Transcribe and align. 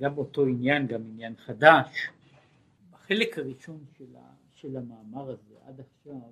גם 0.00 0.18
אותו 0.18 0.46
עניין, 0.46 0.86
גם 0.86 1.00
עניין 1.00 1.36
חדש. 1.36 2.08
בחלק 2.90 3.38
הראשון 3.38 3.84
של, 3.98 4.16
ה, 4.16 4.32
של 4.52 4.76
המאמר 4.76 5.30
הזה 5.30 5.54
עד 5.66 5.80
עכשיו, 5.80 6.30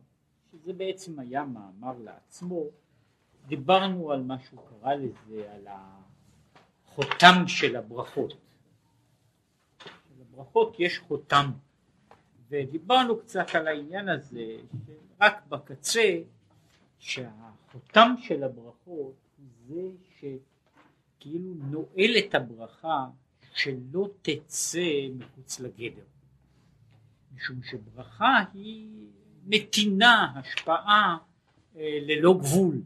שזה 0.53 0.73
בעצם 0.73 1.19
היה 1.19 1.45
מאמר 1.45 1.99
לעצמו, 1.99 2.65
דיברנו 3.47 4.13
על 4.13 4.23
מה 4.23 4.39
שהוא 4.39 4.61
קרא 4.69 4.95
לזה, 4.95 5.53
על 5.53 5.67
החותם 6.87 7.45
של 7.47 7.77
הברכות. 7.77 8.33
לברכות 10.21 10.77
יש 10.79 10.99
חותם, 10.99 11.51
ודיברנו 12.49 13.19
קצת 13.19 13.47
על 13.55 13.69
העניין 13.69 14.09
הזה, 14.09 14.57
רק 15.21 15.47
בקצה, 15.49 16.19
שהחותם 16.99 18.15
של 18.19 18.45
הברכות 18.45 19.15
זה 19.67 19.91
שכאילו 20.19 21.55
נועל 21.55 22.11
את 22.19 22.35
הברכה 22.35 23.07
שלא 23.57 24.09
תצא 24.23 25.09
מחוץ 25.15 25.61
לגדר. 25.61 26.05
משום 27.35 27.63
שברכה 27.63 28.45
היא 28.55 29.07
נתינה, 29.47 30.33
השפעה 30.37 31.19
אה, 31.77 31.99
ללא 32.03 32.39
גבול, 32.39 32.83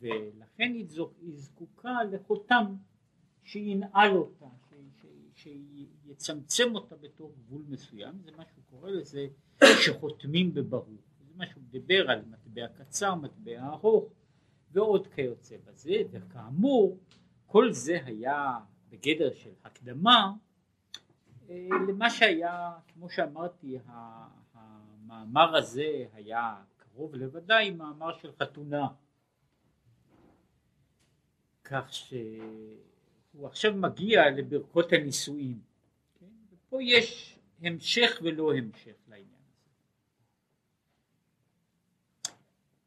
ולכן 0.00 0.72
היא 0.74 0.86
זקוקה 1.34 1.98
לחותם 2.12 2.74
שינעל 3.44 4.16
אותה, 4.16 4.46
שיצמצם 5.34 6.74
אותה 6.74 6.96
בתור 6.96 7.34
גבול 7.38 7.62
מסוים, 7.68 8.14
זה 8.24 8.30
מה 8.36 8.44
שהוא 8.44 8.64
קורא 8.70 8.90
לזה 8.90 9.26
שחותמים 9.82 10.54
בברור. 10.54 10.96
זה 11.28 11.32
מה 11.36 11.46
שהוא 11.46 11.62
דיבר 11.70 12.10
על 12.10 12.22
מטבע 12.30 12.68
קצר, 12.68 13.14
מטבע 13.14 13.66
ארוך 13.66 14.04
ועוד 14.72 15.06
כיוצא 15.06 15.56
בזה, 15.64 15.94
וכאמור 16.10 16.98
כל 17.46 17.72
זה 17.72 17.98
היה 18.04 18.58
בגדר 18.92 19.34
של 19.34 19.50
הקדמה 19.64 20.32
אה, 21.50 21.68
למה 21.88 22.10
שהיה, 22.10 22.72
כמו 22.92 23.10
שאמרתי, 23.10 23.78
המאמר 24.54 25.56
הזה 25.56 26.06
היה 26.12 26.62
קרוב 26.76 27.14
לוודאי 27.14 27.70
מאמר 27.70 28.18
של 28.18 28.32
חתונה. 28.32 28.86
כך 31.64 31.92
שהוא 31.92 33.46
עכשיו 33.46 33.74
מגיע 33.74 34.30
לברכות 34.30 34.92
הנישואין. 34.92 35.60
כן? 36.20 36.26
ופה 36.52 36.82
יש 36.82 37.38
המשך 37.62 38.20
ולא 38.22 38.54
המשך 38.54 38.94
לעניין 39.08 39.28
הזה. 39.28 39.62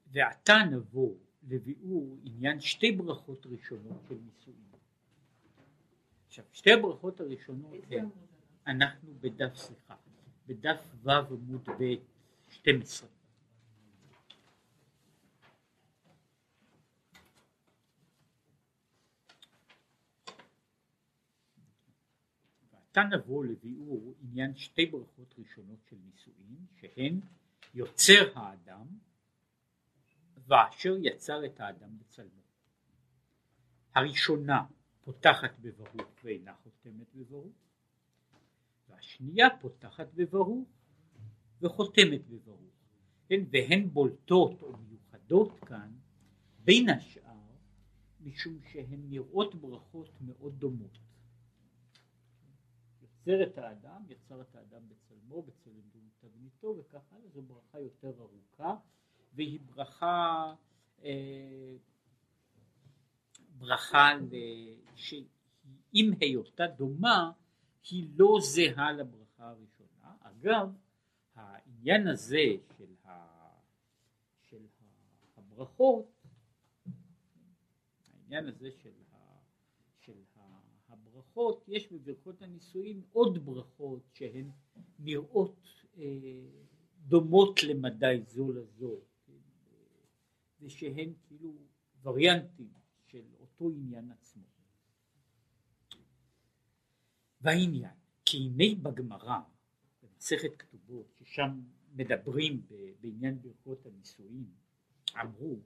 ועתה 0.07 0.53
נבוא 0.71 1.15
לביאור 1.47 2.17
עניין 2.23 2.59
שתי 2.59 2.91
ברכות 2.91 3.45
ראשונות 3.45 3.97
של 4.07 4.15
נישואין. 4.15 4.64
עכשיו 6.35 6.45
שתי 6.53 6.73
הברכות 6.73 7.19
הראשונות 7.19 7.73
הן, 7.91 8.09
אנחנו 8.67 9.13
בדף 9.21 9.55
סליחה, 9.55 9.95
בדף 10.47 10.87
ו' 11.03 11.09
עמוד 11.09 11.69
ב' 11.79 11.95
12 12.49 13.09
ועתה 22.71 23.03
נבוא 23.03 23.45
לביאור 23.45 24.13
עניין 24.21 24.55
שתי 24.55 24.85
ברכות 24.85 25.35
ראשונות 25.37 25.79
של 25.89 25.95
נישואין 26.05 26.65
שהן 26.75 27.19
יוצר 27.73 28.39
האדם 28.39 28.87
ואשר 30.47 30.95
יצר 31.01 31.45
את 31.45 31.59
האדם 31.59 31.99
בצלמו. 31.99 32.41
הראשונה 33.95 34.65
פותחת 35.05 35.59
בברוך 35.61 36.09
ואינה 36.23 36.53
חותמת 36.63 37.15
בברוך, 37.15 37.53
והשנייה 38.89 39.47
פותחת 39.61 40.07
בברוך 40.13 40.69
וחותמת 41.61 42.27
בברוך, 42.27 42.73
כן? 43.27 43.39
והן 43.51 43.89
בולטות 43.89 44.61
או 44.61 44.77
מיוחדות 44.77 45.59
כאן 45.59 45.91
בין 46.63 46.89
השאר 46.89 47.35
משום 48.19 48.59
שהן 48.71 48.99
נראות 49.09 49.55
ברכות 49.55 50.09
מאוד 50.21 50.59
דומות. 50.59 50.97
יוצר 53.01 53.43
את 53.43 53.57
האדם, 53.57 54.03
יצר 54.09 54.41
את 54.41 54.55
האדם 54.55 54.81
בצלמו, 54.89 55.43
בצלם 55.43 55.81
תבניתו 56.19 56.75
וכך 56.77 57.13
הלאה, 57.13 57.29
זו 57.29 57.41
ברכה 57.41 57.79
יותר 57.79 58.13
ארוכה 58.19 58.75
והיא 59.33 59.59
ברכה 59.65 60.53
אה, 61.03 61.75
ברכה 63.57 64.09
שעם 64.95 66.11
היותה 66.21 66.67
דומה 66.67 67.31
היא 67.89 68.07
לא 68.15 68.37
זהה 68.41 68.91
לברכה 68.91 69.49
הראשונה. 69.49 70.15
אגב, 70.19 70.69
העניין 71.35 72.07
הזה 72.07 72.45
של, 72.77 72.93
ה, 73.03 73.27
של 74.41 74.65
הברכות, 75.37 76.11
העניין 78.13 78.47
הזה 78.47 78.71
של, 78.71 78.93
ה, 79.13 79.17
של 79.99 80.13
הברכות, 80.89 81.63
יש 81.67 81.91
בברכות 81.91 82.41
הנישואין 82.41 83.01
עוד 83.11 83.45
ברכות 83.45 84.01
שהן 84.13 84.49
נראות 84.99 85.67
אה, 85.97 86.03
דומות 87.07 87.63
למדי 87.63 88.21
זו 88.27 88.51
לזו, 88.51 88.99
כן? 89.25 89.33
ושהן 90.61 91.13
כאילו 91.27 91.53
וריאנטים 92.03 92.84
אותו 93.59 93.73
עניין 93.75 94.11
עצמו. 94.11 94.43
והעניין, 97.41 97.93
כי 98.25 98.37
הנה 98.37 98.75
בגמרא, 98.81 99.39
במסכת 100.03 100.55
כתובות, 100.59 101.13
ששם 101.15 101.61
מדברים 101.93 102.65
בעניין 102.99 103.41
ברכות 103.41 103.85
הנישואין, 103.85 104.45
אמרו 105.21 105.59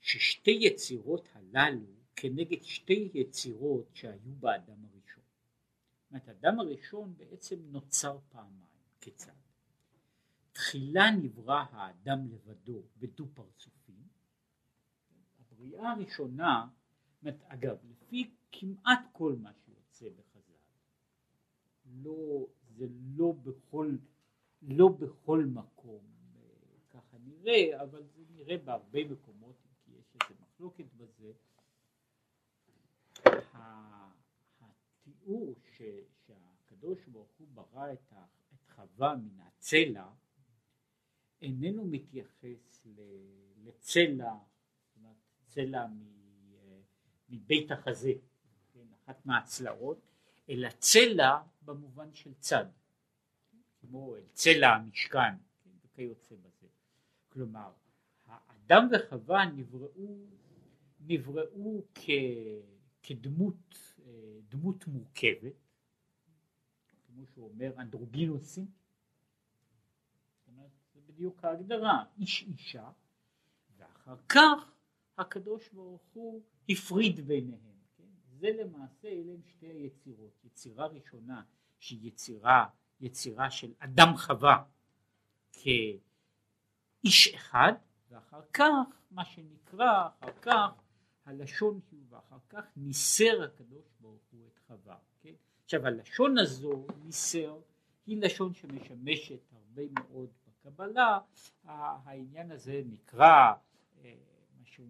ששתי 0.00 0.50
יצירות 0.50 1.28
הללו 1.32 1.86
כנגד 2.16 2.62
שתי 2.62 3.10
יצירות 3.14 3.90
שהיו 3.94 4.34
באדם 4.40 4.84
הראשון. 4.84 5.24
זאת 6.02 6.10
אומרת, 6.10 6.28
האדם 6.28 6.60
הראשון 6.60 7.14
בעצם 7.16 7.56
נוצר 7.70 8.18
פעמיים. 8.28 8.72
כיצד? 9.00 9.32
תחילה 10.52 11.10
נברא 11.10 11.64
האדם 11.70 12.28
לבדו 12.30 12.82
בדו 12.98 13.26
פרצופים, 13.34 14.01
הבריאה 15.62 15.92
הראשונה, 15.92 16.68
אגב, 17.46 17.76
לפי 17.90 18.30
כמעט 18.52 19.00
כל 19.12 19.36
מה 19.42 19.52
שיוצא 19.52 20.06
בחז"ל, 20.08 20.52
לא, 22.02 22.46
זה 22.76 22.86
לא 23.16 23.32
בכל, 23.32 23.96
לא 24.62 24.88
בכל 24.88 25.44
מקום 25.44 26.04
ככה 26.90 27.16
נראה, 27.24 27.82
אבל 27.82 28.02
זה 28.02 28.22
נראה 28.30 28.58
בהרבה 28.58 29.04
מקומות, 29.04 29.56
כי 29.84 29.90
יש 29.90 30.16
איזה 30.22 30.34
מחלוקת 30.40 30.84
בזה. 30.96 31.32
התיאור 33.52 35.54
ש, 35.76 35.82
שהקדוש 36.26 37.06
ברוך 37.06 37.30
הוא 37.38 37.48
ברא 37.54 37.92
את, 37.92 38.12
ה, 38.12 38.24
את 38.54 38.70
חווה 38.70 39.16
מן 39.16 39.40
הצלע 39.40 40.10
איננו 41.42 41.84
מתייחס 41.84 42.86
לצלע 43.64 44.34
צלע 45.52 45.86
מבית 47.28 47.70
החזה, 47.70 48.12
כן, 48.72 48.86
אחת 49.04 49.26
מהצלעות, 49.26 49.98
אלא 50.48 50.68
צלע 50.78 51.42
במובן 51.62 52.14
של 52.14 52.34
צד, 52.34 52.66
כמו 53.80 54.14
צלע 54.32 54.68
המשכן 54.68 55.34
כן, 55.64 55.70
וכיוצא 55.84 56.34
בזה. 56.34 56.66
כלומר, 57.28 57.72
האדם 58.26 58.88
וחווה 58.92 59.46
נבראו, 59.46 60.26
נבראו 61.00 61.82
כ, 61.94 62.10
כדמות 63.02 63.94
דמות 64.48 64.86
מורכבת, 64.86 65.52
כמו 67.06 67.26
שהוא 67.26 67.48
אומר 67.48 67.72
אנדרוגינוסים, 67.78 68.66
זה 70.94 71.00
בדיוק 71.06 71.44
ההגדרה, 71.44 72.04
איש 72.18 72.42
אישה, 72.42 72.90
ואחר 73.76 74.16
כך 74.28 74.71
הקדוש 75.18 75.68
ברוך 75.68 76.02
הוא 76.12 76.42
הפריד 76.68 77.20
ביניהם. 77.20 77.72
כן? 77.96 78.04
זה 78.40 78.48
למעשה 78.60 79.08
אלה 79.08 79.32
הם 79.32 79.42
שתי 79.46 79.66
היצירות. 79.66 80.44
יצירה 80.44 80.86
ראשונה 80.86 81.42
שהיא 81.78 82.08
יצירה, 82.08 82.66
יצירה 83.00 83.50
של 83.50 83.72
אדם 83.78 84.16
חווה 84.16 84.64
כאיש 85.52 87.34
אחד, 87.34 87.72
ואחר 88.10 88.42
כך 88.52 88.66
מה 89.10 89.24
שנקרא 89.24 90.08
אחר 90.08 90.32
כך 90.42 90.70
הלשון 91.24 91.80
הוא 91.90 92.00
ואחר 92.08 92.38
כך 92.48 92.64
ניסר 92.76 93.42
הקדוש 93.42 93.84
ברוך 94.00 94.22
הוא 94.30 94.46
את 94.46 94.58
חווה. 94.66 94.96
כן? 95.22 95.34
עכשיו 95.64 95.86
הלשון 95.86 96.38
הזו 96.38 96.86
ניסר 97.04 97.58
היא 98.06 98.22
לשון 98.22 98.54
שמשמשת 98.54 99.40
הרבה 99.52 99.82
מאוד 99.94 100.28
בקבלה, 100.46 101.18
העניין 101.64 102.50
הזה 102.50 102.82
נקרא 102.86 103.52
אה, 104.80 104.86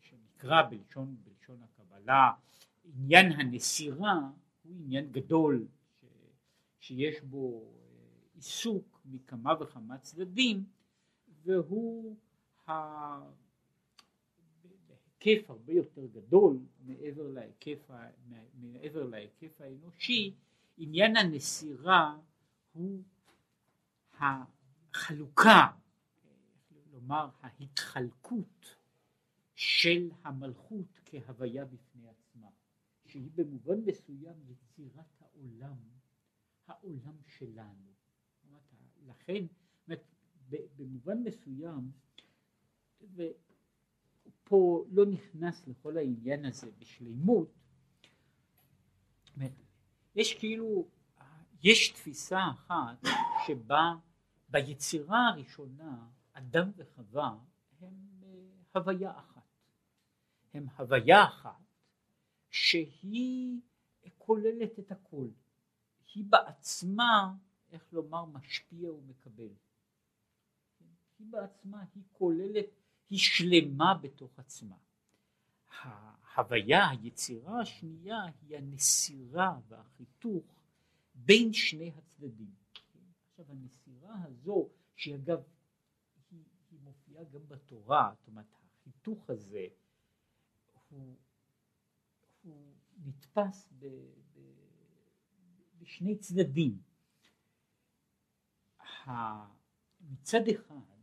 שנקרא 0.00 0.62
בלשון, 0.62 1.16
בלשון 1.24 1.62
הקבלה 1.62 2.32
עניין 2.84 3.32
הנסירה 3.32 4.20
הוא 4.62 4.74
עניין 4.76 5.12
גדול 5.12 5.66
ש, 6.00 6.04
שיש 6.80 7.20
בו 7.20 7.72
עיסוק 8.34 9.00
מכמה 9.04 9.52
וכמה 9.60 9.98
צדדים 9.98 10.64
והוא 11.42 12.16
בהיקף 14.86 15.50
הרבה 15.50 15.72
יותר 15.72 16.06
גדול 16.06 16.58
מעבר 16.80 17.28
להיקף, 17.28 17.90
מעבר 18.54 19.04
להיקף 19.06 19.60
האנושי, 19.60 20.34
עניין 20.78 21.16
הנסירה 21.16 22.16
הוא 22.72 23.02
החלוקה, 24.20 25.66
כלומר 26.90 27.28
ההתחלקות 27.40 28.77
של 29.58 30.10
המלכות 30.24 31.00
כהוויה 31.04 31.64
בפני 31.64 32.08
עצמה, 32.08 32.48
שהיא 33.06 33.30
במובן 33.34 33.80
מסוים 33.86 34.34
יצירת 34.48 35.20
העולם, 35.20 35.76
העולם 36.66 37.16
שלנו. 37.26 37.92
לכן, 39.06 39.46
במובן 40.76 41.22
מסוים, 41.22 41.92
ופה 43.14 44.84
לא 44.90 45.06
נכנס 45.06 45.66
לכל 45.66 45.96
העניין 45.96 46.44
הזה 46.44 46.70
בשלימות, 46.78 47.54
יש 50.14 50.34
כאילו, 50.34 50.88
יש 51.62 51.88
תפיסה 51.88 52.50
אחת 52.50 53.04
שבה 53.46 53.94
ביצירה 54.48 55.28
הראשונה 55.28 56.08
אדם 56.32 56.70
וחווה 56.76 57.38
הם 57.80 57.94
אה, 58.22 58.80
הוויה 58.80 59.18
אחת. 59.18 59.37
הם 60.54 60.66
הוויה 60.76 61.24
אחת 61.24 61.62
שהיא 62.50 63.60
כוללת 64.18 64.78
את 64.78 64.92
הכל. 64.92 65.28
היא 66.14 66.24
בעצמה, 66.24 67.34
איך 67.72 67.92
לומר, 67.92 68.24
משפיע 68.24 68.92
ומקבל. 68.92 69.48
היא 71.18 71.26
בעצמה, 71.30 71.84
היא 71.94 72.02
כוללת, 72.12 72.66
היא 73.10 73.18
שלמה 73.18 73.94
בתוך 73.94 74.38
עצמה. 74.38 74.76
ההוויה, 75.80 76.88
היצירה 76.88 77.60
השנייה 77.60 78.22
היא 78.42 78.56
הנסירה 78.56 79.58
והחיתוך 79.68 80.44
בין 81.14 81.52
שני 81.52 81.92
הצדדים. 81.96 82.54
עכשיו 83.30 83.44
הנסירה 83.48 84.22
הזו, 84.22 84.68
שהיא 84.96 85.14
אגב, 85.14 85.42
היא, 86.30 86.44
היא 86.70 86.78
מופיעה 86.82 87.24
גם 87.24 87.48
בתורה, 87.48 88.12
זאת 88.18 88.26
אומרת 88.28 88.46
החיתוך 88.52 89.30
הזה 89.30 89.66
הוא, 90.88 91.16
הוא 92.42 92.74
נתפס 93.04 93.68
ב, 93.78 93.86
ב, 94.34 94.40
בשני 95.78 96.18
צדדים. 96.18 96.82
מצד 100.00 100.40
אחד 100.54 100.98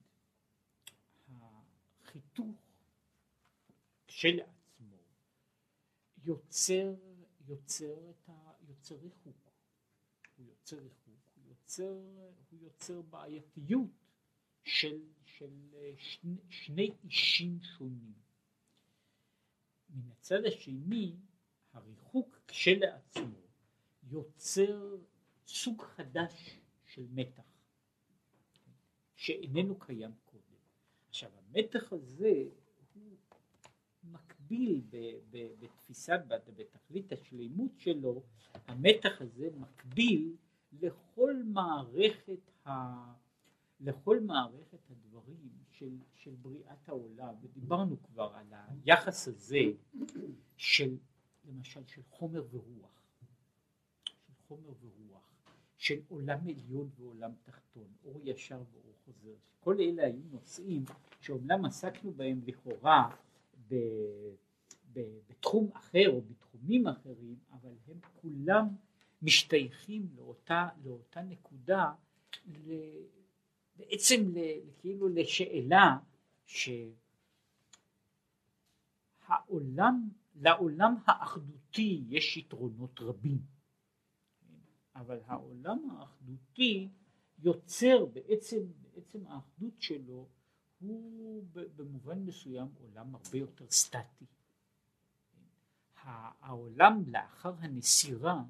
החיתוך 2.02 2.56
כשלעצמו 4.08 4.98
יוצר, 6.24 6.96
יוצר, 7.48 8.10
את 8.10 8.30
ה, 8.30 8.52
יוצר 8.68 8.96
ריחוק, 8.96 9.52
הוא 10.38 10.46
יוצר 10.46 10.78
ריחוק, 10.78 11.32
הוא 11.36 11.44
יוצר, 11.48 11.94
הוא 12.50 12.60
יוצר 12.62 13.02
בעייתיות 13.02 13.90
של, 14.64 15.00
של 15.26 15.52
שני, 15.98 16.38
שני 16.50 16.92
אישים 17.04 17.60
שונים. 17.62 18.25
מן 19.96 20.12
הצד 20.12 20.46
השני 20.46 21.16
הריחוק 21.74 22.40
כשלעצמו 22.48 23.40
יוצר 24.04 24.96
סוג 25.48 25.82
חדש 25.82 26.60
של 26.84 27.06
מתח 27.12 27.44
שאיננו 29.16 29.80
קיים 29.80 30.12
קודם. 30.26 30.42
עכשיו 31.10 31.32
המתח 31.38 31.94
הזה 31.94 32.44
הוא 32.94 33.18
מקביל 34.04 34.82
ב, 34.90 34.98
ב, 35.30 35.48
בתפיסת, 35.60 36.20
בתכלית 36.56 37.12
השלימות 37.12 37.72
שלו, 37.78 38.24
המתח 38.68 39.22
הזה 39.22 39.50
מקביל 39.58 40.36
לכל 40.82 41.44
מערכת, 41.46 42.52
ה, 42.66 42.72
לכל 43.80 44.20
מערכת 44.20 44.90
הדברים 44.90 45.50
של, 45.72 45.98
של 46.14 46.32
בריאת 46.42 46.90
העולם, 46.90 47.34
ודיברנו 47.42 48.04
כבר 48.04 48.34
על 48.36 48.54
היחס 48.86 49.28
הזה 49.28 49.64
של 50.58 50.98
למשל 51.48 51.86
של 51.86 52.02
חומר 52.10 52.44
ורוח, 52.52 53.02
של 54.04 54.34
חומר 54.48 54.74
ורוח, 54.82 55.32
של 55.78 56.00
עולם 56.08 56.40
עליון 56.48 56.90
ועולם 56.98 57.32
תחתון, 57.44 57.88
אור 58.06 58.20
ישר 58.24 58.64
ואור 58.74 58.94
חוזר, 59.06 59.34
כל 59.60 59.80
אלה 59.80 60.06
היו 60.06 60.22
נושאים 60.32 60.86
שאומנם 61.22 61.66
עסקנו 61.66 62.12
בהם 62.12 62.42
לכאורה 62.46 63.16
ב, 63.68 63.76
ב, 64.94 65.00
בתחום 65.30 65.70
אחר 65.74 66.10
או 66.10 66.22
בתחומים 66.22 66.88
אחרים, 66.88 67.36
אבל 67.52 67.74
הם 67.88 68.00
כולם 68.22 68.68
משתייכים 69.22 70.08
לאותה, 70.16 70.70
לאותה 70.84 71.22
נקודה, 71.22 71.92
ל, 72.48 72.72
בעצם 73.76 74.34
כאילו 74.80 75.08
לשאלה 75.08 75.98
שהעולם, 79.26 80.10
לעולם 80.36 80.96
האחדותי 81.06 82.04
יש 82.10 82.38
יתרונות 82.38 83.00
רבים, 83.00 83.40
אבל 84.96 85.20
העולם 85.26 85.90
האחדותי 85.90 86.90
יוצר 87.40 88.06
בעצם, 88.06 88.58
בעצם 88.82 89.28
האחדות 89.28 89.82
שלו 89.82 90.28
הוא 90.80 91.44
במובן 91.76 92.20
מסוים 92.20 92.68
עולם 92.80 93.16
הרבה 93.16 93.38
יותר 93.38 93.66
סטטי. 93.70 94.26
העולם 96.06 97.04
לאחר 97.08 97.54
הנסירה 97.60 98.44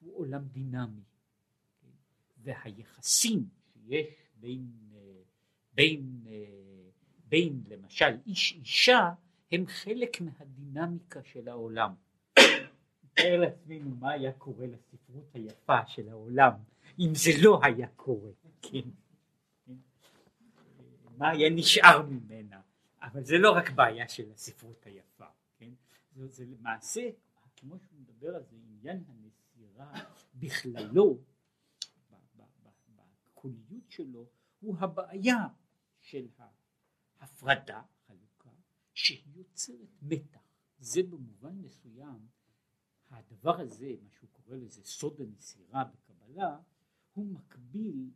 הוא 0.00 0.16
עולם 0.16 0.44
דינמי 0.44 1.02
והיחסים 2.38 3.48
שיש 3.72 4.27
בין, 4.40 4.70
בין, 5.74 6.24
בין 7.24 7.62
למשל 7.68 8.16
איש 8.26 8.52
אישה 8.52 9.10
הם 9.52 9.66
חלק 9.66 10.20
מהדינמיקה 10.20 11.22
של 11.22 11.48
העולם. 11.48 11.94
נתאר 13.04 13.40
לעצמנו 13.40 13.96
מה 14.00 14.12
היה 14.12 14.32
קורה 14.32 14.66
לספרות 14.66 15.34
היפה 15.34 15.86
של 15.86 16.08
העולם 16.08 16.52
אם 16.98 17.14
זה 17.14 17.30
לא 17.42 17.60
היה 17.62 17.86
קורה, 17.96 18.30
כן? 18.62 18.88
מה 21.16 21.30
היה 21.30 21.50
נשאר 21.50 22.02
ממנה, 22.02 22.60
אבל 23.02 23.24
זה 23.24 23.38
לא 23.38 23.52
רק 23.52 23.70
בעיה 23.70 24.08
של 24.08 24.30
הספרות 24.32 24.86
היפה, 24.86 25.24
כן? 25.58 25.70
זה 26.26 26.44
למעשה, 26.46 27.00
כמו 27.56 27.78
שהוא 27.78 28.00
מדבר 28.00 28.36
על 28.36 28.42
זה, 28.50 28.56
עניין 28.68 29.04
הנסירה 29.08 29.92
בכללו, 30.34 31.18
בקוליות 33.38 33.90
שלו, 33.90 34.26
הוא 34.60 34.76
הבעיה 34.78 35.48
של 36.00 36.28
ההפרדה, 37.18 37.82
חלוקה, 38.06 38.50
שהיא 38.94 39.36
יוצרת 39.36 40.02
מתח. 40.02 40.40
זה 40.78 41.02
במובן 41.02 41.54
מסוים, 41.60 42.26
הדבר 43.10 43.60
הזה, 43.60 43.94
מה 44.02 44.10
שהוא 44.10 44.30
קורא 44.32 44.56
לזה 44.56 44.84
סוד 44.84 45.20
הנסירה 45.20 45.84
בקבלה, 45.84 46.58
הוא 47.12 47.26
מקביל 47.26 48.10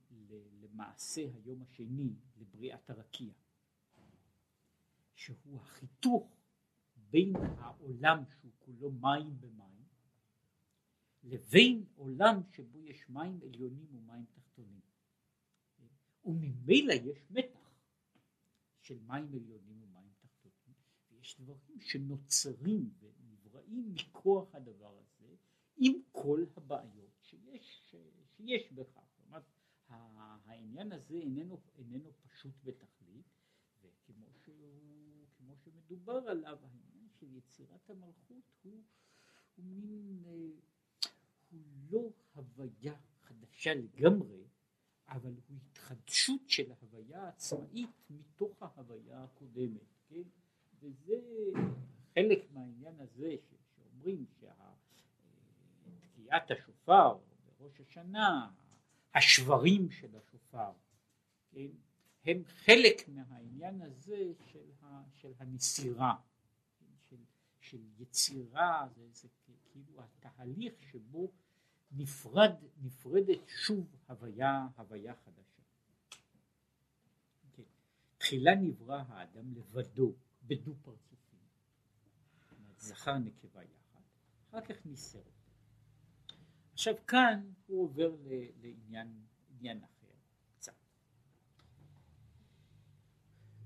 למעשה 0.61 1.21
היום 1.21 1.63
השני 1.63 2.15
לבריאת 2.37 2.91
הרקיע 2.91 3.33
שהוא 5.15 5.61
החיתוך 5.61 6.37
בין 7.11 7.37
העולם 7.37 8.25
שהוא 8.27 8.53
כולו 8.59 8.91
מים 8.91 9.41
במים 9.41 9.85
לבין 11.23 11.85
עולם 11.97 12.43
שבו 12.53 12.79
יש 12.79 13.09
מים 13.09 13.41
עליונים 13.43 13.87
ומים 13.93 14.25
תחתונים 14.33 14.81
וממילא 16.25 16.93
יש 16.93 17.19
מתח 17.31 17.71
של 18.81 18.99
מים 19.07 19.29
עליונים 19.33 19.83
ומים 19.83 20.13
תחתונים 20.21 20.75
ויש 21.11 21.41
דברים 21.41 21.81
שנוצרים 21.81 22.91
ונבראים 23.01 23.95
מכוח 23.95 24.55
הדבר 24.55 24.99
הזה 24.99 25.35
עם 25.77 25.93
כל 26.13 26.45
הבעיות 26.57 27.19
שיש 27.21 27.93
שיש 28.37 28.73
בכך. 28.73 29.03
כלומר, 29.17 29.41
העניין 30.45 30.93
הזה 30.93 31.15
איננו, 31.15 31.61
איננו 31.79 32.13
פשוט 32.23 32.55
בתכלית, 32.65 33.27
וכמו 33.83 34.27
שהוא, 34.45 35.27
כמו 35.37 35.57
שמדובר 35.57 36.29
עליו, 36.29 36.59
העניין 36.63 37.09
של 37.21 37.37
יצירת 37.37 37.91
המלכות 37.91 38.45
הוא, 38.63 38.83
הוא 39.57 39.65
מין, 39.65 40.23
אה, 40.27 40.33
הוא 41.51 41.61
לא 41.91 42.11
הוויה 42.35 42.97
חדשה 43.21 43.75
לגמרי, 43.75 44.45
אבל 45.13 45.33
הוא 45.49 45.59
התחדשות 45.67 46.41
של 46.47 46.73
ההוויה 46.73 47.25
העצמאית 47.25 47.91
מתוך 48.11 48.63
ההוויה 48.63 49.25
הקודמת, 49.25 49.81
כן? 50.09 50.23
וזה 50.81 51.15
חלק 52.15 52.53
מהעניין 52.53 53.01
הזה 53.01 53.37
שאומרים 53.77 54.27
שה... 54.41 54.53
בקריאת 55.87 56.51
השופר 56.51 57.19
בראש 57.59 57.81
השנה, 57.81 58.51
השברים 59.15 59.91
של 59.91 60.17
השופר, 60.17 60.73
כן, 61.51 61.69
הם 62.25 62.43
חלק 62.47 63.09
מהעניין 63.09 63.83
הזה 63.83 64.33
של, 64.47 64.71
ה, 64.83 65.03
של 65.15 65.33
הנסירה, 65.39 66.17
כן, 66.81 66.87
של, 67.09 67.17
של 67.61 67.81
יצירה, 67.99 68.89
זה, 68.95 69.09
זה 69.13 69.29
כאילו 69.73 70.03
התהליך 70.03 70.75
שבו 70.83 71.33
נפרד, 71.93 72.53
נפרדת 72.83 73.49
שוב 73.49 73.97
הוויה, 74.09 74.67
הוויה 74.77 75.15
חדשה. 75.15 75.63
כן. 77.53 77.63
תחילה 78.19 78.55
נברא 78.55 79.03
האדם 79.09 79.55
לבדו, 79.55 80.13
בדו 80.43 80.75
פרצופים, 80.83 81.41
זכר 82.77 83.19
נקבה 83.19 83.63
יחד, 83.63 84.01
אחר 84.51 84.61
כך 84.61 84.87
ניסר 84.87 85.23
עכשיו 86.73 86.95
כאן 87.07 87.53
הוא 87.67 87.85
עובר 87.85 88.17
לעניין 88.63 89.23
עניין 89.51 89.85
אחר 89.85 90.13
קצת. 90.57 90.73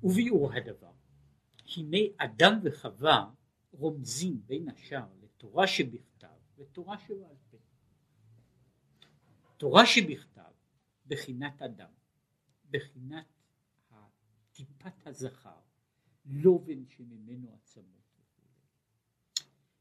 וביאור 0.02 0.52
הדבר, 0.52 0.92
הנה 1.76 1.98
אדם 2.16 2.60
וחווה 2.62 3.30
רומזים 3.72 4.42
בין 4.46 4.68
השאר 4.68 5.06
לתורה 5.22 5.66
שבכתב 5.66 6.26
ותורה 6.56 6.98
שבעל 6.98 7.36
פה. 9.56 9.60
תורה 9.60 9.86
שבכתב 9.86 10.52
בחינת 11.06 11.62
אדם, 11.62 11.90
בחינת 12.70 13.26
טיפת 14.52 15.06
הזכר, 15.06 15.60
לובן 16.24 16.88
שממנו 16.88 17.54
עצמות. 17.54 17.96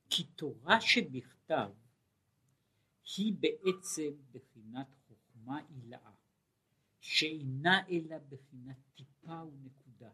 כי 0.10 0.24
תורה 0.24 0.82
שבכתב 0.82 1.72
היא 3.17 3.34
בעצם 3.39 4.12
בחינת 4.32 4.96
חוכמה 5.08 5.60
עילאה, 5.70 6.12
שאינה 7.00 7.88
אלא 7.88 8.17
בחינת 8.29 8.77
טיפה 8.96 9.44
ונקודה, 9.44 10.12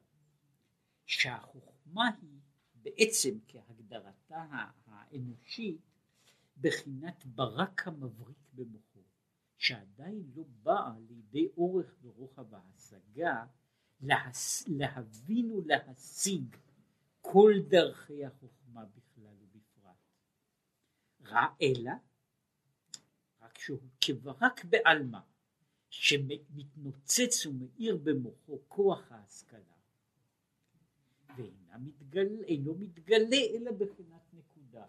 שהחוכמה 1.05 2.09
היא 2.21 2.39
בעצם 2.75 3.37
כהגדרתה 3.47 4.45
האנושית 4.85 5.81
בחינת 6.57 7.25
ברק 7.25 7.87
המבריק 7.87 8.37
במוחו, 8.53 8.90
שעדיין 9.61 10.23
לא 10.35 10.43
באה 10.63 10.93
לידי 11.09 11.47
אורך 11.57 11.95
ורוחב 12.01 12.53
ההשגה 12.53 13.45
להס... 14.01 14.67
להבין 14.67 15.51
ולהשיג 15.51 16.55
כל 17.21 17.53
דרכי 17.67 18.25
החוכמה 18.25 18.85
בכלל 18.85 19.33
ובפרט. 19.41 19.95
רע 21.25 21.47
אלא 21.61 21.91
רק 23.41 23.57
שהוא 23.57 23.79
כברק 24.01 24.65
בעלמא 24.65 25.19
שמתנוצץ 25.89 27.45
ומאיר 27.45 27.97
במוחו 28.03 28.59
כוח 28.67 29.11
ההשכלה 29.11 29.75
ואינו 31.37 31.79
מתגלה, 31.79 32.73
מתגלה 32.79 33.37
אלא 33.55 33.71
בחינת 33.71 34.33
נקודה. 34.33 34.85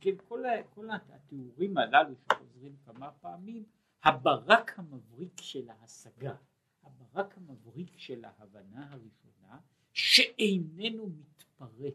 כן, 0.00 0.16
כל, 0.28 0.42
כל 0.74 0.88
התיאורים 0.90 1.78
הללו 1.78 2.14
שחוזרים 2.16 2.76
כמה 2.84 3.12
פעמים, 3.12 3.64
הברק 4.06 4.78
המבריק 4.78 5.40
של 5.40 5.70
ההשגה, 5.70 6.36
הברק 6.82 7.38
המבריק 7.38 7.98
של 7.98 8.24
ההבנה 8.24 8.92
הראשונה, 8.92 9.60
שאיננו 9.92 11.06
מתפרט 11.06 11.94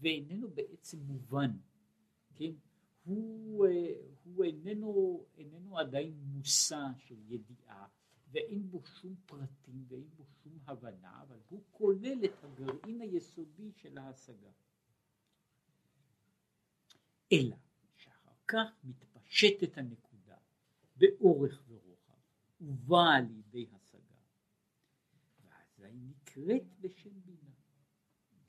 ואיננו 0.00 0.50
בעצם 0.50 0.98
מובן, 0.98 1.50
כן? 2.34 2.52
הוא, 3.04 3.66
אה, 3.66 3.94
הוא 4.24 4.44
איננו, 4.44 5.24
איננו 5.36 5.78
עדיין 5.78 6.14
מושא 6.24 6.86
של 6.98 7.18
ידיעה 7.28 7.86
ואין 8.32 8.70
בו 8.70 8.82
שום 9.00 9.14
פרטים 9.26 9.84
ואין 9.88 10.08
בו 10.16 10.24
שום 10.42 10.58
הבנה, 10.66 11.22
אבל 11.22 11.38
הוא 11.48 11.62
כולל 11.70 12.24
את 12.24 12.44
הגרעין 12.44 13.00
היסודי 13.00 13.72
של 13.72 13.98
ההשגה. 13.98 14.50
אלא 17.32 17.56
שאחר 17.96 18.34
כך 18.48 18.84
מתפשטת 18.84 19.78
הנקודה 19.78 20.11
באורך 21.02 21.62
ורוחב 21.68 22.12
ובאה 22.60 23.20
לידי 23.20 23.66
השגה, 23.72 24.16
ואז 25.40 25.80
היא 25.80 26.00
נקראת 26.02 26.62
בשם 26.80 27.20
בינה. 27.24 27.50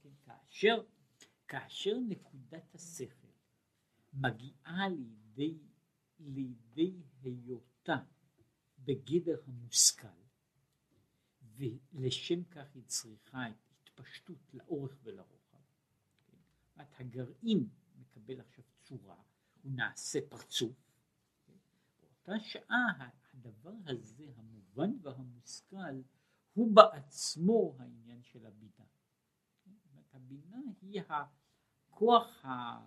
כן, 0.02 0.10
כאשר, 0.26 0.84
כאשר 1.48 1.98
נקודת 2.08 2.76
השכל 2.76 3.28
מגיעה 4.14 4.90
לידי, 4.90 5.58
לידי 6.20 6.94
היותה 7.22 7.98
בגדר 8.80 9.42
המושכל 9.48 10.08
ולשם 11.56 12.44
כך 12.44 12.76
היא 12.76 12.84
צריכה 12.88 13.50
את 13.50 13.56
התפשטות 13.84 14.54
לאורך 14.54 14.98
ולרוחב. 15.04 15.58
כן? 16.26 16.84
הגרעין 16.98 17.70
מקבל 17.96 18.40
עכשיו 18.40 18.64
צורה, 18.82 19.22
הוא 19.64 19.72
נעשה 19.72 20.20
פרצוף. 20.30 20.83
באותה 22.28 22.44
שעה 22.44 23.10
הדבר 23.34 23.74
הזה, 23.86 24.26
המובן 24.36 24.92
והמושכל, 25.02 26.02
הוא 26.54 26.76
בעצמו 26.76 27.76
העניין 27.80 28.24
של 28.24 28.46
הבינה. 28.46 28.86
הבינה 30.14 30.58
היא 30.82 31.02
הכוח, 31.10 32.46
ה... 32.46 32.80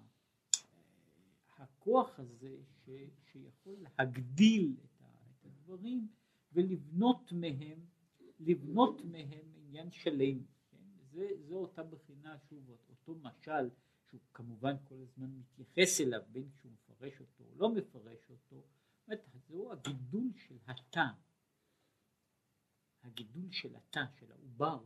הכוח 1.56 2.18
הזה 2.18 2.56
ש... 2.84 2.90
שיכול 3.32 3.76
להגדיל 3.78 4.76
את 5.46 5.52
דברים 5.52 6.08
ולבנות 6.52 7.32
מהם, 7.32 7.78
לבנות 8.40 9.04
מהם 9.04 9.52
עניין 9.56 9.90
שלם. 9.90 10.44
כן? 10.70 10.76
זה, 11.10 11.28
זה 11.48 11.54
אותה 11.54 11.82
בחינה, 11.82 12.38
שוב, 12.38 12.70
אותו 12.88 13.14
משל, 13.14 13.70
שהוא 14.08 14.20
כמובן 14.32 14.74
כל 14.84 14.94
הזמן 15.02 15.30
מתייחס 15.30 16.00
אליו, 16.00 16.20
בין 16.32 16.50
שהוא 16.60 16.72
מפרש 16.72 17.20
אותו 17.20 17.44
או 17.44 17.54
לא 17.56 17.74
מפרש 17.74 18.30
אותו, 18.30 18.62
זאת 19.06 19.18
זהו 19.48 19.72
הגידול 19.72 20.32
של 20.36 20.56
התא, 20.96 21.06
הגידול 23.02 23.52
של 23.52 23.76
התא, 23.76 24.04
של 24.20 24.32
העובר, 24.32 24.84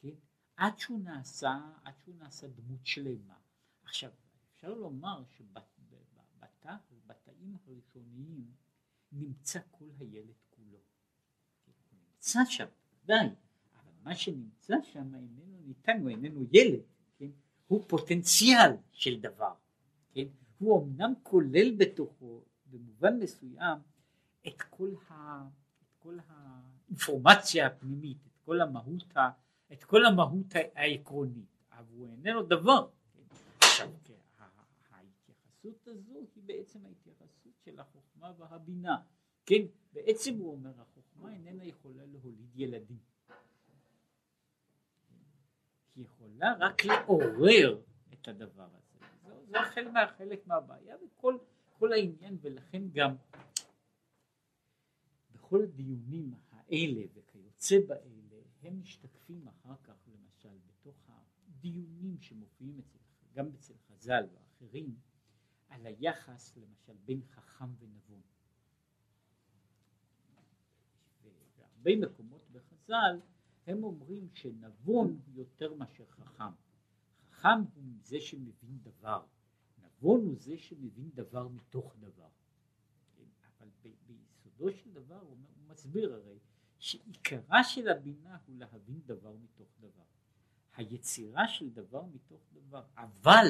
כן? 0.00 0.14
עד 0.56 0.78
שהוא 0.78 1.00
נעשה, 1.00 1.60
עד 1.84 1.94
שהוא 2.04 2.14
נעשה 2.14 2.48
דמות 2.48 2.86
שלמה. 2.86 3.38
עכשיו, 3.82 4.10
אפשר 4.50 4.74
לומר 4.74 5.24
שבתאים 5.24 5.88
הראשוניים 7.66 8.50
נמצא 9.12 9.60
כל 9.70 9.88
הילד 9.98 10.34
כולו. 10.50 10.78
הוא 11.66 11.74
נמצא 11.92 12.40
שם, 12.48 12.66
די, 13.04 13.14
אבל 13.74 13.92
מה 14.02 14.14
שנמצא 14.14 14.74
שם 14.82 15.14
איננו 15.14 15.62
ניתן, 15.66 16.00
הוא 16.00 16.08
איננו 16.08 16.44
ילד, 16.52 16.82
כן? 17.16 17.30
הוא 17.66 17.84
פוטנציאל 17.88 18.70
של 18.92 19.20
דבר, 19.20 19.54
כן? 20.12 20.26
הוא 20.58 20.82
אמנם 20.82 21.12
כולל 21.22 21.76
בתוכו 21.76 22.44
במובן 22.66 23.18
מסוים 23.18 23.78
את 24.46 24.62
כל, 24.62 24.90
ה, 25.10 25.42
את 25.82 25.92
כל 25.98 26.18
האינפורמציה 26.28 27.66
הפנימית, 27.66 28.26
את 28.26 28.38
כל 28.44 28.60
המהות, 28.60 29.16
ה, 29.16 29.30
את 29.72 29.84
כל 29.84 30.04
המהות 30.04 30.46
העקרונית, 30.74 31.64
אבל 31.72 31.94
הוא 31.94 32.08
איננו 32.08 32.42
דבר. 32.42 32.88
כן? 33.14 33.22
עכשיו, 33.60 33.88
כן, 34.04 34.14
ההתייחסות 34.90 35.88
הזו 35.88 36.18
היא 36.34 36.42
בעצם 36.46 36.86
ההתייחסות 36.86 37.52
של 37.64 37.80
החוכמה 37.80 38.32
והבינה. 38.38 38.96
כן, 39.46 39.62
בעצם 39.92 40.34
הוא 40.34 40.52
אומר 40.52 40.70
החוכמה 40.80 41.32
איננה 41.32 41.64
יכולה 41.64 42.02
להוליד 42.06 42.50
ילדים. 42.56 42.98
היא 45.96 46.04
יכולה 46.04 46.54
רק 46.58 46.84
לעורר 46.84 47.80
את 48.12 48.28
הדבר 48.28 48.68
הזה. 48.74 49.06
זה, 49.26 49.34
זה 49.50 49.58
חלק, 49.62 49.92
מה, 49.92 50.06
חלק 50.18 50.46
מהבעיה 50.46 50.96
וכל 51.04 51.38
כל 51.82 51.92
העניין 51.92 52.36
ולכן 52.42 52.82
גם 52.92 53.14
בכל 55.52 55.62
הדיונים 55.62 56.34
האלה 56.50 57.02
וכיוצא 57.14 57.76
באלה 57.86 58.42
הם 58.62 58.80
משתקפים 58.80 59.48
אחר 59.48 59.74
כך 59.84 60.08
למשל 60.08 60.58
בתוך 60.66 60.96
הדיונים 61.08 62.20
שמופיעים 62.20 62.78
אצל, 62.78 62.98
גם 63.34 63.46
אצל 63.54 63.74
חז"ל 63.88 64.24
ואחרים 64.32 64.96
על 65.68 65.86
היחס 65.86 66.56
למשל 66.56 66.92
בין 67.04 67.22
חכם 67.22 67.74
ונבון. 67.78 68.20
בהרבה 71.56 71.96
מקומות 71.96 72.50
בחז"ל 72.52 73.20
הם 73.66 73.84
אומרים 73.84 74.28
שנבון 74.34 75.20
הוא 75.26 75.34
יותר 75.34 75.74
מאשר 75.74 76.06
חכם. 76.06 76.52
חכם 77.30 77.62
הוא 77.74 77.84
זה 78.02 78.20
שמבין 78.20 78.78
דבר, 78.82 79.24
נבון 79.78 80.20
הוא 80.20 80.36
זה 80.36 80.58
שמבין 80.58 81.10
דבר 81.14 81.48
מתוך 81.48 81.96
דבר. 82.00 82.28
אבל 83.58 83.70
ביסודו 84.62 84.78
של 84.78 84.92
דבר 84.92 85.20
הוא 85.20 85.36
מסביר 85.68 86.14
הרי 86.14 86.38
שעיקרה 86.78 87.64
של 87.64 87.88
הבינה 87.88 88.38
הוא 88.46 88.56
להבין 88.58 89.00
דבר 89.06 89.36
מתוך 89.36 89.68
דבר. 89.80 90.02
היצירה 90.76 91.48
של 91.48 91.70
דבר 91.70 92.04
מתוך 92.06 92.40
דבר, 92.52 92.84
אבל 92.96 93.46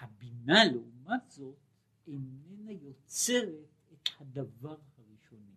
הבינה 0.00 0.64
לעומת 0.64 1.30
זאת 1.30 1.56
איננה 2.06 2.72
יוצרת 2.72 3.68
את 3.92 4.08
הדבר 4.20 4.76
הראשוני. 4.96 5.54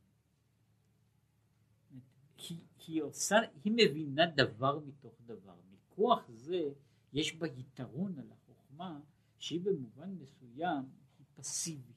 היא, 2.38 2.66
היא 2.88 3.02
עושה, 3.02 3.36
היא 3.64 3.74
מבינה 3.76 4.26
דבר 4.26 4.80
מתוך 4.80 5.22
דבר. 5.26 5.56
מכוח 5.72 6.30
זה 6.30 6.70
יש 7.14 7.36
בה 7.36 7.48
יתרון 7.48 8.20
על 8.20 8.32
החוכמה 8.32 9.00
שהיא 9.40 9.62
במובן 9.62 10.10
מסוים 10.10 10.86
היא 11.20 11.26
פסיבית. 11.36 11.97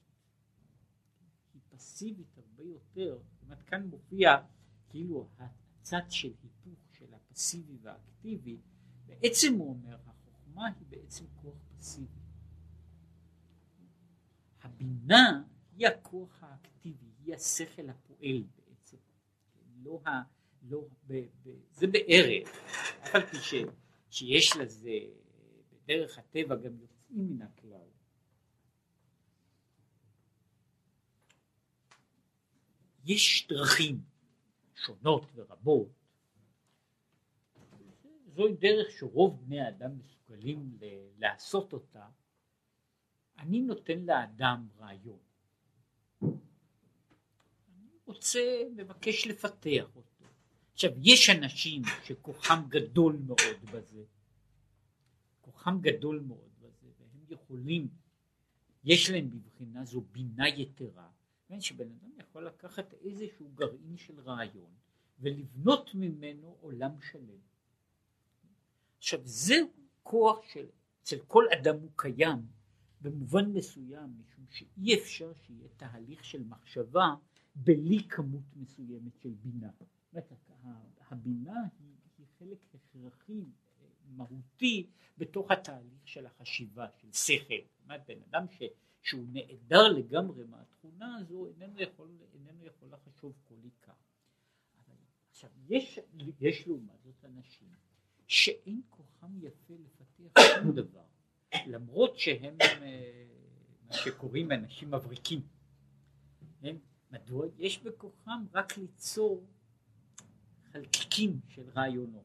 היא 1.80 1.86
פסיבית 1.86 2.38
הרבה 2.38 2.62
יותר, 2.62 3.18
זאת 3.32 3.42
אומרת 3.42 3.62
כאן 3.62 3.86
מופיע 3.86 4.36
כאילו 4.88 5.28
הצד 5.38 6.00
של 6.08 6.32
היפוך 6.42 6.78
של 6.92 7.14
הפסיבי 7.14 7.78
והאקטיבי, 7.82 8.58
בעצם 9.06 9.54
הוא 9.54 9.68
אומר 9.68 9.96
החוכמה 10.06 10.66
היא 10.66 10.86
בעצם 10.88 11.24
כוח 11.42 11.58
פסיבי. 11.76 12.20
הבינה 14.62 15.42
היא 15.76 15.86
הכוח 15.86 16.42
האקטיבי, 16.42 17.06
היא 17.24 17.34
השכל 17.34 17.90
הפועל 17.90 18.44
בעצם, 18.56 18.96
לא 19.82 20.00
ה... 20.06 20.10
לא, 20.62 20.84
ב, 21.06 21.26
ב, 21.42 21.50
זה 21.72 21.86
בערך, 21.86 22.48
אף 23.02 23.14
על 23.14 23.26
פי 23.26 23.36
שיש 24.10 24.56
לזה 24.56 24.98
בדרך 25.72 26.18
הטבע 26.18 26.56
גם 26.56 26.78
יוצאים 26.80 27.28
מן 27.28 27.42
הכלל. 27.42 27.88
יש 33.04 33.46
דרכים 33.48 34.00
שונות 34.74 35.26
ורבות, 35.34 35.88
זוהי 38.34 38.54
דרך 38.54 38.90
שרוב 38.90 39.46
בני 39.46 39.60
האדם 39.60 39.98
מסוגלים 39.98 40.78
לעשות 41.18 41.72
אותה, 41.72 42.06
אני 43.38 43.60
נותן 43.60 43.98
לאדם 43.98 44.68
רעיון. 44.78 45.18
אני 46.22 47.88
רוצה, 48.04 48.40
מבקש 48.76 49.26
לפתח 49.26 49.96
אותו. 49.96 50.24
עכשיו, 50.72 50.90
יש 50.96 51.30
אנשים 51.30 51.82
שכוחם 52.04 52.62
גדול 52.68 53.16
מאוד 53.26 53.64
בזה, 53.72 54.02
כוחם 55.40 55.78
גדול 55.80 56.20
מאוד 56.20 56.50
בזה, 56.60 56.86
והם 56.98 57.24
יכולים, 57.30 57.88
יש 58.84 59.10
להם 59.10 59.30
בבחינה 59.30 59.84
זו 59.84 60.00
בינה 60.00 60.48
יתרה, 60.48 61.08
כן, 61.50 61.60
שבן 61.60 61.90
אדם 61.90 62.10
יכול 62.18 62.46
לקחת 62.46 62.94
איזשהו 62.94 63.48
גרעין 63.54 63.96
של 63.96 64.20
רעיון 64.20 64.70
ולבנות 65.18 65.94
ממנו 65.94 66.56
עולם 66.60 67.00
שלם. 67.00 67.38
עכשיו 68.98 69.20
זהו 69.24 69.68
כוח 70.02 70.38
של, 70.52 70.66
אצל 71.02 71.18
כל 71.26 71.44
אדם 71.60 71.76
הוא 71.80 71.90
קיים 71.96 72.46
במובן 73.00 73.52
מסוים, 73.52 74.14
משום 74.20 74.44
שאי 74.50 74.94
אפשר 74.94 75.32
שיהיה 75.34 75.68
תהליך 75.76 76.24
של 76.24 76.44
מחשבה 76.44 77.14
בלי 77.54 78.08
כמות 78.08 78.56
מסוימת 78.56 79.18
של 79.18 79.30
בינה. 79.30 79.70
הבינה 81.10 81.62
היא, 81.78 81.94
היא 82.18 82.26
חלק 82.38 82.58
הכרחי, 82.74 83.44
מהותי, 84.16 84.86
בתוך 85.18 85.50
התהליך 85.50 86.08
של 86.08 86.26
החשיבה, 86.26 86.86
של 86.96 87.12
שכל. 87.12 87.54
זאת 87.54 87.84
אומרת, 87.84 88.00
בן 88.08 88.22
אדם 88.30 88.46
ש, 88.50 88.62
שהוא 89.02 89.26
נעדר 89.32 89.88
לגמרי 89.88 90.44
מהתכונה 90.44 91.16
הזו, 91.16 91.46
איננו 91.46 91.80
יכול, 91.80 92.08
איננו 92.34 92.64
יכול 92.64 92.88
לחשוב 92.92 93.32
כל 93.44 93.54
עיקר. 93.62 93.92
עכשיו, 95.30 95.50
יש, 95.68 95.98
יש 96.40 96.66
לעומת 96.66 97.02
זאת 97.04 97.24
אנשים 97.24 97.68
שאין 98.26 98.80
כוחם 98.90 99.38
יפה 99.42 99.74
לפתח 99.74 100.40
שום 100.62 100.72
דבר, 100.72 101.04
למרות 101.66 102.18
שהם 102.18 102.56
אה, 102.60 103.26
מה 103.88 103.92
שקוראים 103.92 104.52
אנשים 104.52 104.90
מבריקים. 104.90 105.40
הם, 106.62 106.78
מדוע? 107.10 107.46
יש 107.58 107.82
בכוחם 107.82 108.44
רק 108.54 108.78
ליצור 108.78 109.46
חלקיקים 110.72 111.40
של 111.48 111.70
רעיונות, 111.70 112.24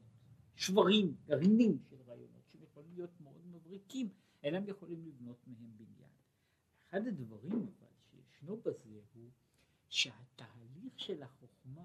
שברים, 0.56 1.16
גרעינים 1.26 1.78
של 1.90 1.96
רעיונות, 2.06 2.42
שיכולים 2.52 2.92
להיות 2.94 3.20
מאוד 3.20 3.46
מבריקים, 3.46 4.08
אינם 4.42 4.68
יכולים 4.68 5.04
לבנות 5.06 5.46
מהם 5.46 5.76
בניין. 5.76 6.10
אחד 6.88 7.06
הדברים 7.06 7.52
אבל 7.52 7.88
שישנו 8.10 8.56
בזה 8.56 9.00
הוא 9.14 9.30
שהתהליך 9.88 11.00
של 11.00 11.22
החוכמה 11.22 11.82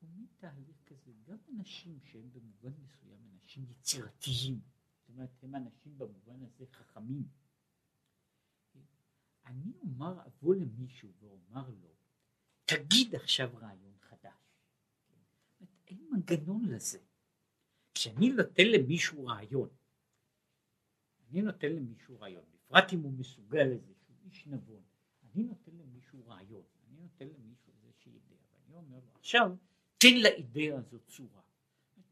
הוא 0.00 0.10
מין 0.10 0.26
תהליך 0.38 0.76
כזה, 0.86 1.12
גם 1.24 1.36
אנשים 1.56 1.98
שהם 2.04 2.30
במובן 2.32 2.72
מסוים 2.84 3.28
אנשים 3.34 3.64
יצירתיים, 3.70 4.60
זאת 5.00 5.08
אומרת 5.08 5.30
הם 5.42 5.54
אנשים 5.54 5.98
במובן 5.98 6.42
הזה 6.42 6.66
חכמים. 6.66 7.28
אני 9.46 9.72
אומר, 9.80 10.26
אבוא 10.26 10.54
למישהו 10.54 11.12
ואומר 11.20 11.70
לו, 11.70 11.94
תגיד 12.64 13.14
עכשיו 13.14 13.50
רעיון 13.54 13.94
חדש. 14.00 14.60
אין 15.86 16.08
מנגנון 16.10 16.64
לזה. 16.64 16.98
כשאני 18.04 18.28
נותן 18.28 18.66
למישהו 18.66 19.26
רעיון, 19.26 19.68
אני 21.30 21.42
נותן 21.42 21.72
למישהו 21.72 22.20
רעיון, 22.20 22.44
בפרט 22.52 22.92
אם 22.92 23.00
הוא 23.00 23.12
מסוגל 23.12 23.64
לזה, 23.64 23.92
שהוא 24.04 24.16
איש 24.24 24.46
נבון, 24.46 24.82
אני 25.22 25.42
נותן 25.42 25.72
למישהו 25.76 26.26
רעיון, 26.26 26.62
אני 26.88 27.00
נותן 27.00 27.24
למישהו 27.28 27.72
איזושהי 27.82 28.12
אידאה, 28.12 28.36
ואני 28.52 28.76
אומר 28.76 28.96
לו, 28.96 29.10
עכשיו 29.14 29.56
תן 29.98 30.16
לאידאה 30.22 30.78
הזאת 30.78 31.06
צורה. 31.06 31.40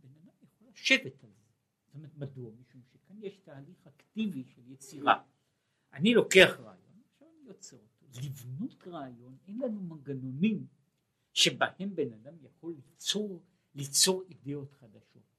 בן 0.00 0.08
אדם 0.22 0.32
יכול 0.42 0.68
לשבת 0.68 1.24
על 1.24 1.30
זה. 1.30 1.50
זאת 1.86 1.94
אומרת, 1.94 2.16
מדוע? 2.16 2.50
משום 2.60 2.82
שכאן 2.92 3.22
יש 3.22 3.38
תהליך 3.38 3.86
אקטיבי 3.86 4.44
של 4.44 4.72
יצירה. 4.72 5.22
אני 5.92 6.14
לוקח 6.14 6.60
רעיון, 6.60 7.02
עכשיו 7.12 7.28
אני 7.28 7.48
יוצר 7.48 7.76
אותו. 7.76 8.06
לבנות 8.26 8.86
רעיון, 8.86 9.36
אין 9.46 9.58
לנו 9.58 9.80
מנגנונים 9.80 10.66
שבהם 11.32 11.94
בן 11.94 12.12
אדם 12.12 12.34
יכול 12.42 12.74
ליצור, 12.74 13.42
ליצור 13.74 14.22
אידאות 14.28 14.72
חדשות. 14.72 15.31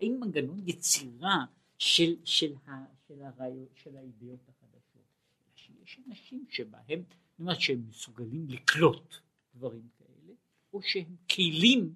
אין 0.00 0.20
מנגנון 0.20 0.68
יצירה 0.68 1.44
של, 1.78 2.16
של, 2.24 2.54
ה, 2.66 2.70
של, 3.08 3.22
הרעיון, 3.22 3.66
של 3.74 3.96
האידאות 3.96 4.48
החדשות. 4.48 5.04
שיש 5.54 6.00
אנשים 6.08 6.44
שבהם, 6.48 7.02
זאת 7.08 7.38
אומרת 7.38 7.60
שהם 7.60 7.88
מסוגלים 7.88 8.46
לקלוט 8.48 9.14
דברים 9.54 9.88
כאלה, 9.98 10.32
או 10.72 10.82
שהם 10.82 11.16
כלים 11.30 11.94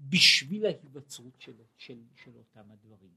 בשביל 0.00 0.66
ההיווצרות 0.66 1.40
של, 1.40 1.52
של, 1.76 1.98
של 2.16 2.30
אותם 2.36 2.70
הדברים. 2.70 3.10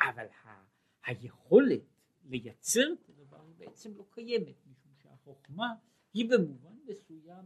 אבל 0.00 0.26
ה, 0.44 0.64
היכולת 1.06 1.82
לייצר 2.24 2.92
את 2.92 3.08
הדבר 3.08 3.40
היא 3.46 3.54
בעצם 3.58 3.96
לא 3.96 4.04
קיימת, 4.10 4.66
משום 4.66 4.92
שהחוכמה 5.02 5.74
היא 6.12 6.30
במובן 6.30 6.76
מסוים, 6.86 7.44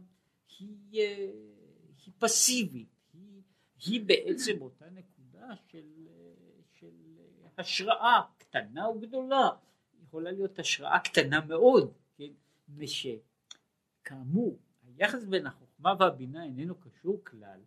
היא, 0.59 1.01
אה, 1.01 1.31
היא 2.05 2.13
פסיבית, 2.19 2.89
היא, 3.13 3.41
היא 3.85 4.01
בעצם 4.05 4.61
אותה 4.61 4.89
נקודה 4.89 5.22
של, 5.67 6.07
של 6.71 7.17
השראה 7.57 8.21
קטנה 8.37 8.85
או 8.85 8.99
גדולה, 8.99 9.49
יכולה 10.03 10.31
להיות 10.31 10.59
השראה 10.59 10.99
קטנה 10.99 11.45
מאוד, 11.45 11.93
כן, 12.15 12.31
ושכאמור 12.75 14.59
היחס 14.87 15.23
בין 15.23 15.47
החוכמה 15.47 15.93
והבינה 15.99 16.43
איננו 16.43 16.75
קשור 16.75 17.23
כלל 17.23 17.59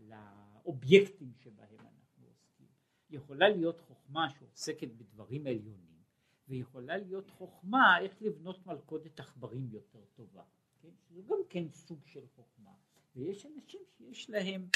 לאובייקטים 0.00 1.32
שבהם 1.38 1.80
אנחנו 1.80 2.26
עוסקים. 2.28 2.66
יכולה 3.10 3.48
להיות 3.48 3.80
חוכמה 3.80 4.30
שעוסקת 4.30 4.88
בדברים 4.88 5.46
עליונים, 5.46 6.02
ויכולה 6.48 6.96
להיות 6.96 7.30
חוכמה 7.30 7.98
איך 8.00 8.22
לבנות 8.22 8.66
מלכודת 8.66 9.20
עכברים 9.20 9.68
יותר 9.70 10.04
טובה. 10.14 10.42
כן? 10.82 10.88
זה 11.10 11.22
גם 11.22 11.38
כן 11.48 11.68
סוג 11.68 12.06
של 12.06 12.26
חוכמה. 12.36 12.70
ויש 13.16 13.46
אנשים 13.46 13.80
שיש 13.96 14.30
להם, 14.30 14.68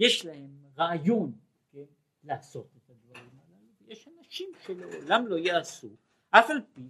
יש 0.00 0.24
להם 0.24 0.50
רעיון 0.78 1.32
כן? 1.72 1.84
לעשות 2.24 2.66
את 2.76 2.90
הדברים 2.90 3.30
הללו, 3.32 3.86
ויש 3.86 4.08
אנשים 4.18 4.50
שלעולם 4.66 5.26
לא 5.26 5.36
יעשו, 5.36 5.88
אף 6.30 6.50
על 6.50 6.60
פי 6.72 6.82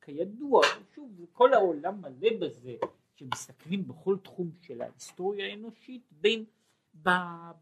שכידוע, 0.00 0.62
שוב, 0.94 1.26
כל 1.32 1.54
העולם 1.54 2.00
מלא 2.00 2.28
בזה, 2.40 2.76
שמסתכלים 3.14 3.88
בכל 3.88 4.16
תחום 4.22 4.50
של 4.60 4.82
ההיסטוריה 4.82 5.46
האנושית 5.46 6.02
בין 6.10 6.44
ב, 7.02 7.08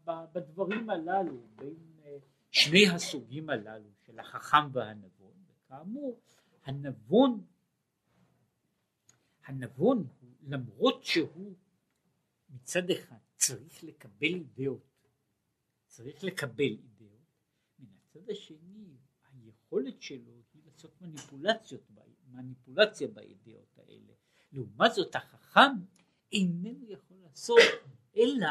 ב, 0.05 0.11
בדברים 0.33 0.89
הללו, 0.89 1.37
בין 1.55 1.75
אה, 2.05 2.17
שני 2.51 2.87
הסוגים 2.87 3.49
הללו 3.49 3.89
של 4.05 4.19
החכם 4.19 4.71
והנבון, 4.71 5.33
וכאמור 5.47 6.19
הנבון, 6.65 7.43
הנבון 9.45 10.07
למרות 10.47 11.03
שהוא 11.03 11.53
מצד 12.49 12.89
אחד 12.89 13.28
צריך 13.39 13.83
לקבל 13.83 14.33
אידאות, 14.33 15.07
צריך 15.87 16.23
לקבל 16.23 16.63
אידאות, 16.63 17.35
מן 17.79 17.87
הצד 17.97 18.29
השני 18.29 18.97
היכולת 19.23 20.01
שלו 20.01 20.43
היא 20.53 20.61
לעשות 20.65 21.01
מניפולציות, 21.01 21.81
מניפולציה 22.31 23.07
באידאות 23.07 23.77
האלה. 23.77 24.13
לעומת 24.51 24.91
זאת 24.93 25.15
החכם 25.15 25.71
איננו 26.31 26.91
יכול 26.91 27.17
לעשות 27.17 27.59
אלא 28.17 28.47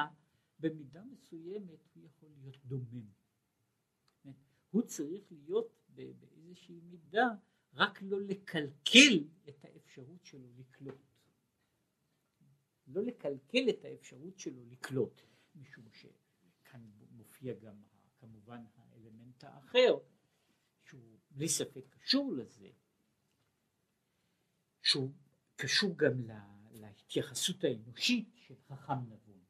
במידה 0.58 1.02
מסוימת 1.04 1.78
הוא 1.94 2.04
יכול 2.04 2.28
להיות 2.40 2.56
דומם. 2.64 3.08
הוא 4.70 4.82
צריך 4.82 5.32
להיות 5.32 5.78
באיזושהי 5.88 6.80
מידה, 6.80 7.28
רק 7.74 8.02
לא 8.02 8.20
לקלקל 8.20 9.24
את 9.48 9.64
האפשרות 9.64 10.24
שלו 10.24 10.48
לקלוט. 10.58 11.07
לא 12.88 13.02
לקלקל 13.02 13.68
את 13.68 13.84
האפשרות 13.84 14.38
שלו 14.38 14.64
לקלוט, 14.66 15.22
משום 15.54 15.84
שכאן 15.92 16.90
מופיע 17.10 17.54
גם 17.54 17.82
כמובן 18.16 18.64
האלמנט 18.76 19.44
האחר, 19.44 19.98
שהוא 20.82 21.18
בלי 21.30 21.48
ספק 21.48 21.84
קשור 21.90 22.32
לזה, 22.32 22.70
שהוא 24.82 25.12
קשור 25.56 25.98
גם 25.98 26.12
להתייחסות 26.70 27.64
האנושית 27.64 28.28
של 28.36 28.54
חכם 28.68 29.06
נבון. 29.08 29.44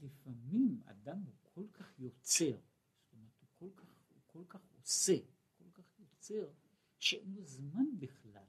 לפעמים 0.00 0.80
אדם 0.84 1.22
הוא 1.22 1.34
כל 1.42 1.66
כך 1.72 1.98
יוצר, 1.98 2.50
זאת 2.50 3.12
אומרת 3.12 3.32
הוא 3.40 3.48
כל 3.54 3.70
כך, 3.76 3.94
הוא 4.08 4.22
כל 4.26 4.44
כך 4.48 4.60
עושה, 4.72 5.16
כל 5.58 5.70
כך 5.74 5.98
יוצר, 5.98 6.50
שאין 6.98 7.34
לו 7.34 7.44
זמן 7.44 7.98
בכלל 7.98 8.46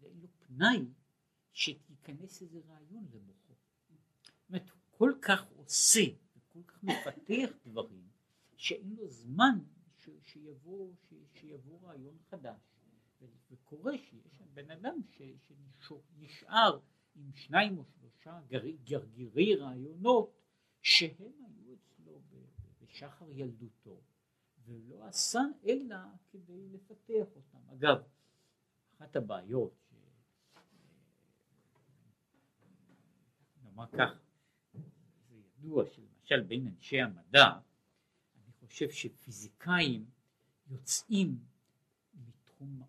ואין 0.00 0.20
לו 0.20 0.28
פנאי 0.38 0.86
שייכנס 1.56 2.42
איזה 2.42 2.60
רעיון 2.68 3.06
למוחו. 3.12 3.54
זאת 3.54 4.48
אומרת 4.48 4.70
הוא 4.70 4.80
כל 4.90 5.12
כך 5.22 5.46
עושה 5.56 6.04
וכל 6.36 6.62
כך 6.66 6.84
מפתח 6.84 7.50
דברים 7.66 8.08
שאין 8.56 8.96
לו 8.96 9.08
זמן 9.08 9.58
ש, 9.96 10.08
שיבוא, 10.22 10.92
ש, 11.08 11.14
שיבוא 11.32 11.78
רעיון 11.82 12.16
חדש. 12.30 12.60
וקורה 13.50 13.98
שיש 13.98 14.42
בן 14.54 14.70
אדם 14.70 15.00
ש, 15.08 15.22
שנשאר 15.38 16.78
עם 17.16 17.32
שניים 17.34 17.78
או 17.78 17.84
שלושה 17.84 18.40
גרגירי 18.84 19.54
רעיונות 19.54 20.32
שהם 20.82 21.32
היו 21.46 21.74
אצלו 21.74 22.20
בשחר 22.82 23.30
ילדותו 23.30 24.00
ולא 24.64 25.04
עשה 25.06 25.42
אלא 25.66 25.96
כדי 26.30 26.68
לפתח 26.68 27.26
אותם. 27.36 27.68
אגב, 27.72 28.02
אחת 28.96 29.16
הבעיות, 29.16 29.85
נאמר 33.76 33.86
כך, 33.98 34.18
זה 35.28 35.36
ידוע 35.36 35.84
שלמשל 35.86 36.40
בין 36.40 36.66
אנשי 36.66 37.00
המדע, 37.00 37.46
אני 38.36 38.52
חושב 38.52 38.90
שפיזיקאים 38.90 40.06
יוצאים 40.70 41.38
מתחום, 42.26 42.82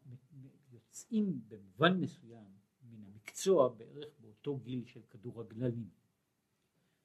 יוצאים 0.72 1.42
במובן 1.48 2.00
מסוים 2.00 2.46
מן 2.84 3.04
המקצוע 3.06 3.70
בערך 3.70 4.10
באותו 4.20 4.58
גיל 4.58 4.86
של 4.86 5.02
כדורגלנים. 5.10 5.90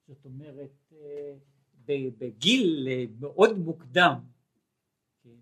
זאת 0.06 0.24
אומרת, 0.24 0.92
אה, 0.92 1.34
בגיל 2.18 2.88
אה, 2.90 3.04
מאוד 3.20 3.58
מוקדם, 3.58 4.20
כן, 5.22 5.40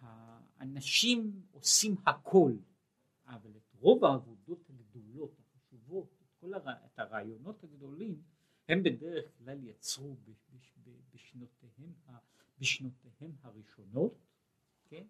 האנשים 0.00 1.42
עושים 1.52 1.96
הכל, 2.06 2.52
אבל 3.26 3.50
את 3.56 3.74
רוב 3.80 4.04
העבודות 4.04 4.67
כל 6.48 6.54
הר... 6.54 6.74
את 6.86 6.98
הרעיונות 6.98 7.64
הגדולים, 7.64 8.22
הם 8.68 8.82
בדרך 8.82 9.38
כלל 9.38 9.64
יצרו 9.64 10.16
בשנותיהם, 11.14 11.92
בשנותיהם 12.58 13.32
הראשונות, 13.42 14.14
כן? 14.84 15.04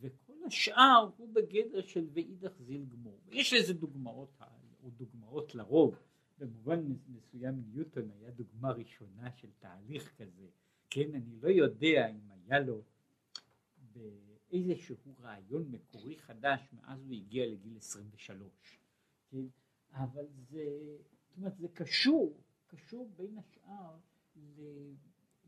וכל 0.00 0.44
השאר 0.46 1.10
הוא 1.16 1.34
בגדר 1.34 1.82
של 1.82 2.08
ואידך 2.12 2.52
זיל 2.60 2.84
גמור. 2.84 3.20
יש 3.28 3.52
לזה 3.52 3.74
דוגמאות, 3.74 4.40
או 4.82 4.90
דוגמאות 4.90 5.54
לרוב, 5.54 5.98
במובן 6.38 6.84
מסוים 7.08 7.62
ניוטון 7.66 8.10
היה 8.10 8.30
דוגמה 8.30 8.70
ראשונה 8.70 9.30
של 9.30 9.48
תהליך 9.58 10.14
כזה, 10.16 10.46
כן, 10.90 11.14
אני 11.14 11.40
לא 11.40 11.48
יודע 11.48 12.10
אם 12.10 12.30
היה 12.30 12.60
לו 12.60 12.82
באיזשהו 13.92 14.96
רעיון 15.20 15.68
מקורי 15.70 16.16
חדש 16.16 16.60
מאז 16.72 17.04
הוא 17.04 17.14
הגיע 17.14 17.46
לגיל 17.46 17.76
23, 17.76 18.50
כן, 19.30 19.46
אבל 19.92 20.26
זה, 20.50 20.96
זאת 21.28 21.36
אומרת 21.36 21.56
זה 21.56 21.68
קשור, 21.68 22.40
קשור 22.66 23.10
בין 23.16 23.38
השאר 23.38 23.96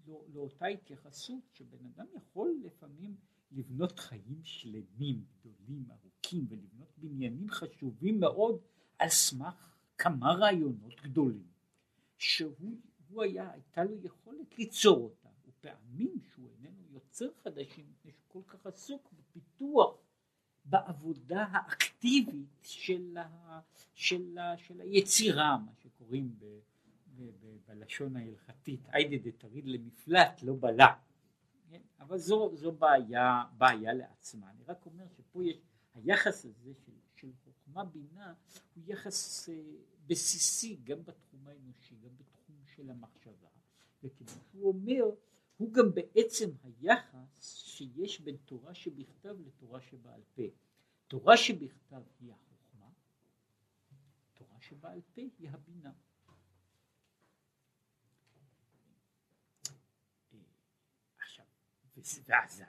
לא, 0.06 0.24
לאותה 0.34 0.66
התייחסות 0.66 1.42
שבן 1.52 1.86
אדם 1.86 2.06
יכול 2.16 2.60
לפעמים 2.64 3.16
לבנות 3.50 3.98
חיים 3.98 4.40
שלמים, 4.42 5.24
גדולים, 5.40 5.84
ארוכים, 5.90 6.46
ולבנות 6.48 6.98
בניינים 6.98 7.50
חשובים 7.50 8.20
מאוד 8.20 8.60
על 8.98 9.08
סמך 9.08 9.76
כמה 9.98 10.32
רעיונות 10.32 11.00
גדולים 11.02 11.46
שהוא 12.18 13.22
היה, 13.22 13.50
הייתה 13.50 13.84
לו 13.84 13.96
יכולת 14.02 14.58
ליצור 14.58 15.04
אותם, 15.04 15.28
ופעמים 15.48 16.20
שהוא 16.20 16.50
איננו 16.50 16.82
יוצר 16.90 17.32
חדשים 17.42 17.90
מפני 17.90 18.12
שהוא 18.12 18.24
כל 18.28 18.42
כך 18.46 18.66
עסוק 18.66 19.12
בפיתוח, 19.12 19.96
בעבודה 20.70 21.46
האקטיבית 21.50 22.58
של, 22.62 23.16
ה, 23.16 23.60
של, 23.94 24.38
ה, 24.38 24.58
של 24.58 24.80
היצירה, 24.80 25.58
מה 25.58 25.72
שקוראים 25.82 26.34
ב, 26.38 26.44
ב, 27.16 27.22
ב, 27.22 27.56
בלשון 27.66 28.16
ההלכתית, 28.16 28.80
היידה 28.88 29.30
דתריד 29.30 29.66
למפלט 29.66 30.42
לא 30.42 30.54
בלע, 30.60 30.86
כן? 31.70 31.80
אבל 32.00 32.18
זו, 32.18 32.50
זו 32.54 32.72
בעיה, 32.72 33.44
בעיה 33.58 33.92
לעצמה, 33.92 34.50
אני 34.50 34.64
רק 34.68 34.86
אומר 34.86 35.04
שפה 35.16 35.44
יש 35.44 35.56
היחס 35.94 36.44
הזה 36.44 36.72
של, 36.86 36.92
של 37.16 37.30
חוכמה 37.44 37.84
בינה 37.84 38.34
הוא 38.74 38.84
יחס 38.86 39.48
אה, 39.48 39.54
בסיסי 40.06 40.76
גם 40.84 40.98
בתחום 41.04 41.46
האנושי, 41.46 41.94
גם 41.94 42.10
בתחום 42.16 42.56
של 42.76 42.90
המחשבה, 42.90 43.48
וכמו 44.02 44.28
שהוא 44.50 44.68
אומר, 44.68 45.04
הוא 45.58 45.72
גם 45.72 45.94
בעצם 45.94 46.50
היחס 46.62 47.54
שיש 47.54 48.20
בין 48.20 48.36
תורה 48.36 48.74
שבכתב 48.74 49.36
לתורה 49.46 49.80
שבעל 49.80 50.22
פה. 50.34 50.42
תורה 51.08 51.36
שבכתב 51.36 52.02
היא 52.20 52.32
החוכמה, 52.32 52.90
תורה 54.34 54.60
שבעל 54.60 55.00
פה 55.14 55.22
היא 55.38 55.50
הבינה. 55.50 55.92
עכשיו, 61.18 61.44
ואזי, 61.96 62.64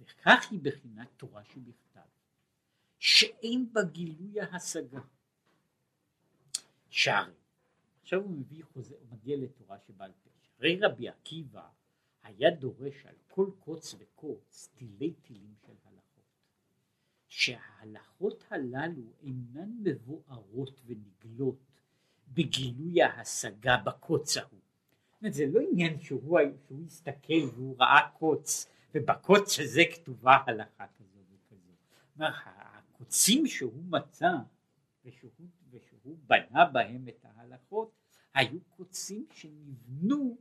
וכך 0.00 0.48
היא 0.50 0.60
בחינת 0.62 1.08
תורה 1.16 1.44
שבכתב, 1.44 2.08
שאין 2.98 3.72
בה 3.72 3.82
גילוי 3.82 4.40
ההשגה. 4.40 5.00
שערי. 6.90 7.32
עכשיו 8.02 8.20
הוא 8.20 8.30
מביא 8.30 8.64
הוא 8.74 8.84
מגיע 9.10 9.36
לתורה 9.36 9.78
שבעל 9.78 10.12
פה. 10.22 10.30
הרי 10.58 10.80
רבי 10.80 11.08
עקיבא 11.08 11.68
היה 12.28 12.50
דורש 12.50 13.06
על 13.06 13.14
כל 13.28 13.50
קוץ 13.58 13.94
וקוץ 13.98 14.68
תילי 14.74 15.12
תילים 15.12 15.54
של 15.66 15.72
הלכות. 15.84 16.24
שההלכות 17.28 18.44
הללו 18.50 19.12
אינן 19.22 19.70
מבוארות 19.82 20.80
ונגלות 20.86 21.64
בגילוי 22.28 23.02
ההשגה 23.02 23.76
בקוץ 23.76 24.36
ההוא. 24.36 24.60
זה 25.28 25.46
לא 25.46 25.60
עניין 25.60 26.00
שהוא, 26.00 26.38
שהוא 26.66 26.84
הסתכל 26.84 27.48
והוא 27.54 27.76
ראה 27.78 28.10
קוץ 28.18 28.66
ובקוץ 28.94 29.58
הזה 29.60 29.82
כתובה 29.94 30.36
הלכה 30.46 30.86
כזו 30.98 31.18
וכזו. 31.30 31.72
הקוצים 32.18 33.46
שהוא 33.46 33.84
מצא 33.84 34.32
ושהוא 35.04 35.30
שהוא 35.88 36.18
בנה 36.26 36.64
בהם 36.64 37.08
את 37.08 37.24
ההלכות 37.24 37.92
היו 38.34 38.60
קוצים 38.76 39.26
שנבנו 39.32 40.36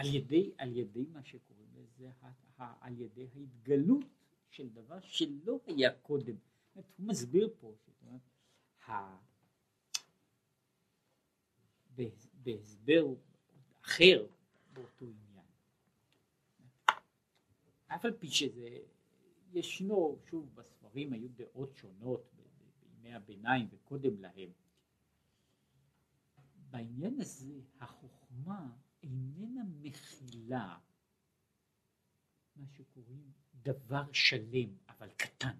על 0.00 0.14
ידי, 0.14 0.52
על 0.58 0.76
ידי 0.76 1.04
מה 1.12 1.22
שקוראים 1.22 1.68
לזה, 1.74 2.10
על 2.58 3.00
ידי 3.00 3.28
ההתגלות 3.34 4.04
של 4.50 4.68
דבר 4.68 5.00
שלא 5.00 5.60
היה 5.66 5.94
קודם. 5.94 6.36
הוא 6.74 6.84
מסביר 6.98 7.54
פה, 7.60 7.74
בהסבר 12.42 13.06
אחר 13.82 14.26
באותו 14.72 15.06
עניין. 15.06 15.46
אף 17.86 18.04
על 18.04 18.12
פי 18.18 18.30
שזה 18.30 18.78
ישנו, 19.52 20.18
שוב 20.30 20.54
בספרים 20.54 21.12
היו 21.12 21.28
דעות 21.28 21.76
שונות 21.76 22.34
בימי 22.80 23.14
הביניים 23.14 23.68
וקודם 23.70 24.20
להם. 24.20 24.50
בעניין 26.70 27.20
הזה 27.20 27.54
החוכמה 27.80 28.70
איננה 29.02 29.62
מכילה 29.64 30.78
מה 32.56 32.66
שקוראים 32.68 33.32
דבר 33.54 34.12
שלם 34.12 34.76
אבל 34.88 35.10
קטן. 35.10 35.58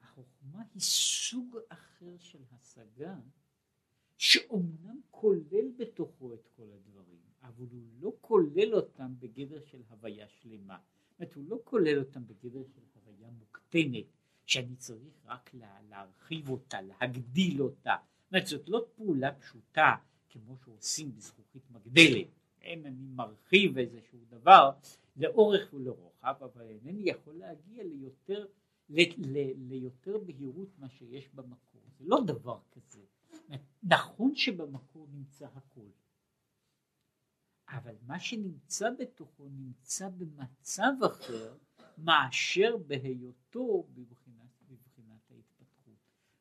החוכמה 0.00 0.62
היא 0.74 0.82
סוג 0.82 1.56
אחר 1.68 2.18
של 2.18 2.42
השגה 2.50 3.16
שאומנם 4.16 5.00
כולל 5.10 5.70
בתוכו 5.78 6.34
את 6.34 6.48
כל 6.56 6.72
הדברים 6.72 7.22
אבל 7.42 7.66
הוא 7.70 7.82
לא 8.00 8.12
כולל 8.20 8.74
אותם 8.74 9.14
בגדר 9.18 9.64
של 9.64 9.82
הוויה 9.88 10.28
שלמה. 10.28 10.78
זאת 11.10 11.20
אומרת 11.20 11.34
הוא 11.34 11.44
לא 11.48 11.58
כולל 11.64 11.98
אותם 11.98 12.26
בגדר 12.26 12.64
של 12.64 12.82
הוויה 12.94 13.30
מוקטנת 13.30 14.06
שאני 14.46 14.76
צריך 14.76 15.14
רק 15.24 15.54
לה, 15.54 15.82
להרחיב 15.82 16.48
אותה, 16.48 16.80
להגדיל 16.80 17.62
אותה. 17.62 17.96
אומרת 18.32 18.46
זאת 18.46 18.68
לא 18.68 18.86
פעולה 18.96 19.32
פשוטה 19.32 19.94
כמו 20.28 20.56
שעושים 20.64 21.16
בזכוכית 21.16 21.70
מגדלת, 21.70 22.26
כן, 22.56 22.86
אני 22.86 23.06
מרחיב 23.14 23.78
איזשהו 23.78 24.18
דבר 24.28 24.70
לאורך 25.16 25.74
ולרוחב, 25.74 26.34
אבל 26.40 26.66
אינני 26.68 27.02
יכול 27.02 27.34
להגיע 27.34 27.84
ליותר, 27.84 28.46
ל, 28.88 29.00
ל, 29.18 29.68
ליותר 29.68 30.18
בהירות 30.18 30.78
מה 30.78 30.88
שיש 30.88 31.28
במקור. 31.34 31.80
זה 31.98 32.04
לא 32.06 32.20
דבר 32.26 32.60
כזה. 32.70 33.00
נכון 33.82 34.34
שבמקור 34.34 35.06
נמצא 35.12 35.46
הכל, 35.54 35.90
אבל 37.68 37.94
מה 38.06 38.20
שנמצא 38.20 38.90
בתוכו 38.98 39.48
נמצא 39.48 40.08
במצב 40.08 40.92
אחר 41.06 41.56
מאשר 41.98 42.76
בהיותו 42.86 43.86
בבחינת, 43.94 44.62
בבחינת 44.68 45.30
ההתפתחות. 45.30 45.94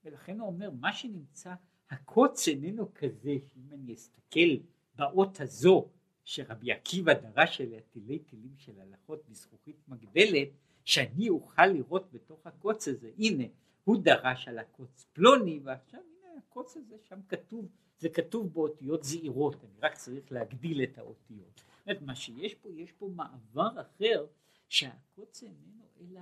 ולכן 0.04 0.40
הוא 0.40 0.48
אומר, 0.48 0.72
מה 0.72 0.94
שנמצא, 0.94 1.56
הקוץ 1.92 2.48
איננו 2.48 2.94
כזה, 2.94 3.36
שאם 3.48 3.74
אני 3.74 3.94
אסתכל 3.94 4.58
באות 4.96 5.42
הזו, 5.42 5.90
שרבי 6.24 6.72
עקיבא 6.72 7.14
דרש 7.14 7.62
עליה 7.62 7.82
תילי 7.82 8.20
תילים 8.20 8.54
של 8.58 8.80
הלכות 8.80 9.24
בזכוכית 9.30 9.76
מגדלת, 9.88 10.50
שאני 10.86 11.30
אוכל 11.30 11.66
לראות 11.66 12.12
בתוך 12.12 12.48
הקוץ 12.48 12.88
הזה, 12.88 13.12
הנה, 13.18 13.44
הוא 13.84 13.98
דרש 14.04 14.48
על 14.48 14.60
הקוץ 14.60 15.06
פלוני, 15.14 15.60
ועכשיו 15.64 16.00
הנה 16.00 16.38
הקוץ 16.38 16.78
הזה 16.78 16.96
שם 17.04 17.20
כתוב, 17.28 17.68
זה 18.00 18.10
כתוב 18.10 18.54
באותיות 18.54 19.04
זעירות, 19.04 19.64
אני 19.64 19.80
רק 19.82 19.96
צריך 19.96 20.32
להגדיל 20.32 20.84
את 20.84 20.98
האותיות. 20.98 21.64
אומרת, 21.86 22.02
מה 22.02 22.16
שיש 22.16 22.56
פה, 22.56 22.70
יש 22.70 22.92
פה 22.92 23.10
מעבר 23.16 23.82
אחר, 23.82 24.26
שהקוץ 24.70 25.44
איננו 25.44 25.84
אלא 26.00 26.22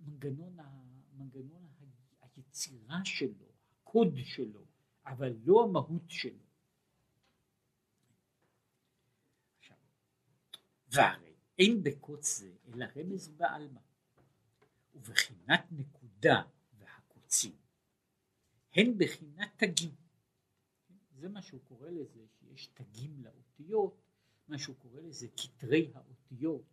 המנגנון, 0.00 0.56
המנגנון 0.58 1.66
היצירה 2.52 3.04
שלו, 3.04 3.46
הקוד 3.82 4.14
שלו, 4.24 4.64
אבל 5.06 5.32
לא 5.44 5.64
המהות 5.64 6.02
שלו. 6.08 6.44
והרי 10.88 11.34
אין 11.58 11.82
בקוץ 11.82 12.38
זה 12.38 12.52
אלא 12.68 12.86
רמז 12.96 13.28
בעלמא, 13.28 13.80
ובחינת 14.94 15.64
נקודה 15.70 16.42
והקוצים 16.78 17.56
הן 18.72 18.98
בחינת 18.98 19.48
תגים. 19.56 19.94
זה 21.18 21.28
מה 21.28 21.42
שהוא 21.42 21.60
קורא 21.68 21.90
לזה, 21.90 22.26
שיש 22.40 22.66
תגים 22.66 23.24
לאותיות, 23.24 24.00
מה 24.48 24.58
שהוא 24.58 24.76
קורא 24.76 25.00
לזה 25.00 25.28
כתרי 25.36 25.90
האותיות, 25.94 26.64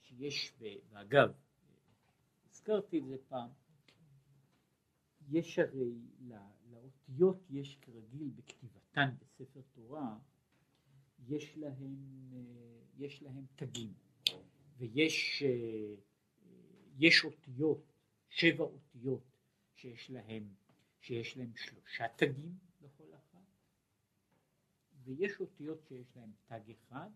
שיש, 0.00 0.52
ואגב, 0.58 1.32
הזכרתי 2.50 2.98
את 2.98 3.06
זה 3.06 3.16
פעם, 3.28 3.50
יש 5.30 5.58
הרי 5.58 5.94
לאותיות 6.70 7.46
יש 7.50 7.78
כרגיל 7.82 8.30
בכתיבתן 8.34 9.10
בספר 9.20 9.60
תורה 9.74 10.18
יש 11.28 11.56
להם, 11.56 11.96
יש 12.98 13.22
להם 13.22 13.46
תגים. 13.56 13.92
ויש 14.78 15.42
יש 16.98 17.24
אותיות, 17.24 17.92
שבע 18.28 18.64
אותיות 18.64 19.22
שיש 19.74 20.10
להם, 20.10 20.54
שיש 21.00 21.36
להם 21.36 21.52
שלושה 21.56 22.04
תגים 22.16 22.58
לכל 22.82 23.14
אחת 23.14 23.44
ויש 25.04 25.40
אותיות 25.40 25.78
שיש 25.88 26.16
להם 26.16 26.32
תג 26.46 26.70
אחד 26.70 27.10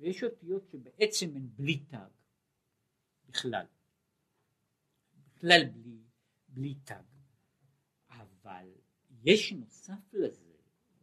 ויש 0.00 0.24
אותיות 0.24 0.68
שבעצם 0.68 1.36
הן 1.36 1.48
בלי 1.56 1.78
תג 1.78 2.08
בכלל, 3.28 3.66
בכלל 5.34 5.62
בלי, 5.72 5.98
בלי 6.48 6.74
תג 6.84 7.17
אבל 8.48 8.70
יש 9.24 9.52
נוסף 9.52 10.12
לזה, 10.12 10.52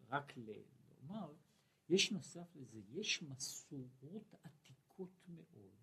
רק 0.10 0.34
לומר, 0.38 1.34
יש 1.90 2.12
נוסף 2.12 2.56
לזה, 2.56 2.80
יש 2.90 3.24
מסורות 3.24 4.34
עתיקות 4.44 5.28
מאוד 5.28 5.74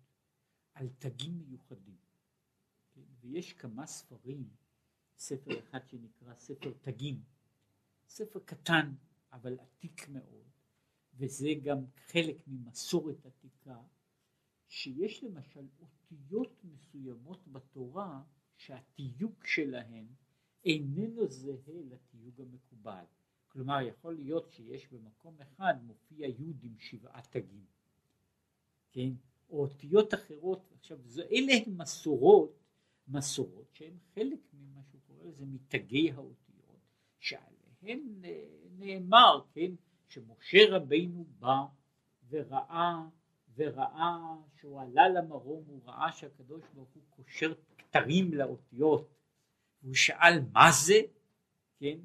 על 0.73 0.89
תגים 0.99 1.37
מיוחדים. 1.37 1.97
כן? 2.93 3.01
ויש 3.19 3.53
כמה 3.53 3.85
ספרים, 3.85 4.49
ספר 5.17 5.59
אחד 5.59 5.87
שנקרא 5.87 6.35
ספר 6.35 6.73
תגים, 6.81 7.23
ספר 8.07 8.39
קטן 8.39 8.95
אבל 9.31 9.59
עתיק 9.59 10.09
מאוד, 10.09 10.47
וזה 11.13 11.49
גם 11.63 11.85
חלק 11.95 12.37
ממסורת 12.47 13.25
עתיקה, 13.25 13.81
שיש 14.67 15.23
למשל 15.23 15.67
אותיות 15.79 16.63
מסוימות 16.63 17.47
בתורה 17.47 18.23
שהתיוק 18.57 19.45
שלהן 19.45 20.07
איננו 20.65 21.27
זהה 21.27 21.81
לתיוג 21.89 22.41
המקובל. 22.41 23.03
כלומר 23.47 23.81
יכול 23.81 24.15
להיות 24.15 24.51
שיש 24.51 24.87
במקום 24.91 25.35
אחד 25.41 25.73
מופיע 25.83 26.27
יוד 26.27 26.63
עם 26.63 26.75
שבעה 26.79 27.21
תגים, 27.21 27.65
כן? 28.91 29.09
או 29.49 29.61
אותיות 29.61 30.13
אחרות, 30.13 30.71
עכשיו 30.73 30.97
אלה 31.31 31.53
הן 31.53 31.73
מסורות, 31.77 32.59
מסורות 33.07 33.67
שהן 33.73 33.93
חלק 34.15 34.39
ממה 34.53 34.81
שהוא 34.83 35.01
קורא 35.07 35.23
לזה 35.23 35.45
מתגי 35.45 36.11
האותיות, 36.11 36.79
שעליהן 37.19 38.21
נאמר, 38.77 39.41
כן, 39.51 39.71
שמשה 40.07 40.59
רבינו 40.69 41.25
בא 41.39 41.57
וראה 42.29 43.03
וראה 43.55 44.35
שהוא 44.55 44.81
עלה 44.81 45.09
למרום, 45.09 45.63
הוא 45.67 45.81
ראה 45.85 46.11
שהקדוש 46.11 46.63
ברוך 46.73 46.89
הוא 46.93 47.03
קושר 47.09 47.53
כתרים 47.77 48.33
לאותיות 48.33 49.09
והוא 49.83 49.95
שאל 49.95 50.39
מה 50.53 50.71
זה, 50.71 51.01
כן, 51.79 51.97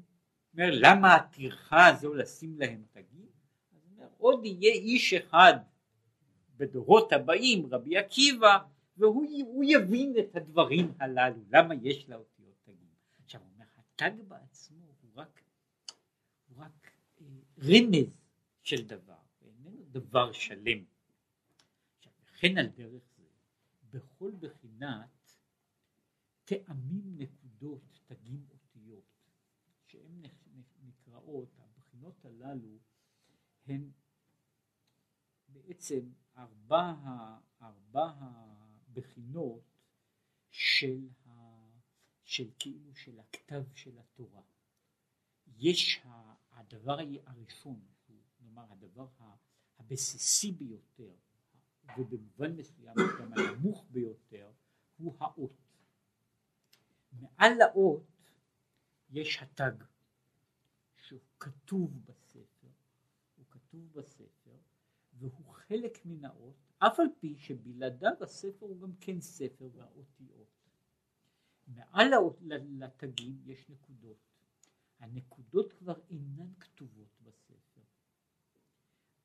אומר 0.53 0.69
למה 0.71 1.15
הטרחה 1.15 1.87
הזו 1.87 2.13
לשים 2.13 2.59
להם 2.59 2.83
תגים, 2.91 3.27
אז 3.71 3.81
הוא 3.83 3.91
אומר 3.91 4.07
עוד 4.17 4.45
יהיה 4.45 4.73
איש 4.73 5.13
אחד 5.13 5.53
בדורות 6.57 7.13
הבאים 7.13 7.65
רבי 7.73 7.97
עקיבא 7.97 8.57
והוא 8.97 9.63
יבין 9.63 10.13
את 10.19 10.35
הדברים 10.35 10.93
הללו 10.99 11.41
למה 11.49 11.75
יש 11.81 12.09
לאותיות 12.09 12.55
תגים. 12.63 12.89
עכשיו 13.23 13.41
הוא 13.41 13.49
אומר 13.53 13.65
התג 13.77 14.11
בעצמו 14.27 14.85
הוא 15.01 15.11
רק, 15.15 15.41
הוא 16.47 16.63
רק 16.63 16.91
אה, 17.21 17.25
רמז 17.63 18.07
של 18.63 18.87
דבר 18.87 19.19
איננו 19.41 19.83
דבר 19.91 20.31
שלם. 20.31 20.83
עכשיו 21.97 22.11
וכן 22.25 22.57
על 22.57 22.67
דרך 22.67 23.03
זה 23.17 23.23
בכל 23.89 24.31
בחינת 24.39 25.35
טעמים 26.45 27.17
נקודות 27.59 27.99
תגים 28.05 28.45
אותיות. 28.49 29.03
שהן 29.85 30.21
נקראות 30.83 31.49
הבחינות 31.59 32.25
הללו 32.25 32.77
הן 33.65 33.91
בעצם 35.47 36.11
ארבע, 36.37 36.93
ארבע 37.61 38.13
הבחינות 38.19 39.61
של, 40.49 41.07
ה, 41.25 41.29
של 42.23 42.49
כאילו 42.59 42.95
של 42.95 43.19
הכתב 43.19 43.63
של 43.73 43.99
התורה. 43.99 44.41
יש 45.57 46.01
הדבר 46.51 46.97
הראשון 47.25 47.81
נאמר 48.41 48.71
הדבר 48.71 49.07
הבסיסי 49.77 50.51
ביותר 50.51 51.15
ובמובן 51.97 52.55
מסוים 52.55 52.95
גם 53.19 53.33
הנמוך 53.33 53.85
ביותר 53.91 54.51
הוא 54.97 55.15
האות 55.19 55.68
מעל 57.11 57.51
לאות 57.59 58.03
יש 59.09 59.41
התג 59.41 59.83
שהוא 60.97 61.21
כתוב 61.39 62.05
בספר, 62.05 62.67
הוא 63.35 63.45
כתוב 63.49 63.93
בספר 63.93 64.57
והוא 65.13 65.53
חלק 65.53 66.05
מן 66.05 66.25
האות, 66.25 66.55
אף 66.77 66.99
על 66.99 67.07
פי 67.19 67.35
שבלעדיו 67.37 68.13
הספר 68.21 68.65
הוא 68.65 68.81
גם 68.81 68.91
כן 69.01 69.21
ספר 69.21 69.69
והאותיות. 69.73 70.47
מעל 71.67 72.13
האות, 72.13 72.37
לתגים 72.41 73.41
יש 73.45 73.69
נקודות, 73.69 74.17
הנקודות 74.99 75.73
כבר 75.73 75.99
אינן 76.09 76.53
כתובות 76.59 77.21
בספר, 77.21 77.81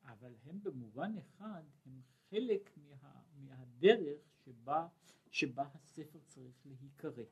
אבל 0.03 0.35
הן 0.43 0.59
במובן 0.63 1.11
אחד 1.17 1.63
הן 1.85 2.01
חלק 2.29 2.77
מה, 2.77 3.21
מהדרך 3.35 4.19
שבה, 4.45 4.87
שבה 5.31 5.63
הספר 5.73 6.19
צריך 6.25 6.65
להיקרא. 6.65 7.23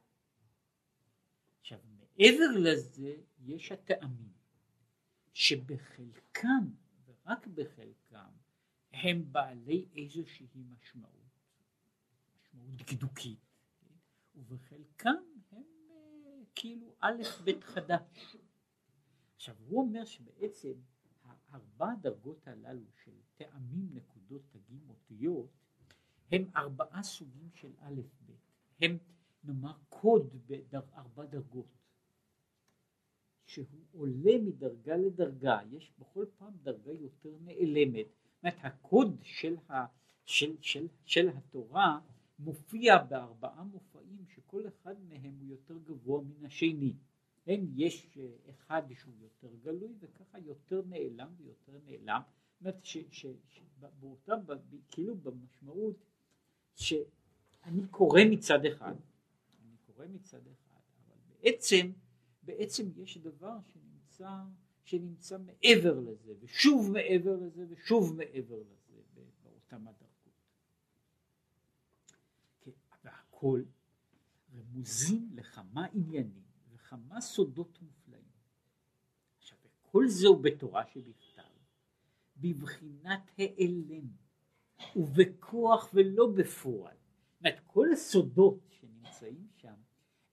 עכשיו 1.64 1.80
מעבר 1.86 2.52
לזה 2.60 3.16
יש 3.40 3.72
הטעמים 3.72 4.34
שבחלקם 5.34 6.72
ורק 7.06 7.48
בחלקם 7.48 8.32
הם 8.94 9.32
בעלי 9.32 9.86
איזושהי 9.96 10.48
משמעות, 10.56 11.40
משמעות 12.36 12.76
דקדוקית, 12.76 13.40
כן? 13.80 13.94
ובחלקם 14.36 15.24
הם 15.52 15.64
אה, 15.90 16.44
כאילו 16.56 16.96
א' 17.00 17.24
ב' 17.44 17.60
חדש. 17.62 18.36
עכשיו 19.36 19.56
הוא 19.68 19.82
אומר 19.82 20.06
שבעצם 20.06 20.74
הארבע 21.24 21.96
דרגות 22.02 22.48
הללו 22.48 22.92
של 23.04 23.16
טעמים, 23.36 23.90
נקודות, 23.94 24.42
תגים, 24.50 24.90
אותיות, 24.90 25.50
הם 26.32 26.50
ארבעה 26.56 27.04
סוגים 27.04 27.50
של 27.54 27.72
א' 27.80 28.02
ב', 28.26 28.32
הם 28.82 28.98
נאמר 29.44 29.74
קוד 29.90 30.36
בארבע 30.72 31.26
דרגות 31.26 31.84
שהוא 33.46 33.66
עולה 33.92 34.38
מדרגה 34.44 34.98
לדרגה, 34.98 35.60
יש 35.72 35.94
בכל 36.00 36.26
פעם 36.38 36.54
דרגה 36.64 36.92
יותר 36.92 37.36
נעלמת, 37.42 38.06
זאת 38.06 38.44
אומרת 38.44 38.58
הקוד 38.64 39.18
של, 39.22 39.56
ה, 39.70 39.86
של, 40.26 40.56
של, 40.62 40.88
של 41.06 41.30
התורה 41.30 42.00
מופיע 42.40 42.98
בארבעה 42.98 43.64
מופעים 43.64 44.26
שכל 44.28 44.68
אחד 44.68 44.96
מהם 45.08 45.34
הוא 45.40 45.48
יותר 45.48 45.78
גבוה 45.78 46.22
מן 46.22 46.46
השני. 46.46 46.94
כן, 47.46 47.62
יש 47.76 48.18
אה, 48.18 48.28
אחד 48.50 48.82
שהוא 48.94 49.14
יותר 49.22 49.56
גלוי 49.64 49.94
וככה 50.00 50.40
יותר 50.40 50.82
נעלם 50.90 51.30
ויותר 51.38 51.80
נעלם. 51.86 52.22
זאת 52.22 52.62
אומרת 52.62 52.86
שבאותה, 52.86 54.34
כאילו 54.92 55.16
במשמעות 55.16 56.06
שאני 56.76 57.88
קורא 57.92 58.22
מצד 58.32 58.66
אחד, 58.66 58.94
קורא 59.96 60.08
מצד 60.08 60.48
אחד, 60.48 60.80
אבל 61.08 61.16
בעצם, 61.28 61.92
בעצם 62.44 62.84
יש 62.96 63.18
דבר 63.18 63.58
שנמצא, 63.74 64.30
שנמצא 64.84 65.38
מעבר 65.38 66.00
לזה 66.00 66.34
ושוב 66.40 66.92
מעבר 66.92 67.36
לזה 67.36 67.66
ושוב 67.70 68.16
מעבר 68.16 68.58
לזה 68.60 69.02
באותם 69.44 69.88
הדרגות. 69.88 70.10
כן, 72.62 72.72
והכל 73.04 73.64
רמוזים 74.56 75.30
לכמה 75.34 75.86
עניינים 75.94 76.44
וכמה 76.74 77.22
סודות 77.22 77.82
מופלאים. 77.82 78.24
עכשיו, 79.38 79.58
כל 79.82 80.08
זה 80.08 80.28
הוא 80.28 80.44
בתורה 80.44 80.86
שבכתב, 80.88 81.42
בבחינת 82.38 83.32
העלם, 83.38 84.08
ובכוח 84.96 85.90
ולא 85.94 86.28
בפועל. 86.36 86.96
זאת 86.96 87.40
אומרת, 87.40 87.60
כל 87.68 87.92
הסודות 87.92 88.60
שנמצאים 88.70 89.48
שם 89.56 89.74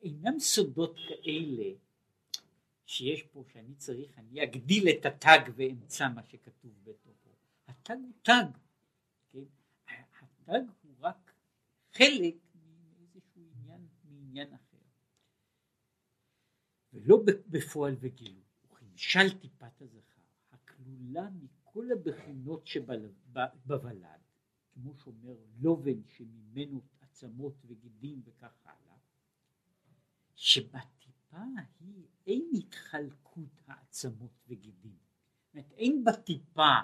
אינם 0.02 0.38
סודות 0.38 0.96
כאלה 1.08 1.72
שיש 2.86 3.22
פה 3.22 3.44
שאני 3.52 3.74
צריך, 3.74 4.18
אני 4.18 4.42
אגדיל 4.42 4.88
את 4.88 5.06
התג 5.06 5.50
ואמצא 5.56 6.08
מה 6.14 6.22
שכתוב 6.22 6.72
בתוכו. 6.84 7.30
התג 7.66 7.94
הוא 7.94 8.12
תג, 8.22 8.58
כן? 9.32 9.44
התג 10.20 10.62
הוא 10.82 10.94
רק 11.00 11.32
חלק 11.92 12.34
מאיזשהו 12.54 13.42
עניין, 13.54 13.86
מעניין 14.04 14.54
אחר. 14.54 14.76
ולא 16.92 17.22
בפועל 17.48 17.96
וגילוי, 18.00 18.42
וכמשל 18.64 19.38
טיפת 19.40 19.82
הזכר, 19.82 20.20
הכלולה 20.50 21.28
מכל 21.30 21.92
הבחינות 21.92 22.66
שבוולד, 22.66 24.20
כמו 24.72 24.94
שאומר 24.94 25.36
לובן 25.60 26.02
שממנו 26.16 26.80
עצמות 27.00 27.54
וגידים 27.66 28.22
וכך 28.24 28.52
הלאה, 28.64 28.89
שבטיפה 30.40 31.44
היא 31.80 32.06
אין 32.26 32.50
התחלקות 32.54 33.62
העצמות 33.66 34.30
וגידים. 34.48 34.96
זאת 34.96 35.54
אומרת, 35.54 35.72
אין 35.72 36.04
בטיפה 36.04 36.74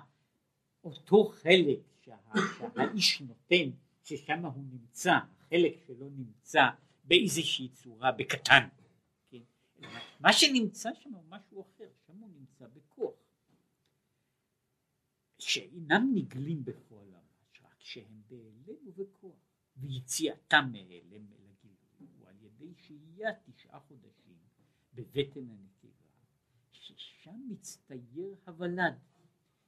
אותו 0.85 1.25
חלק 1.25 1.79
שה, 2.01 2.17
שהאיש 2.59 3.21
נותן, 3.21 3.71
ששם 4.05 4.45
הוא 4.45 4.65
נמצא, 4.71 5.19
החלק 5.41 5.73
שלו 5.87 6.11
נמצא 6.11 6.63
באיזושהי 7.05 7.69
צורה 7.69 8.13
בקטן. 8.13 8.69
מה 10.21 10.33
שנמצא 10.33 10.91
שם 10.95 11.15
הוא 11.15 11.25
משהו 11.29 11.63
אחר, 11.63 11.89
שם 12.07 12.17
הוא 12.17 12.31
נמצא 12.39 12.67
בכוח. 12.67 13.15
שאינם 15.39 16.13
נגלים 16.15 16.65
בפועל 16.65 17.09
ממש, 17.09 17.61
רק 17.63 17.81
שהם 17.81 18.23
בהלם 18.29 18.77
ובכוח, 18.87 19.37
ויציאתם 19.77 20.69
מהלם 20.73 21.33
אל 21.33 21.46
ידי 22.67 22.75
שהייה 22.75 23.31
תשעה 23.45 23.81
חודשים 23.81 24.39
בבטן 24.95 25.51
הנקבה, 25.51 26.09
ששם 26.71 27.41
מצטייר 27.49 28.35
הוולד, 28.47 28.99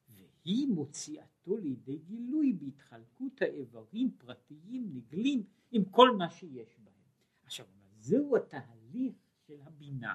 והיא 0.08 0.68
מוציאתו 0.68 1.56
לידי 1.56 1.98
גילוי 1.98 2.52
בהתחלקות 2.52 3.42
האיברים 3.42 4.11
פרטיים 4.18 4.90
נגלים 4.94 5.46
עם 5.70 5.84
כל 5.84 6.16
מה 6.16 6.30
שיש 6.30 6.78
בהם. 6.78 6.94
עכשיו, 7.42 7.66
זהו 7.98 8.37
התהליך 8.37 9.14
של 9.46 9.61
הבינה. 9.61 10.14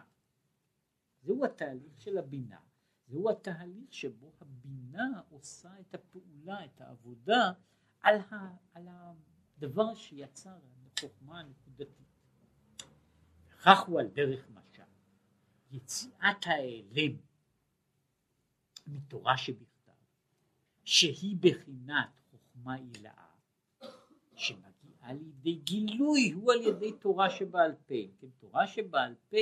זהו 1.22 1.46
התהליך 1.46 2.02
של 2.02 2.18
הבינה. 2.18 2.60
זהו 3.08 3.30
התהליך 3.30 3.94
שבו 3.94 4.32
הבינה 4.42 5.22
עושה 5.30 5.80
את 5.80 5.96
הפעולה, 5.96 6.66
את 6.66 6.82
העבודה, 6.82 7.52
על, 8.00 8.20
ה, 8.20 8.56
על 8.74 8.88
הדבר 8.90 9.96
שיצר, 9.96 10.60
החוכמה 10.98 11.40
הנקודתית. 11.40 12.13
וכך 13.64 13.80
הוא 13.88 14.00
על 14.00 14.08
דרך 14.08 14.50
משל. 14.50 14.84
יציאת 15.72 16.48
ההיעלם 16.48 17.18
מתורה 18.88 19.38
שבכתב, 19.38 19.92
שהיא 20.84 21.38
בחינת 21.40 22.20
חוכמה 22.32 22.76
עילאה, 22.76 23.28
שמגיעה 24.36 25.14
לידי 25.14 25.56
גילוי 25.56 26.32
הוא 26.32 26.54
על 26.54 26.62
ידי 26.62 26.92
תורה 26.92 27.30
שבעל 27.30 27.76
פה. 27.86 27.96
כן, 28.20 28.28
תורה 28.40 28.68
שבעל 28.68 29.16
פה 29.30 29.38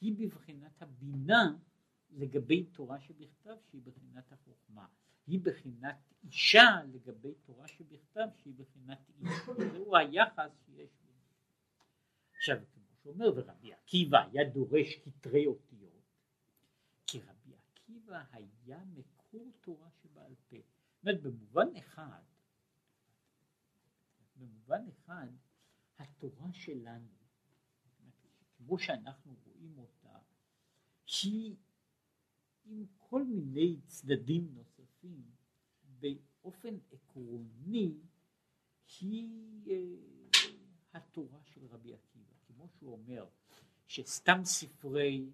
היא 0.00 0.14
בבחינת 0.18 0.82
הבינה 0.82 1.52
לגבי 2.10 2.64
תורה 2.64 3.00
שבכתב 3.00 3.56
שהיא 3.70 3.82
בחינת 3.84 4.32
החוכמה. 4.32 4.86
היא 5.26 5.40
בחינת 5.42 5.96
אישה 6.24 6.80
לגבי 6.92 7.34
תורה 7.46 7.68
שבכתב 7.68 8.28
שהיא 8.36 8.54
בחינת 8.56 8.98
איש. 9.20 9.30
זהו 9.72 9.96
היחס 9.96 10.50
שיש 10.66 10.90
בו. 11.04 11.12
עכשיו 12.36 12.56
כמו 13.08 13.24
שאומר 13.24 13.32
ורבי 13.36 13.72
עקיבא 13.72 14.18
היה 14.18 14.50
דורש 14.50 14.94
כתרי 15.04 15.46
אותיות 15.46 16.02
כי 17.06 17.20
רבי 17.20 17.54
עקיבא 17.56 18.22
היה 18.32 18.84
מקור 18.84 19.52
תורה 19.60 19.90
שבעל 19.90 20.34
פה. 20.48 20.56
זאת 20.56 21.02
אומרת 21.02 21.22
במובן 21.22 21.76
אחד 21.78 22.22
במובן 24.36 24.82
אחד 24.88 25.26
התורה 25.98 26.52
שלנו 26.52 27.08
כמו 28.56 28.78
שאנחנו 28.78 29.36
רואים 29.44 29.78
אותה 29.78 30.18
היא 31.22 31.56
עם 32.64 32.84
כל 32.96 33.24
מיני 33.24 33.76
צדדים 33.86 34.54
נוספים 34.54 35.22
באופן 36.00 36.78
עקרוני 36.92 37.94
היא 39.00 39.70
אה, 39.70 40.48
התורה 40.92 41.38
של 41.44 41.66
רבי 41.66 41.94
עקיבא 41.94 42.17
כמו 42.58 42.68
שהוא 42.68 42.92
אומר 42.92 43.26
שסתם 43.86 44.40
ספרי 44.44 45.26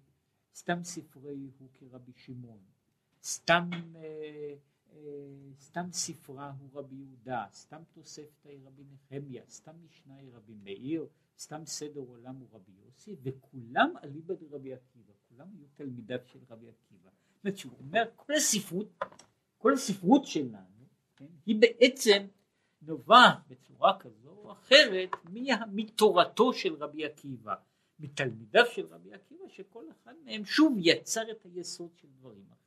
סתם 0.55 0.83
ספרי 0.83 1.49
הוא 1.59 1.69
כרבי 1.73 2.11
שמעון. 2.15 2.63
סתם 3.23 3.69
אה, 3.95 4.53
אה, 4.91 4.97
סתם 5.59 5.91
ספרה 5.91 6.53
הוא 6.59 6.69
רבי 6.73 6.95
יהודה. 6.95 7.45
סתם 7.53 7.81
תוספתא 7.91 8.49
היא 8.49 8.59
רבי 8.65 8.83
נחמיה. 8.83 9.43
סתם 9.49 9.71
משנה 9.85 10.17
היא 10.17 10.31
רבי 10.33 10.53
מאיר. 10.53 11.07
סתם 11.39 11.65
סדר 11.65 11.99
עולם 11.99 12.35
הוא 12.35 12.47
רבי 12.51 12.71
יוסי. 12.71 13.15
וכולם 13.23 13.93
אליבא 14.03 14.33
דרבי 14.33 14.73
עקיבא. 14.73 15.13
כולם 15.29 15.47
היו 15.53 15.67
תלמידיו 15.75 16.19
של 16.25 16.39
רבי 16.49 16.69
עקיבא. 16.69 17.09
זאת 17.09 17.43
אומרת 17.43 17.57
שהוא 17.57 17.73
אומר 17.79 18.03
כל 18.15 18.33
הספרות 18.33 18.87
כל 19.57 19.73
הספרות 19.73 20.25
שלנו 20.25 20.85
כן, 21.15 21.25
היא 21.45 21.55
בעצם 21.61 22.27
נובעת 22.85 23.37
בצורה 23.47 23.99
כזו 23.99 24.29
או 24.29 24.51
אחרת 24.51 25.09
מתורתו 25.71 26.53
של 26.53 26.73
רבי 26.73 27.05
עקיבא 27.05 27.55
מתלמידיו 27.99 28.65
של 28.73 28.85
רבי 28.85 29.13
עקיבא 29.13 29.47
שכל 29.47 29.85
אחד 29.91 30.13
מהם 30.25 30.45
שוב 30.45 30.77
יצר 30.79 31.31
את 31.31 31.45
היסוד 31.45 31.91
של 31.95 32.07
דברים 32.07 32.45
אחרים 32.51 32.65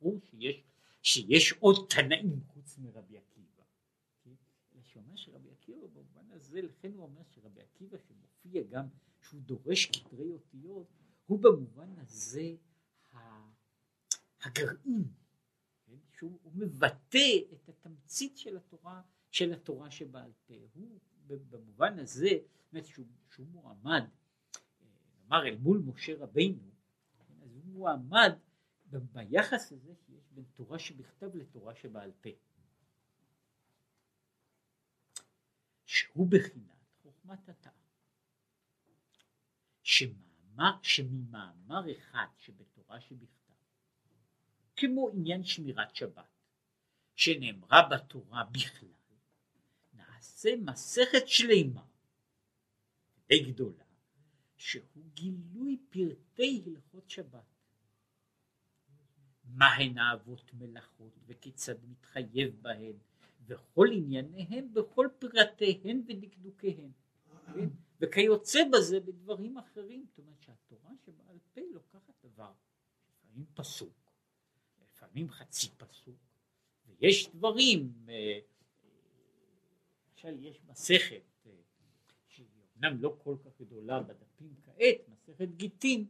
ברור 0.00 0.20
שיש, 0.30 0.62
שיש 1.02 1.52
עוד 1.52 1.86
תנאים 1.90 2.40
חוץ 2.46 2.78
מרבי 2.78 3.18
עקיבא 3.18 3.62
כן? 4.24 4.34
שאומר 4.82 5.16
שרבי 5.16 5.50
עקיבא 5.50 5.86
במובן 5.86 6.30
הזה 6.30 6.62
לכן 6.62 6.92
הוא 6.92 7.02
אומר 7.02 7.22
שרבי 7.30 7.60
עקיבא 7.60 7.96
שמופיע 7.98 8.62
גם 8.62 8.86
שהוא 9.20 9.40
דורש 9.40 9.86
כתרי 9.86 10.30
אותיות 10.30 10.86
הוא 11.26 11.38
במובן 11.38 11.94
הזה 11.98 12.54
הגרעין, 14.42 15.04
כן? 15.86 15.96
שהוא 16.12 16.38
מבטא 16.54 17.38
את 17.52 17.68
התמצית 17.68 18.38
של 18.38 18.56
התורה, 18.56 19.02
של 19.30 19.52
התורה 19.52 19.90
שבעל 19.90 20.32
פה. 20.46 20.54
הוא 20.74 21.00
במובן 21.26 21.98
הזה, 21.98 22.30
באמת 22.72 22.86
שהוא, 22.86 23.06
שהוא 23.30 23.46
מועמד, 23.46 24.02
נאמר 25.20 25.46
אל 25.46 25.56
מול 25.56 25.82
משה 25.86 26.16
רבינו? 26.18 26.70
אז 27.42 27.54
הוא 27.54 27.64
מועמד 27.64 28.32
ביחס 28.86 29.72
הזה 29.72 29.94
שיש 30.06 30.24
בין 30.30 30.44
תורה 30.54 30.78
שבכתב 30.78 31.36
לתורה 31.36 31.74
שבעל 31.74 32.12
פה. 32.20 32.30
שהוא 35.84 36.28
בחינת 36.30 36.76
חוכמת. 37.02 37.66
שמאמר, 39.82 40.78
שממאמר 40.82 41.92
אחד 41.98 42.26
שבתורה 42.36 43.00
שבכתב 43.00 43.52
כמו 44.76 45.08
עניין 45.08 45.44
שמירת 45.44 45.96
שבת 45.96 46.24
שנאמרה 47.14 47.88
בתורה 47.90 48.44
בכלל 48.44 48.95
נעשה 50.26 50.56
מסכת 50.56 51.28
שלמה 51.28 51.84
די 53.28 53.52
גדולה 53.52 53.84
שהוא 54.56 55.04
גילוי 55.14 55.78
פרטי 55.90 56.62
הלכות 56.66 57.10
שבת. 57.10 57.44
מהן 59.44 59.98
אהבות 59.98 60.54
מלאכות 60.54 61.12
וכיצד 61.26 61.84
מתחייב 61.84 62.62
בהן 62.62 62.96
וכל 63.46 63.88
ענייניהם 63.92 64.74
בכל 64.74 65.08
פרטיהן 65.18 66.02
ודקדוקיהן 66.08 66.90
כן? 67.54 67.68
וכיוצא 68.00 68.60
בזה 68.72 69.00
בדברים 69.00 69.58
אחרים. 69.58 70.04
זאת 70.06 70.18
אומרת 70.18 70.42
שהתורה 70.42 70.90
שבעל 71.04 71.38
פה 71.54 71.60
לוקחת 71.72 72.24
דבר 72.24 72.52
לפעמים 73.08 73.46
פסוק 73.54 74.10
לפעמים 74.82 75.30
חצי 75.30 75.68
פסוק 75.76 76.16
ויש 76.86 77.28
דברים 77.28 77.92
אה, 78.08 78.38
למשל 80.16 80.44
יש 80.44 80.60
מסכת 80.68 81.22
אה, 81.46 81.50
שהיא 82.28 82.46
אומנם 82.76 83.02
לא 83.02 83.16
כל 83.18 83.36
כך 83.44 83.60
גדולה 83.60 84.00
בדפים 84.00 84.54
כעת 84.64 85.08
מסכת 85.08 85.48
גיטין 85.56 86.06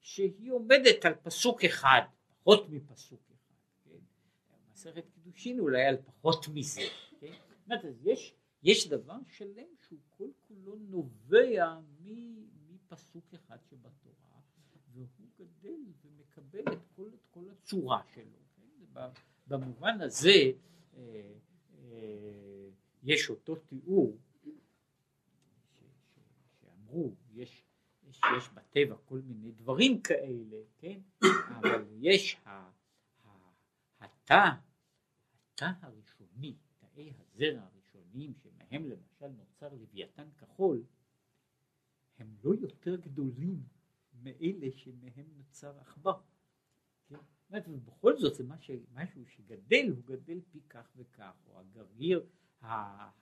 שהיא 0.00 0.52
עומדת 0.52 1.04
על 1.04 1.14
פסוק 1.14 1.64
אחד 1.64 2.00
פחות 2.28 2.70
מפסוק 2.70 3.20
אחד 3.30 3.54
כן? 3.84 3.98
מסכת 4.72 5.04
קידושין 5.14 5.60
אולי 5.60 5.84
על 5.84 5.96
פחות 5.96 6.48
מזה 6.48 6.80
כן? 7.20 7.32
אומרת, 7.66 7.84
אז 7.84 8.06
יש, 8.06 8.34
יש 8.62 8.88
דבר 8.88 9.16
שלם 9.28 9.68
שהוא 9.86 9.98
כל 10.10 10.28
כולו 10.48 10.76
נובע 10.76 11.78
מפסוק 12.70 13.34
אחד 13.34 13.56
שבתורה 13.70 14.40
והוא 14.92 15.06
גדל 15.38 15.80
ומקבל 16.04 16.72
את 16.72 16.82
כל, 16.96 17.10
את 17.14 17.26
כל 17.30 17.44
הצורה 17.50 18.02
שלו 18.14 18.38
כן? 18.56 19.00
במובן 19.46 20.00
הזה 20.00 20.52
אה, 20.96 21.32
אה, 21.78 22.68
יש 23.02 23.30
אותו 23.30 23.56
תיאור 23.56 24.18
שאמרו 26.60 27.14
יש, 27.32 27.64
יש, 28.08 28.20
יש 28.38 28.48
בטבע 28.54 28.96
כל 29.04 29.18
מיני 29.18 29.52
דברים 29.52 30.02
כאלה 30.02 30.56
כן 30.78 31.00
אבל 31.48 31.84
יש 32.00 32.36
התא 34.00 34.50
התא 35.54 35.70
הראשוני 35.80 36.54
תאי 36.78 37.12
הזרע 37.18 37.60
הראשוניים 37.62 38.34
שמהם 38.34 38.90
למשל 38.90 39.28
נוצר 39.28 39.74
לוויתן 39.74 40.28
כחול 40.38 40.84
הם 42.18 42.36
לא 42.44 42.54
יותר 42.54 42.96
גדולים 42.96 43.62
מאלה 44.22 44.66
שמהם 44.70 45.26
נוצר 45.36 45.78
עכבר 45.80 46.20
כן? 47.52 47.72
ובכל 47.72 48.16
זאת 48.16 48.34
זה 48.34 48.44
משהו 48.94 49.26
שגדל 49.26 49.88
הוא 49.90 50.04
גדל 50.04 50.40
פי 50.50 50.60
כך 50.68 50.92
וכך 50.96 51.36
או 51.46 51.60
הגרגיר 51.60 52.26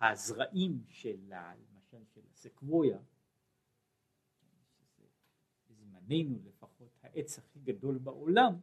הזרעים 0.00 0.84
של 0.88 1.18
למשל 1.30 2.04
של 2.14 2.20
הסקבויה 2.32 2.98
בזמננו 5.68 6.38
לפחות 6.44 6.98
העץ 7.02 7.38
הכי 7.38 7.58
גדול 7.60 7.98
בעולם 7.98 8.54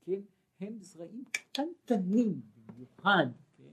כן 0.00 0.20
הם 0.60 0.78
זרעים 0.80 1.24
קטנטנים 1.32 2.42
במיוחד 2.54 3.26
כן 3.56 3.72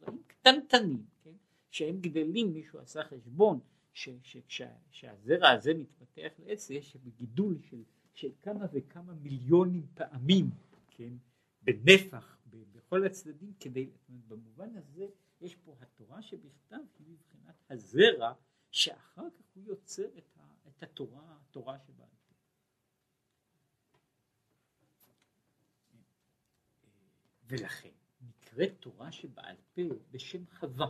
זרעים 0.00 0.22
קטנטנים 0.26 1.06
כן 1.22 1.34
שהם 1.70 2.00
גדלים 2.00 2.52
מישהו 2.52 2.78
עשה 2.78 3.04
חשבון 3.04 3.60
שכשהזרע 3.92 5.50
הזה 5.50 5.74
מתפתח 5.74 6.32
לעץ 6.38 6.70
יש 6.70 6.96
בגידול 6.96 7.58
של, 7.60 7.82
של 8.12 8.30
כמה 8.42 8.66
וכמה 8.72 9.14
מיליונים 9.14 9.86
פעמים 9.94 10.50
כן 10.88 11.12
בנפח 11.62 12.38
בכל 12.72 13.06
הצדדים 13.06 13.52
כדי 13.60 13.90
במובן 14.28 14.76
הזה 14.76 15.06
יש 15.44 15.54
פה 15.54 15.76
התורה 15.80 16.22
שבכתב 16.22 16.76
היא 16.98 17.06
מבחינת 17.06 17.54
הזרע 17.70 18.34
שאחר 18.70 19.30
כך 19.30 19.44
הוא 19.54 19.64
יוצר 19.64 20.18
את, 20.18 20.36
ה, 20.36 20.68
את 20.68 20.82
התורה, 20.82 21.38
התורה 21.40 21.78
שבעל 21.78 22.08
פה. 22.28 22.34
ולכן 27.44 27.94
נקראת 28.20 28.70
תורה 28.80 29.12
שבעל 29.12 29.56
פה 29.74 29.82
בשם 30.10 30.46
חווה. 30.46 30.86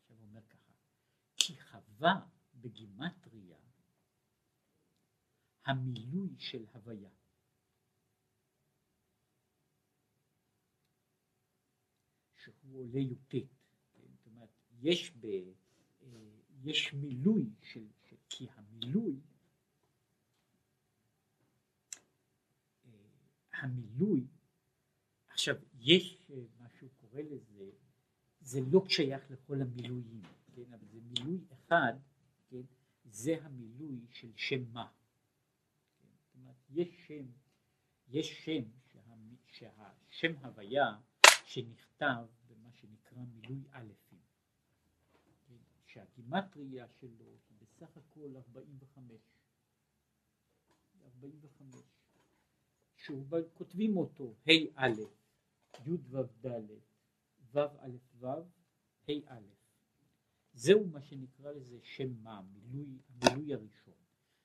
עכשיו 0.00 0.16
הוא 0.16 0.26
אומר 0.26 0.42
ככה, 0.42 0.72
כי 1.36 1.60
חווה 1.60 2.26
בגימטריה 2.54 3.58
המילוי 5.64 6.38
של 6.38 6.66
הוויה. 6.72 7.10
שהוא 12.42 12.80
עולה 12.80 12.98
י"ט, 13.00 13.30
כן? 13.30 14.06
זאת 14.14 14.26
אומרת 14.26 14.48
יש, 14.82 15.12
ב, 15.20 15.26
אה, 15.26 16.08
יש 16.64 16.94
מילוי 16.94 17.46
של, 17.62 17.86
של 18.08 18.16
כי 18.28 18.46
המילוי 18.54 19.16
אה, 22.86 22.90
המילוי 23.52 24.26
עכשיו 25.28 25.56
יש 25.80 26.18
אה, 26.30 26.36
מה 26.58 26.68
שהוא 26.78 26.90
קורא 26.96 27.20
לזה 27.20 27.70
זה 28.40 28.60
לא 28.72 28.84
שייך 28.88 29.30
לכל 29.30 29.62
המילויים 29.62 30.22
כן 30.56 30.72
אבל 30.72 30.86
זה 30.92 31.00
מילוי 31.00 31.38
אחד 31.52 31.92
כן 32.50 32.62
זה 33.04 33.36
המילוי 33.42 34.00
של 34.10 34.30
שם 34.36 34.72
מה 34.72 34.88
כן? 36.02 36.08
זאת 36.24 36.34
אומרת 36.36 36.56
יש 36.70 36.88
שם 37.06 37.24
יש 38.08 38.44
שם 38.44 38.62
שה, 38.92 39.00
שהשם 39.46 40.36
הוויה 40.44 40.96
שנכתב 41.52 42.24
במה 42.48 42.72
שנקרא 42.72 43.18
מילוי 43.34 43.62
כן? 44.10 44.16
שהגימטריה 45.86 46.86
שלו 46.88 47.24
היא 47.24 47.58
בסך 47.60 47.96
הכל 47.96 48.36
45, 48.36 49.20
45, 51.04 51.82
שהוא 52.96 53.24
כותבים 53.54 53.96
אותו 53.96 54.34
ה' 54.46 54.50
א', 54.74 55.00
י' 55.86 55.90
ו' 56.10 56.22
ד', 56.46 56.60
ו' 57.52 57.58
א' 57.58 57.96
ו', 58.18 58.26
ה' 59.08 59.12
א', 59.26 59.48
זהו 60.54 60.86
מה 60.86 61.02
שנקרא 61.02 61.52
לזה 61.52 61.78
שם 61.82 62.12
מה, 62.22 62.42
מילוי, 62.42 62.98
המילוי 63.08 63.54
הראשון. 63.54 63.94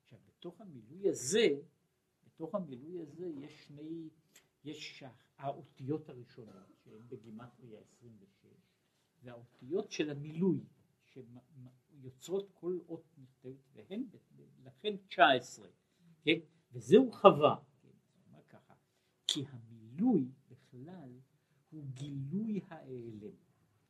עכשיו 0.04 0.20
בתוך 0.28 0.62
המילוי 0.62 1.10
הזה, 1.10 1.48
בתוך 2.26 2.56
המילוי 2.56 3.02
הזה 3.02 3.26
יש 3.26 3.68
שני, 3.68 4.10
יש 4.64 5.04
האותיות 5.38 6.10
הראשונות 6.10 6.76
שהן 6.84 7.02
בגימטריה 7.08 7.80
26 7.80 8.46
והאותיות 9.24 9.92
של 9.92 10.10
המילוי 10.10 10.60
שיוצרות 11.04 12.52
כל 12.54 12.80
אות 12.90 13.04
נכתבת 13.18 13.56
והן 13.74 14.04
לכן 14.64 14.98
19 15.08 15.68
כן? 16.22 16.40
וזהו 16.72 17.12
חווה 17.12 17.56
כן? 17.82 18.42
ככה 18.50 18.74
כי 19.28 19.46
המילוי 19.50 20.32
בכלל 20.50 21.20
הוא 21.70 21.86
גילוי 21.94 22.62
ההיעלם 22.70 23.36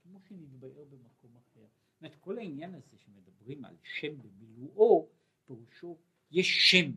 כמו 0.04 0.20
שנתבהר 0.22 0.86
במקום 0.90 1.38
אחר. 1.38 1.66
זאת 1.66 2.02
אומרת 2.02 2.16
כל 2.16 2.38
העניין 2.38 2.74
הזה 2.74 2.98
שמדברים 2.98 3.66
על 3.66 3.78
שם 3.84 4.22
במילואו 4.22 5.10
פירושו 5.46 5.98
יש 6.32 6.72
שם 6.72 6.92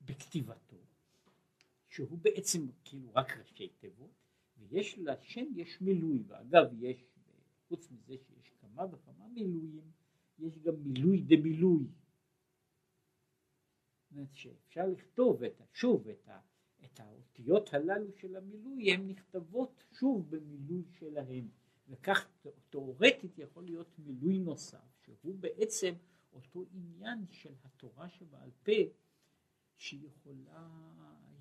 בכתיבתו 0.00 0.85
שהוא 1.96 2.18
בעצם 2.18 2.66
כאילו 2.84 3.14
רק 3.14 3.36
ראשי 3.36 3.68
תיבות 3.68 4.10
ויש 4.58 4.98
לשם 4.98 5.44
יש 5.54 5.80
מילוי 5.80 6.22
ואגב 6.26 6.64
יש 6.78 7.04
חוץ 7.68 7.90
מזה 7.90 8.14
שיש 8.18 8.52
כמה 8.60 8.86
וכמה 8.90 9.28
מילויים 9.28 9.90
יש 10.38 10.58
גם 10.58 10.74
מילוי 10.82 11.20
דמילוי. 11.20 11.86
אומרת 14.10 14.34
שאפשר 14.34 14.86
לכתוב 14.86 15.42
את, 15.42 15.62
שוב 15.72 16.08
את, 16.08 16.28
ה, 16.28 16.40
את 16.84 17.00
האותיות 17.00 17.74
הללו 17.74 18.12
של 18.12 18.36
המילוי 18.36 18.92
הן 18.92 19.08
נכתבות 19.08 19.84
שוב 19.92 20.36
במילוי 20.36 20.84
שלהן. 20.98 21.48
וכך 21.88 22.28
תאורטית 22.70 23.38
יכול 23.38 23.64
להיות 23.64 23.98
מילוי 23.98 24.38
נוסף 24.38 25.02
שהוא 25.02 25.34
בעצם 25.40 25.94
אותו 26.32 26.64
עניין 26.72 27.26
של 27.30 27.54
התורה 27.64 28.08
שבעל 28.08 28.50
פה 28.62 28.72
שהיא 29.76 30.08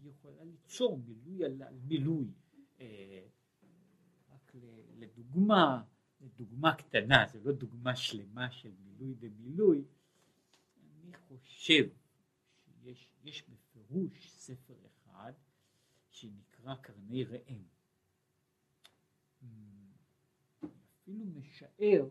יכולה, 0.09 0.43
ליצור 0.43 0.97
מילוי 0.97 1.45
על, 1.45 1.61
מילוי. 1.87 2.27
אה, 2.79 3.25
רק 4.29 4.55
לדוגמה, 4.97 5.83
לדוגמה 6.21 6.75
קטנה, 6.75 7.25
זו 7.27 7.39
לא 7.43 7.51
דוגמה 7.51 7.95
שלמה 7.95 8.51
של 8.51 8.71
מילוי 8.83 9.13
במילוי, 9.13 9.83
אני 10.77 11.13
חושב 11.13 11.87
שיש 12.83 13.43
בפירוש 13.49 14.29
ספר 14.29 14.75
אחד 14.85 15.33
שנקרא 16.09 16.75
קרני 16.75 17.23
ראם. 17.23 17.63
אפילו 21.01 21.25
משער 21.25 22.09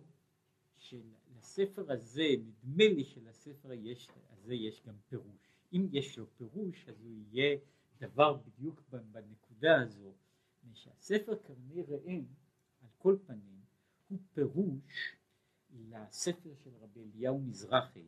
שלספר 0.77 1.93
הזה, 1.93 2.29
נדמה 2.39 2.85
לי 2.85 3.05
שלספר 3.05 3.69
הזה 4.31 4.55
יש 4.55 4.83
גם 4.87 4.95
פירוש. 5.09 5.51
אם 5.73 5.89
יש 5.93 6.19
לו 6.19 6.27
פירוש 6.37 6.89
אז 6.89 7.01
הוא 7.01 7.13
יהיה 7.13 7.59
דבר 7.99 8.35
בדיוק 8.35 8.81
בנקודה 8.91 9.81
הזו, 9.81 10.13
שהספר 10.75 11.35
קרני 11.37 11.83
ראם 11.89 12.25
על 12.83 12.89
כל 12.99 13.17
פנים 13.27 13.61
הוא 14.09 14.19
פירוש 14.35 15.17
לספר 15.71 16.55
של 16.65 16.71
רבי 16.81 17.01
אליהו 17.01 17.39
מזרחי, 17.39 18.07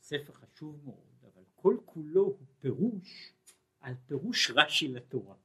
ספר 0.00 0.32
חשוב 0.32 0.84
מאוד, 0.84 1.24
אבל 1.34 1.42
כל 1.54 1.76
כולו 1.84 2.24
הוא 2.24 2.46
פירוש 2.60 3.32
על 3.80 3.94
פירוש 4.06 4.50
רש"י 4.54 4.88
לתורה. 4.88 5.36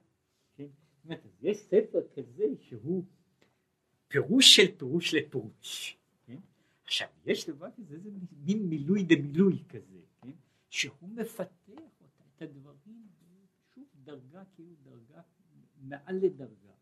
כן? 0.56 0.68
זאת 0.68 1.06
אומרת, 1.06 1.26
יש 1.42 1.58
ספר 1.58 2.08
כזה 2.16 2.44
שהוא 2.60 3.06
פירוש 4.08 4.56
של 4.56 4.78
פירוש 4.78 5.14
לפירוש. 5.14 5.98
כן? 6.26 6.40
עכשיו, 6.84 7.08
יש 7.26 7.50
דבר 7.50 7.68
כזה, 7.78 8.00
זה 8.00 8.10
מין 8.32 8.66
מילוי 8.66 9.04
דמילוי 9.04 9.64
כזה, 9.70 10.00
כן? 10.22 10.32
שהוא 10.70 11.10
מפתח 11.10 11.91
את 12.44 12.50
הדברים, 12.50 13.08
שוב 13.74 13.88
דרגה 14.04 14.44
כאילו 14.56 14.76
דרגה 14.84 15.22
מעל 15.78 16.16
לדרגה. 16.16 16.74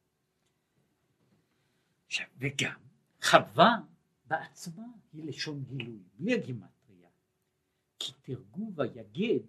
עכשיו, 2.06 2.28
וגם 2.38 2.80
חווה 3.22 3.78
בעצמה 4.26 4.84
היא 5.14 5.24
לשון 5.24 5.64
גילוי, 5.64 6.00
בלי 6.18 6.34
הגימטריה, 6.34 7.10
כי 8.00 8.12
תרגום 8.22 8.74
ויגד 8.76 9.40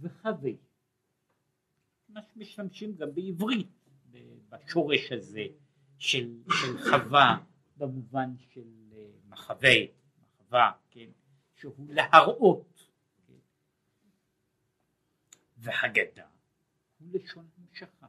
וחווה. 0.00 0.52
מה 2.08 2.20
שמשתמשים 2.22 2.96
גם 2.96 3.14
בעברית 3.14 3.88
בשורש 4.48 5.12
הזה 5.12 5.46
של, 5.98 6.42
של 6.48 6.78
חווה 6.90 7.44
במובן 7.76 8.34
של 8.38 8.92
אה, 8.92 9.10
מחווה, 9.28 9.76
מחווה, 10.22 10.72
כן, 10.90 11.10
שהוא 11.56 11.86
להראות. 11.88 12.71
והגדה 15.62 16.26
הוא 16.98 17.08
לשון 17.12 17.48
המשכה, 17.58 18.06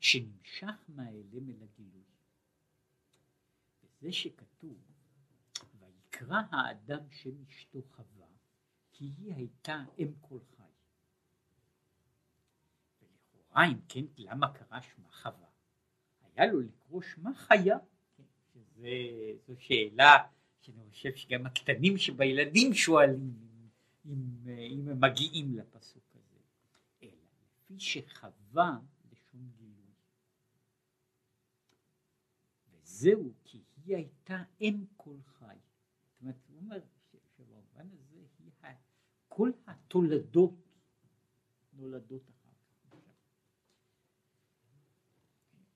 שנמשך 0.00 0.84
מהאלם 0.88 1.50
אל 1.50 1.62
הגילוי. 1.62 2.02
וזה 3.82 4.12
שכתוב, 4.12 4.78
ויקרא 5.78 6.40
האדם 6.50 7.10
שם 7.10 7.44
אשתו 7.48 7.78
חווה, 7.90 8.26
כי 8.92 9.04
היא 9.18 9.34
הייתה 9.34 9.84
אם 9.98 10.12
כל 10.20 10.38
חי. 10.56 10.62
ולכאורה 13.02 13.66
אם 13.66 13.80
כן, 13.88 14.04
למה 14.16 14.52
קרא 14.52 14.80
שמה 14.80 15.12
חווה? 15.12 15.48
היה 16.22 16.52
לו 16.52 16.60
לקרוא 16.60 17.02
שמה 17.02 17.34
חיה, 17.34 17.78
כן, 18.16 18.22
שזה, 18.52 18.88
זו 19.46 19.54
שאלה 19.58 20.16
שאני 20.60 20.90
חושב 20.90 21.14
שגם 21.14 21.46
הקטנים 21.46 21.98
שבילדים 21.98 22.74
שואלים 22.74 23.50
אם, 24.06 24.48
אם 24.48 24.88
הם 24.88 25.00
מגיעים 25.00 25.58
לפסוק 25.58 26.09
לפי 27.70 27.80
שחווה 27.80 28.78
לשון 29.12 29.50
גילוי. 29.56 29.92
וזהו 32.70 33.32
כי 33.44 33.62
היא 33.76 33.96
הייתה 33.96 34.42
אם 34.60 34.84
כל 34.96 35.16
חי. 35.24 35.56
זאת 35.56 36.20
אומרת, 36.20 36.36
הוא 36.48 36.58
אומר 36.58 36.80
שבמובן 37.36 37.88
הזה 37.92 38.16
היא 38.38 38.50
כל 39.28 39.50
התולדות 39.66 40.54
נולדות 41.72 42.22
אחר 42.30 42.50
כך. 42.90 42.96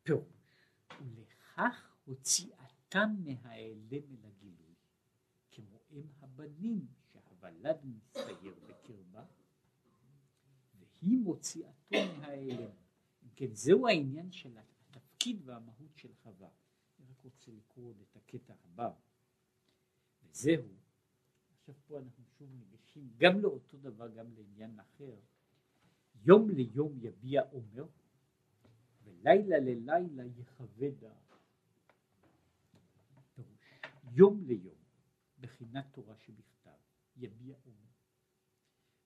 פירוש 0.02 0.68
ולכך 1.00 1.96
הוציאתם 2.04 3.08
מהאלם 3.24 4.10
אל 4.10 4.24
הגילוי, 4.24 4.74
כמו 5.50 5.78
אם 5.90 6.06
הבנים 6.20 6.86
שהוולד 7.12 7.84
והיא 11.04 11.18
מוציאתו 11.18 11.96
מהאלם. 12.20 12.70
אם 13.22 13.28
כן, 13.36 13.54
זהו 13.54 13.88
העניין 13.88 14.32
של 14.32 14.58
התפקיד 14.58 15.40
והמהות 15.44 15.96
של 15.96 16.14
חווה. 16.22 16.48
אני 16.98 17.06
רק 17.10 17.24
רוצה 17.24 17.50
לקרוא 17.52 17.88
עוד 17.88 18.00
את 18.00 18.16
הקטע 18.16 18.54
הבא, 18.64 18.90
וזהו, 20.22 20.68
עכשיו 21.50 21.74
פה 21.86 21.98
אנחנו 21.98 22.24
שוב 22.38 22.48
ניגשים 22.52 23.10
גם 23.16 23.40
לאותו 23.40 23.76
דבר, 23.76 24.08
גם 24.08 24.32
לעניין 24.34 24.80
אחר. 24.80 25.16
יום 26.24 26.50
ליום 26.50 26.98
יביע 27.00 27.42
עומר, 27.42 27.86
ולילה 29.04 29.58
ללילה 29.58 30.24
יחווה 30.36 30.90
דעת. 30.90 31.34
יום 34.12 34.44
ליום, 34.46 34.78
בחינת 35.38 35.86
תורה 35.92 36.16
שבכתב, 36.16 36.70
יביע 37.16 37.56
עומר. 37.64 37.88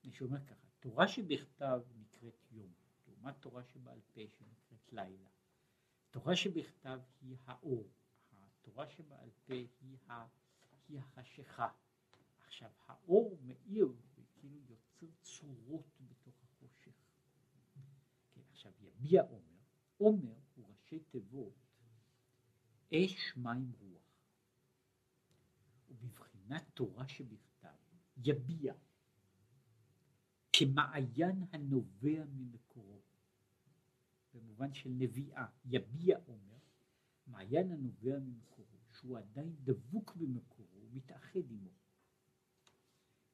אני 0.04 0.12
שאומר 0.12 0.46
ככה, 0.46 0.67
תורה 0.80 1.08
שבכתב 1.08 1.80
נקראת 1.96 2.52
יום, 2.52 2.72
לעומת 3.08 3.34
תורה 3.40 3.64
שבעל 3.64 4.00
פה 4.14 4.20
שנקראת 4.38 4.92
לילה. 4.92 5.28
תורה 6.10 6.36
שבכתב 6.36 7.00
היא 7.20 7.36
האור, 7.44 7.88
התורה 8.32 8.88
שבעל 8.88 9.30
פה 9.46 9.54
היא, 9.54 9.98
ה, 10.08 10.26
היא 10.88 10.98
החשיכה. 10.98 11.68
עכשיו 12.46 12.70
האור 12.86 13.38
מאיר 13.42 13.92
וכאילו 14.14 14.58
יוצר 14.68 15.06
צורות 15.22 16.00
בתוך 16.00 16.34
החושך. 16.42 16.92
כן, 18.34 18.40
עכשיו 18.50 18.72
יביע 18.80 19.22
עומר, 19.22 19.58
עומר 19.98 20.34
הוא 20.54 20.68
ראשי 20.68 21.00
תיבות 21.00 21.54
אש 22.94 23.36
מים 23.36 23.72
רוח. 23.80 24.02
ובבחינת 25.88 26.64
תורה 26.74 27.08
שבכתב 27.08 27.76
יביע 28.16 28.74
כמעיין 30.58 31.44
הנובע 31.52 32.24
ממקורו. 32.24 33.02
במובן 34.34 34.74
של 34.74 34.90
נביאה 34.90 35.46
יביע 35.64 36.18
אומר 36.26 36.58
מעיין 37.26 37.72
הנובע 37.72 38.18
ממקורו 38.18 38.78
שהוא 38.92 39.18
עדיין 39.18 39.56
דבוק 39.64 40.16
במקורו 40.16 40.80
ומתאחד 40.82 41.50
עמו. 41.50 41.70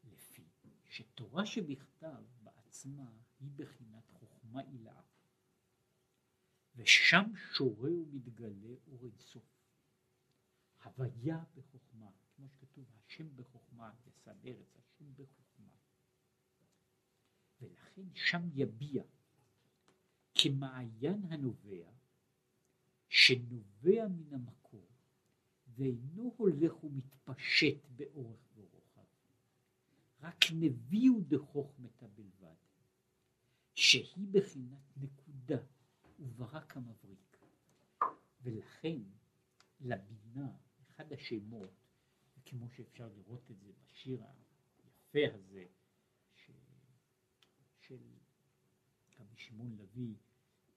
לפי 0.04 0.48
שתורה 0.84 1.46
שבכתב 1.46 2.22
בעצמה 2.42 3.12
היא 3.40 3.50
בחינת 3.56 4.10
חוכמה 4.10 4.60
עילה 4.60 5.00
ושם 6.76 7.32
שורה 7.54 7.90
ומתגלה 7.90 8.74
אור 8.86 9.04
אינסוף 9.04 9.44
הוויה 10.84 11.44
בחוכמה 11.54 12.10
כמו 12.36 12.48
שכתוב, 12.48 12.84
השם 12.96 13.36
בחוכמה 13.36 13.90
יסד 14.06 14.46
ארץ, 14.46 14.76
השם 14.76 15.14
בחוכמה. 15.14 15.43
ולכן 17.64 18.02
שם 18.14 18.48
יביע 18.54 19.02
כמעיין 20.34 21.22
הנובע, 21.32 21.90
שנובע 23.08 24.08
מן 24.08 24.34
המקור, 24.34 24.86
ואינו 25.68 26.34
הולך 26.36 26.84
ומתפשט 26.84 27.76
באורך 27.96 28.40
ורוחב, 28.56 29.04
רק 30.20 30.44
נביאו 30.52 31.20
דחוכמתה 31.20 32.06
בלבד, 32.06 32.54
שהיא 33.74 34.28
בחינת 34.30 34.96
נקודה 34.96 35.62
וברק 36.20 36.76
המבריק. 36.76 37.36
ולכן 38.42 38.98
לבינה, 39.80 40.52
אחד 40.90 41.12
השמות 41.12 41.70
כמו 42.44 42.68
שאפשר 42.70 43.08
לראות 43.16 43.50
את 43.50 43.60
זה 43.60 43.72
בשיר 43.84 44.22
היפה 44.22 45.34
הזה 45.34 45.66
ש... 46.34 46.50
של 47.80 47.98
רבי 49.18 49.36
שמעון 49.54 49.76
לביא, 49.78 50.14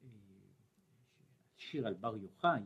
אה, 0.04 0.10
שיר 1.58 1.88
על 1.88 1.94
בר 1.94 2.18
יוחאי, 2.18 2.62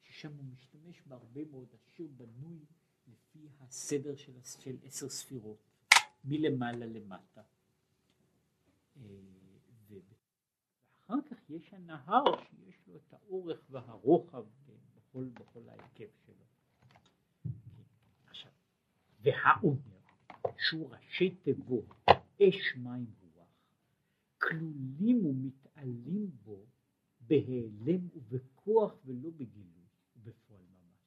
ששם 0.00 0.32
הוא 0.36 0.44
משתמש 0.44 1.02
בהרבה 1.06 1.44
מאוד, 1.44 1.68
השיר 1.74 2.08
בנוי 2.16 2.58
לפי 3.08 3.48
הסדר 3.60 4.16
של, 4.16 4.76
עשר 4.84 5.08
ספירות, 5.08 5.58
מלמעלה 6.24 6.86
למטה. 6.86 7.42
אה, 8.96 9.02
ואחר 9.90 11.22
כך 11.30 11.50
יש 11.50 11.74
הנהר 11.74 12.24
שיש 12.42 12.76
לו 12.86 12.96
את 12.96 13.12
האורך 13.12 13.66
והרוחב 13.70 14.44
בכל, 14.96 15.24
בכל 15.24 15.68
ההיקף 15.68 16.10
שלו. 16.26 16.44
והעומר, 19.20 19.98
שהוא 20.58 20.90
ראשי 20.90 21.30
תיבות 21.30 21.86
אש 22.40 22.76
מים 22.76 23.23
כלולים 24.48 25.26
ומתעלים 25.26 26.30
בו 26.44 26.66
בהיעלם 27.20 28.08
ובכוח 28.14 28.94
ולא 29.04 29.30
בגילוי 29.30 29.86
ובפועל 30.16 30.62
ממש, 30.62 30.98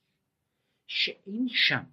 שאין 0.88 1.48
שם 1.50 1.84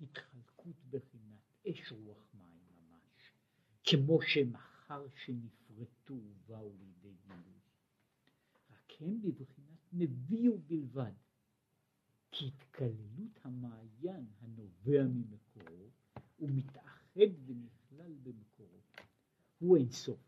התחלקות 0.00 0.76
בחינת 0.90 1.52
אש 1.68 1.92
רוח 1.92 2.34
מים 2.34 2.60
ממש, 2.70 3.32
כמו 3.84 4.18
שמחר 4.22 5.06
שנפרטו 5.24 6.14
ובאו 6.14 6.72
לידי 6.72 7.14
גילוי, 7.26 7.60
רק 8.70 8.92
הם 9.00 9.20
בבחינת 9.22 9.78
נביאו 9.92 10.58
בלבד. 10.58 11.12
כי 12.30 12.46
התקללות 12.46 13.40
המעיין 13.44 14.26
הנובע 14.40 15.04
ממקורו 15.04 15.90
הוא 16.36 16.50
מתאחד 16.50 17.30
ונכלל 17.46 18.12
במקורו. 18.22 18.80
הוא 19.58 19.76
אין 19.76 19.90
סוף 19.90 20.18
ברוך 20.18 20.27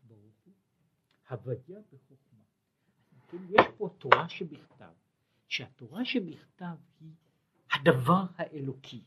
הוויה 1.31 1.79
בחוכמה. 1.93 2.43
כן, 3.27 3.37
יש 3.49 3.65
פה 3.77 3.89
תורה 3.97 4.29
שבכתב, 4.29 4.93
שהתורה 5.47 6.05
שבכתב 6.05 6.75
היא 6.99 7.13
הדבר 7.71 8.23
האלוקי, 8.35 9.03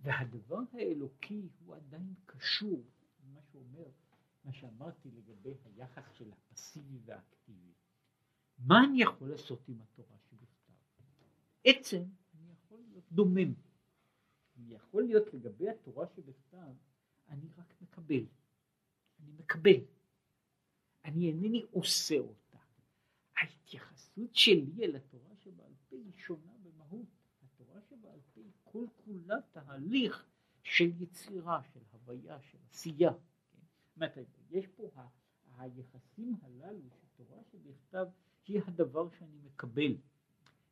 והדבר 0.00 0.60
האלוקי 0.72 1.48
הוא 1.64 1.74
עדיין 1.74 2.14
קשור, 2.26 2.84
מה 3.32 3.40
שאומר, 3.52 3.88
מה 4.44 4.52
שאמרתי 4.52 5.10
לגבי 5.10 5.54
היחס 5.64 6.04
של 6.12 6.32
הפסיבי 6.32 6.98
והאקטיבי. 7.04 7.72
מה 8.58 8.84
אני 8.84 9.02
יכול 9.02 9.30
לעשות 9.30 9.68
עם 9.68 9.80
התורה 9.80 10.16
שבכתב? 10.30 10.72
עצם 11.64 12.02
אני 12.34 12.52
יכול 12.52 12.80
להיות 12.88 13.04
דומם. 13.12 13.54
אני 14.56 14.74
יכול 14.74 15.02
להיות 15.02 15.34
לגבי 15.34 15.68
התורה 15.68 16.06
שבכתב, 16.06 16.72
אני 17.28 17.48
רק 17.58 17.74
מקבל. 17.80 18.24
אני 19.20 19.32
מקבל. 19.32 19.80
אני 21.04 21.28
אינני 21.28 21.62
עושה 21.70 22.18
אותה. 22.18 22.58
ההתייחסות 23.36 24.34
שלי 24.34 24.84
אל 24.84 24.96
התורה 24.96 25.36
שבעל 25.36 25.72
פה 25.88 25.96
היא 25.96 26.12
שונה 26.12 26.52
במהות. 26.62 27.06
התורה 27.42 27.80
שבעל 27.88 28.20
פה 28.34 28.40
היא 28.40 28.52
כל 28.64 28.86
כולה 29.04 29.36
תהליך 29.50 30.26
של 30.62 31.02
יצירה, 31.02 31.62
של 31.72 31.80
הוויה, 31.92 32.42
של 32.42 32.58
עשייה. 32.70 33.12
כן? 33.52 34.22
יש 34.50 34.66
פה 34.66 34.90
היחסים 35.58 36.36
הללו 36.42 36.90
של 36.90 37.06
תורה 37.16 37.38
שבכתב 37.52 38.06
היא 38.46 38.60
הדבר 38.66 39.08
שאני 39.18 39.38
מקבל. 39.44 39.96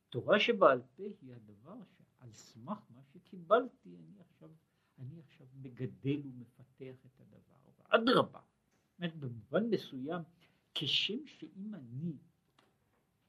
תורה 0.09 0.41
שבעל 0.41 0.83
פה 0.97 1.03
היא 1.23 1.35
הדבר 1.35 1.77
שעל 1.85 2.33
סמך 2.33 2.79
מה 2.91 3.03
שקיבלתי 3.13 3.97
אני 3.97 4.21
עכשיו, 4.21 4.51
אני 4.99 5.21
עכשיו 5.21 5.47
מגדל 5.55 6.21
ומפתח 6.25 7.07
את 7.07 7.21
הדבר. 7.21 7.51
ואדרבה, 7.91 8.41
במובן 9.09 9.71
מסוים, 9.71 10.23
כשם 10.75 11.27
שאם 11.27 11.75
אני 11.75 12.13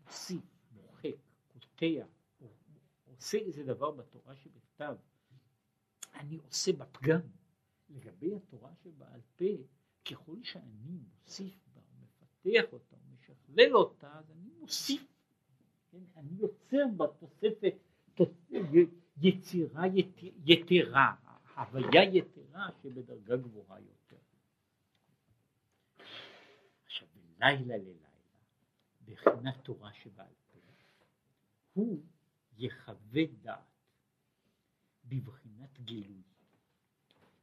מוסיף, 0.06 0.44
מוחק, 0.72 1.16
קוטע, 1.48 2.06
או 2.42 2.48
עושה 3.06 3.38
איזה 3.38 3.64
דבר 3.64 3.92
בתורה 3.92 4.36
שבכתב, 4.36 4.96
אני 6.14 6.38
עושה 6.38 6.74
בפגם. 6.74 7.20
לגבי 7.90 8.36
התורה 8.36 8.72
שבעל 8.84 9.22
פה, 9.36 9.46
ככל 10.06 10.44
שאני 10.44 11.00
מוסיף 11.12 11.68
בה, 11.74 11.82
מפתח 12.02 12.74
אותה, 12.74 12.96
משכלל 13.14 13.76
אותה, 13.76 14.20
אז 14.20 14.32
אני 14.32 14.50
מוסיף, 14.60 15.08
כן? 15.92 16.04
אני 16.16 16.30
יוצר 16.38 16.86
בה 16.98 17.06
תוספת, 17.20 17.74
יצירה 19.22 19.84
יתרה, 20.46 21.16
הוויה 21.56 22.04
יתרה 22.04 22.70
שבדרגה 22.84 23.38
גבוהה 23.38 23.80
יותר. 23.80 24.18
עכשיו, 26.86 27.08
לילה 27.42 27.78
ללילה, 27.78 28.10
בחינת 29.06 29.64
תורה 29.64 29.94
שבעל 29.94 30.34
פה, 30.52 30.60
הוא 31.74 32.04
יחווה 32.58 33.22
דעת 33.42 33.60
בבחינת 35.06 35.80
גילוי, 35.80 36.22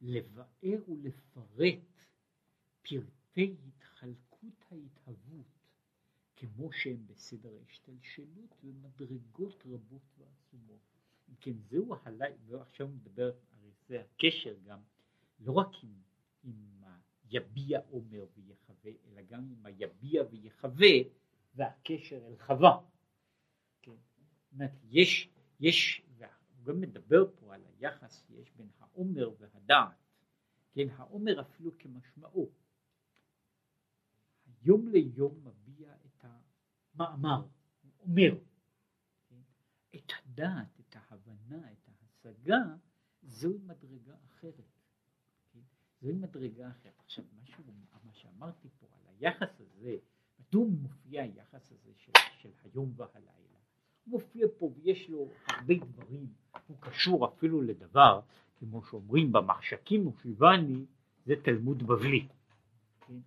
לבאר 0.01 0.79
ולפרט 0.89 1.79
פרטי 2.83 3.57
התחלקות 3.67 4.65
ההתהוות 4.71 5.59
כמו 6.37 6.73
שהם 6.73 7.07
בסדר 7.07 7.57
ההשתלשלות 7.59 8.55
ומדרגות 8.65 9.63
רבות 9.67 10.19
ועצומות. 10.19 10.81
כן, 11.41 11.59
זהו 11.71 11.95
הלילה, 12.05 12.37
ועכשיו 12.47 12.89
מדבר, 12.89 13.33
הרי 13.53 13.71
זה 13.89 14.01
הקשר 14.01 14.55
גם, 14.65 14.81
לא 15.41 15.53
רק 15.53 15.69
עם, 15.83 16.03
עם 16.45 16.78
היביע 17.31 17.81
אומר 17.91 18.27
ויחווה, 18.35 18.93
אלא 19.07 19.23
גם 19.23 19.49
עם 19.51 19.67
היביע 19.67 20.23
ויחווה 20.31 20.97
והקשר 21.55 22.27
אל 22.27 22.37
חווה. 22.37 22.81
כן? 23.83 23.93
יש, 24.91 25.29
יש, 25.61 26.03
הוא 26.57 26.65
גם 26.65 26.81
מדבר 26.81 27.25
פה 27.35 27.55
על 27.55 27.65
היחס 27.67 28.27
שיש 28.27 28.53
בין 28.57 28.71
העומר 28.79 29.31
והדעת. 29.39 30.09
כן, 30.73 30.89
העומר 30.97 31.41
אפילו 31.41 31.79
כמשמעו. 31.79 32.51
יום 34.63 34.89
ליום 34.89 35.45
מביע 35.45 35.95
את 36.07 36.25
המאמר, 36.25 37.47
אומר. 38.01 38.39
כן? 39.29 39.41
את 39.95 40.13
הדעת, 40.19 40.81
את 40.81 40.97
ההבנה, 40.97 41.73
את 41.73 41.89
ההשגה, 41.89 42.63
זוהי 43.23 43.59
מדרגה 43.59 44.15
אחרת. 44.25 44.78
זוהי 46.03 46.15
מדרגה 46.15 46.69
אחרת. 46.69 46.93
עכשיו, 47.05 47.25
משהו, 47.43 47.65
מה 48.05 48.13
שאמרתי 48.13 48.69
פה 48.81 48.87
על 48.87 49.15
היחס 49.19 49.61
הזה, 49.61 49.97
מדוע 50.41 50.67
מופיע 50.67 51.23
היחס 51.23 51.73
הזה 51.73 51.91
של, 51.97 52.13
של 52.39 52.51
היום 52.65 52.93
והלילה? 52.97 53.59
הוא 54.05 54.21
מופיע 54.21 54.47
פה 54.59 54.71
ויש 54.77 55.11
לו 55.11 55.29
הרבה 55.49 55.75
דברים, 55.75 56.27
הוא 56.67 56.77
קשור 56.81 57.27
אפילו 57.27 57.63
לדבר, 57.63 58.21
כמו 58.59 58.83
שאומרים 58.85 59.33
במחשכים 59.33 60.07
ושיבני, 60.07 60.85
זה 61.27 61.35
תלמוד 61.43 61.83
בבלי. 61.83 62.29
כן? 63.07 63.19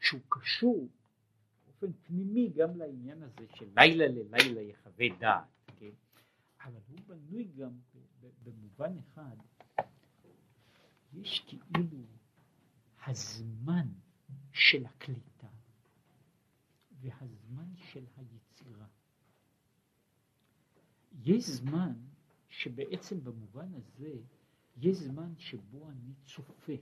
שהוא 0.00 0.20
קשור 0.28 0.88
באופן 1.66 1.92
פנימי 1.92 2.48
גם 2.48 2.76
לעניין 2.76 3.22
הזה 3.22 3.46
של 3.54 3.68
לילה 3.76 4.06
ללילה 4.08 4.60
יחווה 4.60 5.06
דעת, 5.18 5.44
כן? 5.76 5.90
אבל 6.64 6.80
הוא 6.88 6.98
בנוי 7.06 7.44
גם 7.44 7.70
במובן 8.44 8.92
אחד, 8.98 9.36
יש 11.12 11.44
כאילו 11.46 11.98
הזמן 13.06 13.88
של 14.52 14.86
הקליטה 14.86 15.48
והזמן 17.00 17.76
של 17.76 18.04
היצירה. 18.16 18.86
יש 21.12 21.44
זמן 21.44 21.92
שבעצם 22.48 23.24
במובן 23.24 23.74
הזה 23.74 24.12
יש 24.76 24.96
זמן 24.96 25.32
שבו 25.38 25.90
אני 25.90 26.14
צופה, 26.24 26.72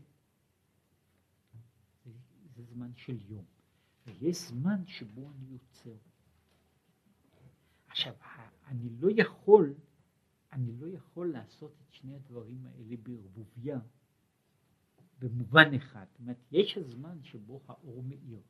זה, 2.04 2.10
זה 2.56 2.62
זמן 2.62 2.90
של 2.96 3.18
יום, 3.30 3.44
ויש 4.06 4.36
זמן 4.48 4.86
שבו 4.86 5.30
אני 5.30 5.46
יוצר. 5.46 5.96
עכשיו, 7.86 8.14
אני 8.66 8.88
לא 9.00 9.08
יכול, 9.16 9.74
אני 10.52 10.72
לא 10.72 10.86
יכול 10.86 11.32
לעשות 11.32 11.72
את 11.82 11.92
שני 11.92 12.14
הדברים 12.14 12.66
האלה 12.66 12.96
בערבוביה 13.02 13.78
במובן 15.18 15.74
אחד. 15.74 16.06
זאת 16.10 16.20
אומרת, 16.20 16.36
יש 16.50 16.78
הזמן 16.78 17.18
שבו 17.22 17.60
האור 17.66 18.02
מאיר, 18.02 18.40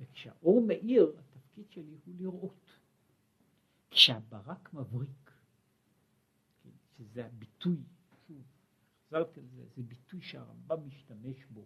וכשהאור 0.00 0.62
מאיר, 0.66 1.12
התפקיד 1.18 1.70
שלי 1.70 1.96
הוא 2.04 2.14
לראות. 2.18 2.70
כשהברק 3.90 4.74
מבריק, 4.74 5.30
כן, 6.62 6.70
שזה 6.98 7.26
הביטוי, 7.26 7.82
שוב, 8.26 8.42
חזרתי 9.06 9.40
על 9.40 9.46
זה, 9.46 9.62
זה 9.76 9.82
ביטוי 9.82 10.20
שהרמב"ם 10.22 10.86
משתמש 10.86 11.36
בו, 11.50 11.64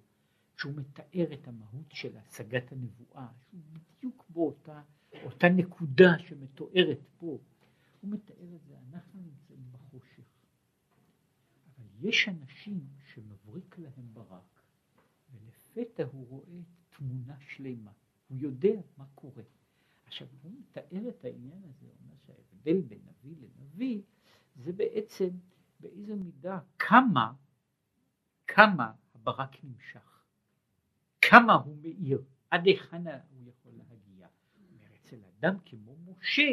שהוא 0.57 0.73
מתאר 0.77 1.33
את 1.33 1.49
המהות 1.49 1.93
של 1.93 2.17
השגת 2.17 2.73
הנבואה, 2.73 3.29
שהוא 3.49 3.61
בדיוק 3.73 4.25
באותה 4.31 4.83
אותה 5.25 5.49
נקודה 5.49 6.19
שמתוארת 6.19 6.99
פה, 7.19 7.39
הוא 8.01 8.11
מתאר 8.11 8.55
את 8.55 8.61
זה, 8.69 8.75
אנחנו 8.93 9.21
נמצאים 9.21 9.63
יש 12.01 12.29
אנשים 12.29 12.81
שמבריק 13.13 13.79
להם 13.79 14.15
ברק, 14.15 14.63
ולפתע 15.31 16.05
הוא 16.13 16.29
רואה 16.29 16.61
תמונה 16.91 17.35
שלמה, 17.41 17.91
הוא 18.29 18.39
יודע 18.41 18.81
מה 18.97 19.05
קורה. 19.15 19.43
עכשיו 20.07 20.29
הוא 20.43 20.53
מתאר 20.61 21.09
את 21.09 21.25
העניין 21.25 21.63
הזה, 21.65 21.87
הוא 21.87 21.95
אומר 22.05 22.17
שההבדל 22.27 22.81
בין 22.81 22.99
נביא 23.07 23.37
לנביא 23.37 24.03
זה 24.57 24.73
בעצם 24.73 25.29
באיזו 25.81 26.17
מידה 26.17 26.59
כמה, 26.79 27.33
כמה 28.47 28.93
הברק 29.15 29.65
נמשך, 29.65 30.25
כמה 31.23 31.55
הוא 31.55 31.77
מאיר, 31.83 32.23
עד 32.51 32.67
היכן 32.67 33.07
הוא 33.07 33.49
יכול 33.49 33.73
להגיע. 33.73 34.29
אצל 34.95 35.17
אדם 35.39 35.57
כמו 35.65 35.97
משה, 36.07 36.53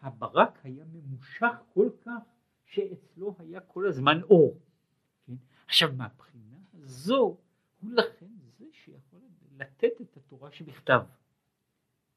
הברק 0.00 0.58
היה 0.64 0.84
ממושך 0.84 1.54
כל 1.74 1.90
כך 2.04 2.22
שאצלו 2.64 3.34
היה 3.38 3.60
כל 3.60 3.86
הזמן 3.86 4.22
אור. 4.22 4.60
עכשיו 5.66 5.92
מהבחינה 5.92 6.58
הזו, 6.72 7.38
הוא 7.80 7.92
לכן 7.92 8.30
זה 8.58 8.64
שיכול 8.72 9.20
לתת 9.56 10.00
את 10.00 10.16
התורה 10.16 10.52
שבכתב. 10.52 11.00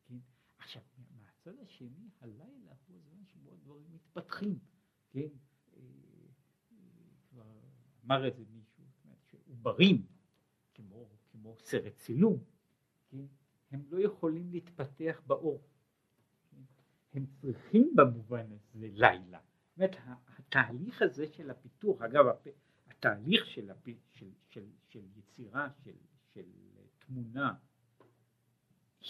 כן? 0.07 0.17
עכשיו 0.57 0.81
מהצד 1.17 1.59
השני, 1.59 2.09
הלילה 2.21 2.73
הוא 2.87 2.97
הזמן 2.97 3.25
שבו 3.25 3.51
הדברים 3.51 3.85
מתפתחים. 3.93 4.59
כן? 5.09 5.27
אמר 8.05 8.27
את 8.27 8.35
זה 8.35 8.43
מישהו, 8.49 8.83
שעוברים, 9.25 10.05
כמו, 10.73 11.09
כמו 11.31 11.55
סרט 11.59 11.95
צילום, 11.95 12.43
כן? 13.09 13.25
הם 13.71 13.83
לא 13.89 13.99
יכולים 13.99 14.51
להתפתח 14.51 15.21
באור. 15.27 15.61
כן? 16.51 16.61
הם 17.13 17.25
צריכים 17.41 17.93
במובן 17.95 18.45
הזה 18.51 18.87
לילה. 18.91 19.39
זאת 19.69 19.77
אומרת, 19.77 19.95
התהליך 20.37 21.01
הזה 21.01 21.27
של 21.27 21.49
הפיתוח, 21.49 22.01
אגב, 22.01 22.25
התהליך 22.99 23.45
של, 23.45 23.71
הפ... 23.71 23.89
של, 24.13 24.31
של, 24.49 24.65
של 24.87 25.03
יצירה, 25.15 25.69
של, 25.83 25.95
של 26.33 26.45
תמונה, 26.99 27.53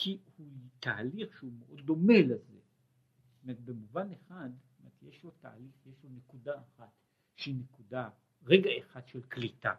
היא, 0.05 0.19
הוא 0.37 0.47
תהליך 0.79 1.37
שהוא 1.37 1.51
מאוד 1.59 1.81
דומה 1.81 2.21
לזה. 2.21 2.59
זאת 2.59 3.43
אומרת, 3.43 3.59
במובן 3.59 4.11
אחד, 4.11 4.49
אומרת, 4.79 4.93
יש 5.01 5.23
לו 5.23 5.31
תהליך, 5.31 5.75
יש 5.85 6.03
לו 6.03 6.09
נקודה 6.09 6.61
אחת, 6.61 6.91
שהיא 7.35 7.55
נקודה 7.55 8.09
רגע 8.43 8.69
אחד 8.79 9.07
של 9.07 9.21
קליטה. 9.21 9.75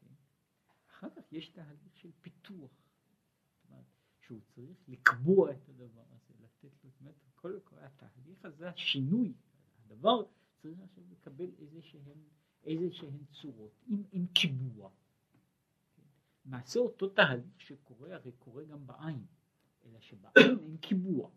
כן? 0.00 0.06
אחר 0.90 1.08
כך 1.16 1.32
יש 1.32 1.48
תהליך 1.48 1.96
של 1.96 2.10
פיתוח. 2.20 2.70
שהוא 4.20 4.40
צריך 4.54 4.88
לקבוע 4.88 5.50
את 5.50 5.68
הדבר 5.68 6.04
הזה, 6.10 6.34
לתת 6.40 6.84
לו, 6.84 6.90
זאת 6.90 7.00
אומרת, 7.00 7.14
כל, 7.34 7.58
כל 7.64 7.76
התהליך 7.78 8.44
הזה, 8.44 8.70
השינוי, 8.70 9.32
הדבר 9.84 10.22
צריך 10.62 10.80
עכשיו 10.80 11.04
לקבל 11.10 11.50
איזה 11.58 11.82
שהן, 11.82 12.18
איזה 12.64 12.92
שהן 12.92 13.18
צורות, 13.32 13.72
עם, 13.86 14.02
עם 14.12 14.26
קיבוע. 14.26 14.90
מעשה 16.44 16.80
אותו 16.80 17.08
תהליך 17.08 17.60
שקורה, 17.60 18.14
הרי 18.14 18.32
קורה 18.32 18.64
גם 18.64 18.86
בעין, 18.86 19.24
אלא 19.84 20.00
שבעין 20.00 20.58
אין 20.62 20.76
קיבוע. 20.76 21.30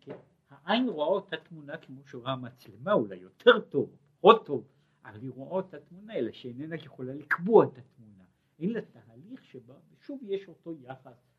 כן? 0.00 0.16
העין 0.48 0.88
רואה 0.88 1.06
אותה 1.06 1.36
תמונה 1.36 1.78
כמו 1.78 2.06
שרואה 2.06 2.32
המצלמה, 2.32 2.92
אולי 2.92 3.16
יותר 3.16 3.60
טוב, 3.60 3.96
פחות 4.20 4.46
טוב, 4.46 4.68
אבל 5.04 5.20
היא 5.20 5.30
רואה 5.30 5.50
אותה 5.50 5.80
תמונה, 5.80 6.14
אלא 6.14 6.32
שאיננה 6.32 6.76
יכולה 6.76 7.14
לקבוע 7.14 7.64
את 7.64 7.78
התמונה. 7.78 8.24
אין 8.58 8.72
לה 8.72 8.80
תהליך 8.82 9.44
שבה, 9.44 9.74
ושוב 9.90 10.20
יש 10.22 10.48
אותו 10.48 10.74
יחס 10.80 11.32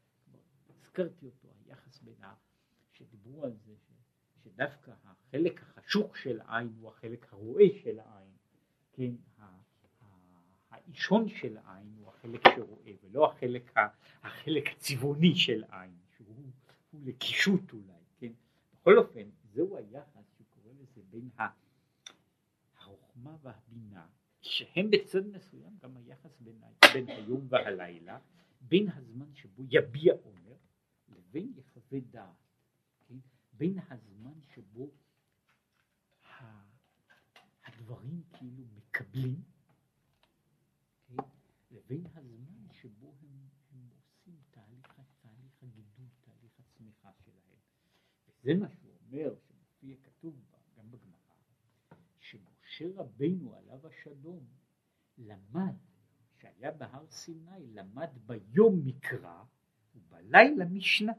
הזכרתי 0.94 1.26
אותו, 1.26 1.48
היחס 1.66 2.02
בין 2.02 2.24
ה... 2.24 2.34
שדיברו 2.92 3.44
על 3.44 3.54
זה. 3.66 3.74
שדווקא 4.44 4.92
החלק 5.04 5.62
החשוך 5.64 6.18
של 6.18 6.42
העין 6.42 6.74
הוא 6.80 6.90
החלק 6.90 7.34
הרואה 7.34 7.66
של 7.84 8.00
העין, 8.00 8.23
כן, 8.94 9.12
האישון 10.70 11.30
של 11.30 11.58
העין 11.58 11.94
הוא 11.98 12.10
החלק 12.10 12.42
שרואה 12.56 12.92
ולא 13.04 13.32
החלק, 13.32 13.74
החלק 14.24 14.64
הצבעוני 14.72 15.36
של 15.36 15.64
עין, 15.70 15.98
שהוא 16.18 16.52
לקישוט 16.94 17.74
אולי, 17.74 17.94
כן, 18.20 18.32
בכל 18.74 18.98
אופן 18.98 19.30
זהו 19.54 19.78
היחס 19.78 20.38
שקורא 20.38 20.74
לזה 20.74 21.02
בין 21.10 21.30
החוכמה 22.76 23.38
והבינה, 23.42 24.08
שהם 24.42 24.92
בצד 24.92 25.28
מסוים 25.28 25.78
גם 25.82 25.98
היחס 25.98 26.40
בין, 26.40 26.62
בין 26.94 27.08
היום 27.08 27.48
והלילה, 27.50 28.20
בין 28.62 28.90
הזמן 28.90 29.36
שבו 29.36 29.64
יביע 29.70 30.14
עומר 30.24 30.56
לבין 31.10 31.54
יחווה 31.56 32.00
דעת, 32.00 32.36
כן? 33.08 33.18
בין 33.54 33.80
הזמן 33.90 34.34
שבו 34.54 34.90
הדברים 37.66 38.24
כאילו 38.34 38.64
מקבלים, 39.14 39.42
כן? 41.08 41.16
לבין 41.72 42.06
הזמן 42.16 42.68
שבו 42.72 43.14
הם, 43.22 43.48
הם 43.72 43.90
עושים 43.90 44.36
תהליך, 44.52 45.02
תהליך 45.22 45.64
הגידול, 45.64 46.06
תהליך 46.22 46.60
הצמיחה 46.60 47.10
שלהם. 47.26 47.60
וזה 48.28 48.54
מה 48.54 48.70
שהוא 48.70 48.92
אומר, 49.06 49.36
שמופיע 49.48 49.96
כתוב 50.04 50.36
גם 50.78 50.92
בגמרא, 50.92 51.36
שמשה 52.20 52.86
רבינו 52.96 53.56
עליו 53.56 53.88
השלום 53.88 54.46
למד, 55.18 55.76
שהיה 56.38 56.72
בהר 56.72 57.06
סיני, 57.10 57.68
למד 57.74 58.10
ביום 58.26 58.82
מקרא 58.86 59.44
ובלילה 59.96 60.66
משנה, 60.66 61.14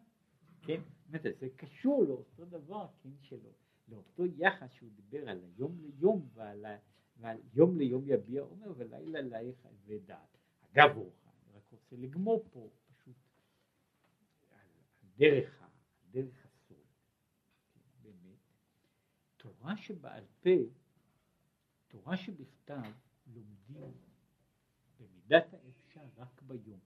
כן? 0.63 0.81
זה 1.11 1.49
קשור 1.57 2.05
לאותו 2.05 2.45
דבר, 2.45 2.87
כן, 3.03 3.11
שלו, 3.21 3.53
לאותו 3.89 4.27
יחס 4.27 4.71
שהוא 4.71 4.91
דיבר 4.91 5.29
על 5.29 5.45
היום 5.45 5.79
ליום 5.81 6.29
ועל, 6.35 6.67
ועל 6.67 6.77
יום 7.55 7.79
ליום 7.79 8.03
יביע 8.07 8.43
עומר 8.43 8.73
ולילה 8.77 9.21
לילה 9.21 9.53
ודעת. 9.87 10.37
אגב 10.73 10.97
אורחה, 10.97 11.31
אני 11.31 11.57
רק 11.57 11.73
רוצה 11.73 11.97
לגמור 11.97 12.45
פה 12.51 12.71
פשוט 12.87 13.17
על, 14.51 14.67
דרך, 15.17 15.63
דרך 16.11 16.47
הסוד, 16.47 16.87
באמת, 18.03 18.39
תורה 19.37 19.77
שבעל 19.77 20.25
פה, 20.41 20.51
תורה 21.89 22.17
שבכתב 22.17 22.83
לומדים 23.27 23.93
במידת 25.01 25.55
האפשר 25.55 26.09
רק 26.17 26.43
ביום. 26.43 26.81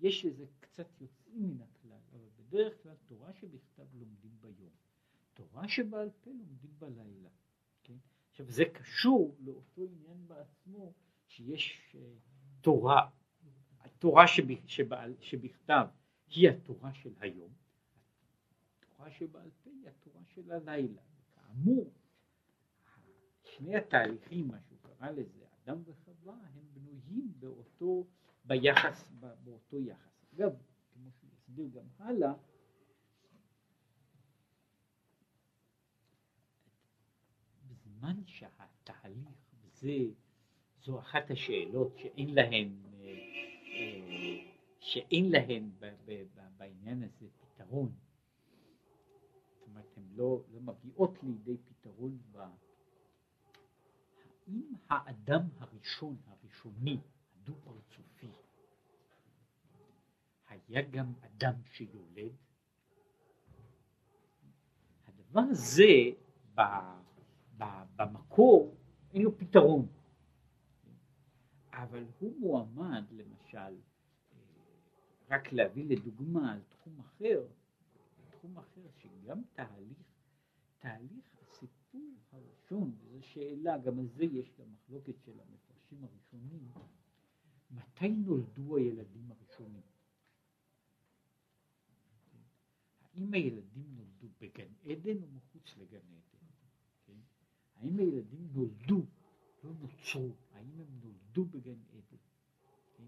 יש 0.00 0.24
לזה 0.24 0.46
קצת 0.60 1.00
יוצאים 1.00 1.42
מן 1.42 1.60
הכלל, 1.60 2.00
אבל 2.12 2.28
בדרך 2.36 2.82
כלל 2.82 2.96
תורה 3.06 3.32
שבכתב 3.32 3.86
לומדים 3.94 4.36
ביום, 4.40 4.72
תורה 5.34 5.68
שבעל 5.68 6.10
פה 6.20 6.30
לומדים 6.30 6.70
בלילה. 6.78 7.30
עכשיו 8.34 8.50
זה 8.50 8.64
קשור 8.64 9.36
לאותו 9.40 9.82
עניין 9.82 10.28
בעצמו 10.28 10.92
שיש 11.26 11.96
uh, 11.96 11.98
תורה, 12.60 13.10
התורה 13.80 14.28
שב, 14.28 14.66
שבעל, 14.66 15.14
שבכתב 15.20 15.86
היא 16.28 16.48
התורה 16.48 16.94
של 16.94 17.12
היום, 17.20 17.52
התורה 18.80 19.10
שבעל 19.10 19.50
פה 19.64 19.70
היא 19.70 19.88
התורה 19.88 20.20
של 20.24 20.52
הלילה. 20.52 21.02
כאמור, 21.34 21.92
שני 23.44 23.76
התהליכים, 23.76 24.48
מה 24.48 24.60
שהוא 24.60 24.78
קרא 24.82 25.10
לזה, 25.10 25.44
אדם 25.64 25.82
וחווה, 25.84 26.34
הם 26.54 26.64
בנויים 26.72 27.32
באותו 27.38 28.06
ביחס, 28.44 29.08
באותו 29.44 29.80
יחס. 29.80 30.24
אגב, 30.34 30.52
כמו 30.92 31.10
שהוא 31.10 31.30
יסביר 31.34 31.68
גם 31.74 31.86
הלאה, 31.98 32.32
בזמן 38.04 38.22
שהתהליך, 38.26 39.28
וזה, 39.62 39.98
זו 40.82 41.00
אחת 41.00 41.30
השאלות 41.30 41.92
שאין 41.96 42.34
להן, 42.34 42.76
אה, 42.94 43.06
אה, 43.66 44.52
שאין 44.80 45.30
להן 45.30 45.70
בעניין 46.56 47.02
הזה 47.02 47.26
פתרון, 47.40 47.92
זאת 49.52 49.68
אומרת, 49.68 49.96
הן 49.96 50.02
לא, 50.14 50.42
לא 50.52 50.60
מגיעות 50.60 51.22
לידי 51.22 51.56
פתרון 51.56 52.18
ב... 52.32 52.38
האם 54.46 54.72
האדם 54.90 55.48
הראשון, 55.58 56.16
הראשוני, 56.26 56.98
הדו-פרצופי. 57.34 58.30
היה 60.48 60.82
גם 60.82 61.12
אדם 61.20 61.54
שיולד. 61.64 62.32
הדבר 65.06 65.40
הזה 65.50 65.92
ב, 66.54 66.60
במקור 67.96 68.76
אין 69.12 69.22
לו 69.22 69.38
פתרון, 69.38 69.86
אבל 71.72 72.04
הוא 72.18 72.40
מועמד 72.40 73.04
למשל, 73.10 73.80
רק 75.30 75.52
להביא 75.52 75.84
לדוגמה 75.84 76.52
על 76.52 76.60
תחום 76.68 77.00
אחר, 77.00 77.46
תחום 78.30 78.58
אחר 78.58 78.88
שגם 78.96 79.42
תהליך, 79.52 79.98
תהליך 80.78 81.36
הסיפור 81.42 82.14
הראשון, 82.32 82.94
וזו 83.00 83.22
שאלה, 83.22 83.78
גם 83.78 83.98
על 83.98 84.06
זה 84.06 84.24
יש 84.24 84.52
גם 84.58 84.72
מחלוקת 84.72 85.14
של 85.24 85.40
המפרשים 85.40 86.04
הראשונים, 86.04 86.68
מתי 87.70 88.08
נולדו 88.08 88.76
הילדים 88.76 89.30
הראשונים? 89.30 89.82
האם 93.02 93.34
הילדים 93.34 93.86
נולדו 93.96 94.28
בגן 94.40 94.72
עדן 94.84 95.22
או 95.22 95.28
מחוץ 95.28 95.76
לגן 95.76 95.98
עדן? 95.98 96.33
האם 97.76 97.98
הילדים 97.98 98.48
נולדו, 98.52 99.06
לא 99.64 99.70
נוצרו, 99.80 100.34
האם 100.52 100.80
הם 100.80 101.00
נולדו 101.02 101.44
בגן 101.44 101.78
עדן? 101.92 102.16
כן? 102.96 103.04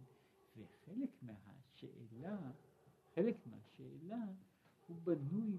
וחלק 0.57 1.11
מהשאלה, 1.23 2.53
חלק 3.14 3.37
מהשאלה 3.47 4.25
הוא 4.87 4.97
בנוי 5.05 5.59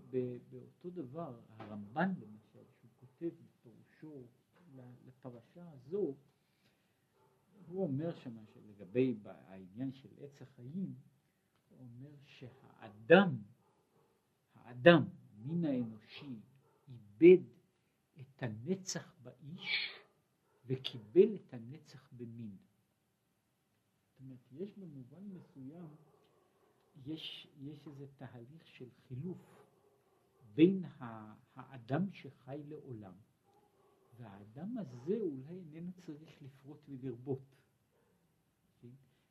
באותו 0.49 0.89
דבר, 0.89 1.39
הרמב"ן 1.49 2.13
למשל, 2.19 2.63
שהוא 2.79 2.91
כותב 2.99 3.29
בפירושו 3.35 4.23
לפרשה 5.07 5.71
הזו, 5.71 6.15
הוא 7.67 7.83
אומר 7.83 8.15
שמה 8.15 8.41
שלגבי 8.53 9.17
העניין 9.23 9.91
של 9.93 10.09
עץ 10.19 10.41
החיים, 10.41 10.95
הוא 11.69 11.79
אומר 11.79 12.11
שהאדם, 12.25 13.37
האדם, 14.55 15.03
מין 15.37 15.65
האנושי, 15.65 16.39
איבד 16.87 17.43
את 18.37 18.43
הנצח 18.43 19.13
באיש 19.23 19.99
וקיבל 20.65 21.35
את 21.35 21.53
הנצח 21.53 22.09
במין. 22.13 22.57
זאת 24.09 24.19
אומרת, 24.21 24.51
יש 24.51 24.77
במובן 24.77 25.23
מסוים, 25.23 25.87
יש, 27.05 27.47
יש 27.59 27.87
איזה 27.87 28.07
תהליך 28.17 28.67
של 28.67 28.89
חילוף 29.07 29.65
בין 30.55 30.83
האדם 31.55 32.11
שחי 32.11 32.61
לעולם, 32.67 33.13
והאדם 34.17 34.77
הזה 34.77 35.17
אולי 35.21 35.59
איננו 35.59 35.91
צריך 36.05 36.41
לפרוט 36.41 36.79
ולרבות. 36.89 37.55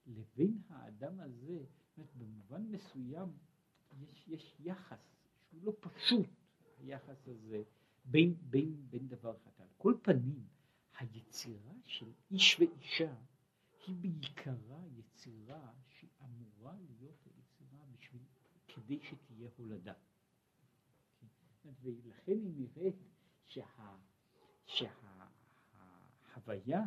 לבין 0.06 0.62
האדם 0.68 1.20
הזה, 1.20 1.64
זאת 1.96 2.14
במובן 2.14 2.62
מסוים 2.62 3.28
יש, 3.92 4.28
יש 4.28 4.56
יחס 4.60 4.98
שהוא 5.48 5.64
לא 5.64 5.72
פשוט, 5.80 6.28
היחס 6.78 7.28
הזה, 7.28 7.62
בין, 8.06 8.34
בין, 8.50 8.86
בין 8.90 9.08
דבר 9.08 9.36
אחד. 9.36 9.62
על 9.62 9.68
כל 9.78 9.94
פנים, 10.02 10.46
היצירה 10.98 11.72
של 11.84 12.12
איש 12.30 12.60
ואישה 12.60 13.14
היא 13.86 13.96
בעיקרה 13.96 14.80
יצירה 14.96 15.72
שאמורה 15.88 16.74
להיות 16.86 17.26
היצירה 17.26 17.84
בשביל, 17.92 18.22
כדי 18.68 18.98
שתהיה 19.02 19.48
הולדה. 19.56 19.94
ולכן 21.82 22.32
היא 22.32 22.52
נראית 22.56 22.96
שה, 23.44 23.96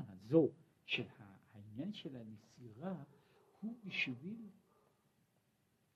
הזו 0.07 0.49
של 0.86 1.07
העניין 1.53 1.93
של 1.93 2.15
הנסירה 2.15 3.03
הוא 3.61 3.80
בשביל 3.84 4.49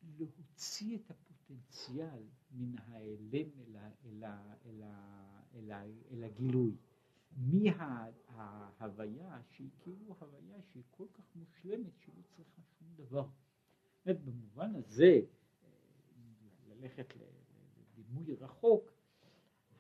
להוציא 0.04 0.96
את 0.96 1.12
הפוטנציאל 1.44 2.24
מן 2.52 2.78
ההיעלם 2.78 3.50
אל, 3.60 3.78
אל, 3.78 3.92
אל, 4.06 4.24
אל, 5.56 5.72
אל, 5.72 5.92
אל 6.12 6.24
הגילוי. 6.24 6.76
מההוויה 7.38 9.42
שהיא 9.50 9.70
כאילו 9.80 10.16
הוויה 10.20 10.62
שהיא 10.62 10.84
כל 10.92 11.08
כך 11.14 11.36
מושלמת 11.36 12.00
שלא 12.00 12.22
צריכה 12.36 12.62
שום 12.80 12.88
דבר. 12.96 13.28
באמת 14.06 14.22
במובן 14.22 14.76
הזה, 14.76 15.22
ללכת 16.68 17.14
לדימוי 17.98 18.36
רחוק, 18.36 18.92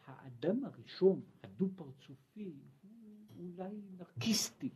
האדם 0.05 0.65
הראשון, 0.65 1.21
הדו 1.43 1.69
פרצופי, 1.75 2.53
הוא 2.81 3.27
אולי 3.37 3.81
נרקיסטי. 3.97 4.69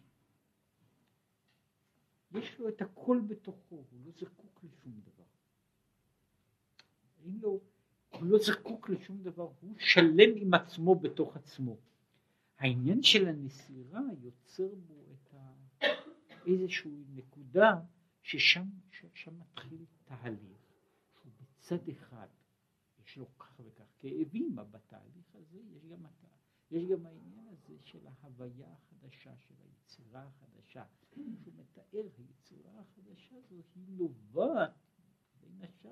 יש 2.31 2.59
לו 2.59 2.69
את 2.69 2.81
הכל 2.81 3.21
בתוכו, 3.27 3.75
הוא 3.75 4.05
לא 4.05 4.11
זקוק 4.11 4.63
לשום 4.63 5.01
דבר. 5.01 5.36
אין 7.27 7.39
לו, 7.41 7.59
הוא 8.09 8.25
לא 8.25 8.37
זקוק 8.39 8.89
לשום 8.89 9.23
דבר, 9.23 9.49
הוא 9.61 9.75
שלם 9.79 10.29
עם 10.35 10.53
עצמו 10.53 10.95
בתוך 10.95 11.35
עצמו. 11.35 11.77
העניין 12.57 13.03
של 13.03 13.27
הנסירה 13.27 14.01
יוצר 14.21 14.69
בו 14.87 15.03
את 15.13 15.33
ה... 15.33 15.53
איזושהי 16.45 17.03
נקודה 17.15 17.79
ששם, 18.21 18.65
ששם 18.91 19.39
מתחיל 19.39 19.85
תהליך 20.05 20.57
שהוא 21.21 21.31
בצד 21.41 21.89
אחד 21.89 22.27
יש 23.05 23.17
לו 23.17 23.37
כך 23.37 23.59
וכך 23.65 23.85
כאבים, 23.99 24.59
אבל 24.59 24.67
בתהליך 24.71 25.35
הזה 25.35 25.59
יש 25.75 25.85
גם. 25.85 26.05
יש 26.71 26.83
גם 26.85 27.05
העניין 27.05 27.47
הזה 27.47 27.75
של 27.81 28.07
ההוויה 28.07 28.67
החדשה, 28.71 29.37
של 29.37 29.55
היצירה 29.59 30.23
החדשה. 30.23 30.83
שהוא 31.15 31.53
מתאר, 31.57 32.07
היצירה 32.17 32.71
החדשה 32.79 33.35
הזו 33.35 33.55
היא 33.75 33.83
נובעת 33.87 34.71
בין 35.41 35.61
השאר 35.61 35.91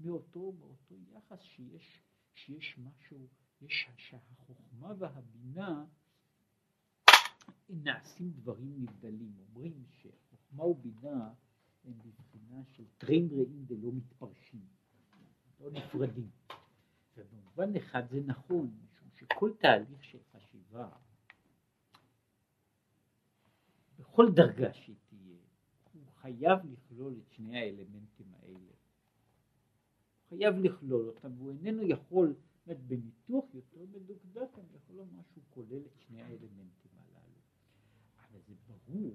מאותו, 0.00 0.52
מאותו 0.52 0.94
יחס 1.12 1.40
שיש, 1.40 2.02
שיש 2.34 2.78
משהו 2.78 3.28
יש 3.60 3.88
שהחוכמה 3.96 4.92
והבינה 4.98 5.84
נעשים 7.68 8.30
דברים 8.30 8.74
נבדלים. 8.78 9.34
אומרים 9.38 9.84
שחוכמה 9.90 10.64
ובינה 10.64 11.32
הם 11.84 11.92
בבחינה 11.92 12.64
של 12.64 12.84
טרין 12.98 13.28
רעים 13.32 13.64
דלא 13.64 13.92
מתפרשים, 13.92 14.66
לא 15.60 15.70
נפרדים. 15.70 16.30
ובמובן 17.16 17.76
אחד 17.76 18.08
זה 18.10 18.20
נכון, 18.26 18.76
משום 18.84 19.08
שכל 19.14 19.50
תהליך 19.60 20.04
של 20.04 20.18
חשיבה, 20.32 20.88
בכל 23.98 24.26
דרגה 24.34 24.74
שהיא 24.74 24.96
תהיה, 25.08 25.38
הוא 25.92 26.06
חייב 26.06 26.58
לכלול 26.72 27.14
את 27.18 27.32
שני 27.32 27.58
האלמנטים 27.58 28.13
חייב 30.36 30.58
לכלול 30.58 31.08
אותם, 31.08 31.32
והוא 31.38 31.50
איננו 31.50 31.82
יכול 31.82 32.34
אומרת, 32.66 32.82
בניתוח 32.86 33.44
יותר 33.54 33.84
מדוקדק 33.92 34.58
אני 34.58 34.76
יכול 34.76 34.96
לומר 34.96 35.22
שהוא 35.32 35.44
כולל 35.50 35.82
את 35.86 36.00
שני 36.00 36.22
האלמנטים 36.22 36.90
הללו. 36.98 37.40
אבל 38.18 38.40
זה 38.48 38.54
ברור 38.66 39.14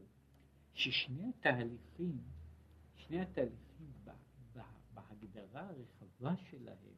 ששני 0.74 1.30
התהליכים, 1.30 2.18
שני 2.96 3.22
התהליכים 3.22 3.94
בהגדרה 4.94 5.70
הרחבה 5.70 6.36
שלהם 6.38 6.96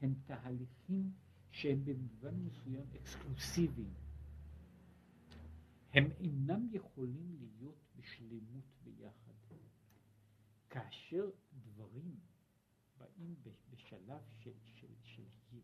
הם 0.00 0.14
תהליכים 0.24 1.12
שהם 1.50 1.84
במובן 1.84 2.34
מסוים 2.34 2.84
אקסקלוסיביים. 2.96 3.94
הם 5.92 6.10
אינם 6.20 6.68
יכולים 6.72 7.36
להיות 7.40 7.78
בשלמות 7.96 8.64
ביחד. 8.84 9.32
כאשר 10.72 11.30
דברים 11.52 12.16
באים 13.22 13.34
בשלב 13.70 14.22
של, 14.40 14.52
של, 14.64 14.94
של 15.02 15.22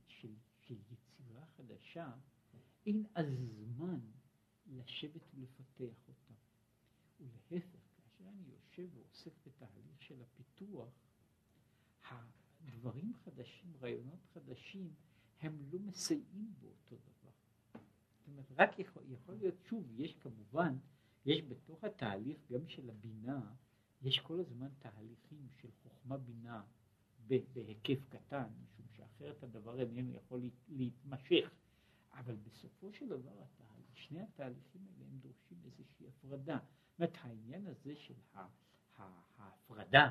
של, 0.09 0.35
של 0.61 0.75
יצירה 0.91 1.47
חדשה, 1.47 2.13
אין 2.87 3.07
אז 3.15 3.27
זמן 3.29 4.01
לשבת 4.67 5.23
ולפתח 5.35 6.09
אותה. 6.09 6.35
ולהפך, 7.21 7.65
כאשר 7.97 8.25
אני 8.29 8.43
יושב 8.49 8.89
ועוסק 8.95 9.33
בתהליך 9.47 10.03
של 10.03 10.23
הפיתוח, 10.23 10.93
הדברים 12.11 13.13
חדשים, 13.15 13.77
רעיונות 13.81 14.25
חדשים, 14.35 14.95
הם 15.41 15.63
לא 15.73 15.79
מסייעים 15.79 16.55
באותו 16.61 16.97
דבר. 16.97 17.31
זאת 18.19 18.29
אומרת, 18.29 18.47
רק 18.51 18.79
יכול, 18.79 19.03
יכול 19.09 19.35
להיות, 19.35 19.55
שוב, 19.65 20.01
יש 20.01 20.15
כמובן, 20.15 20.79
יש 21.25 21.43
בתוך 21.43 21.85
התהליך 21.85 22.39
גם 22.53 22.69
של 22.69 22.91
הבינה, 22.91 23.55
יש 24.03 24.19
כל 24.19 24.41
הזמן 24.41 24.69
תהליכים 24.79 25.49
של 25.57 25.71
חוכמה 25.83 26.19
בינה 26.19 26.65
בהיקף 27.29 28.05
קטן, 28.09 28.45
משום 28.63 28.87
שאחרת 28.97 29.43
הדבר 29.43 29.81
איננו 29.81 30.15
יכול 30.15 30.43
להתמשך. 30.69 31.51
אבל 32.13 32.37
בסופו 32.37 32.93
של 32.93 33.09
דבר 33.09 33.43
שני 33.95 34.23
התהליכים 34.23 34.87
האלה 34.87 35.05
הם 35.05 35.19
דורשים 35.19 35.59
איזושהי 35.65 36.09
הפרדה. 36.09 36.59
זאת 36.91 36.99
אומרת 36.99 37.17
העניין 37.21 37.67
הזה 37.67 37.97
של 37.97 38.15
ההפרדה 39.39 40.11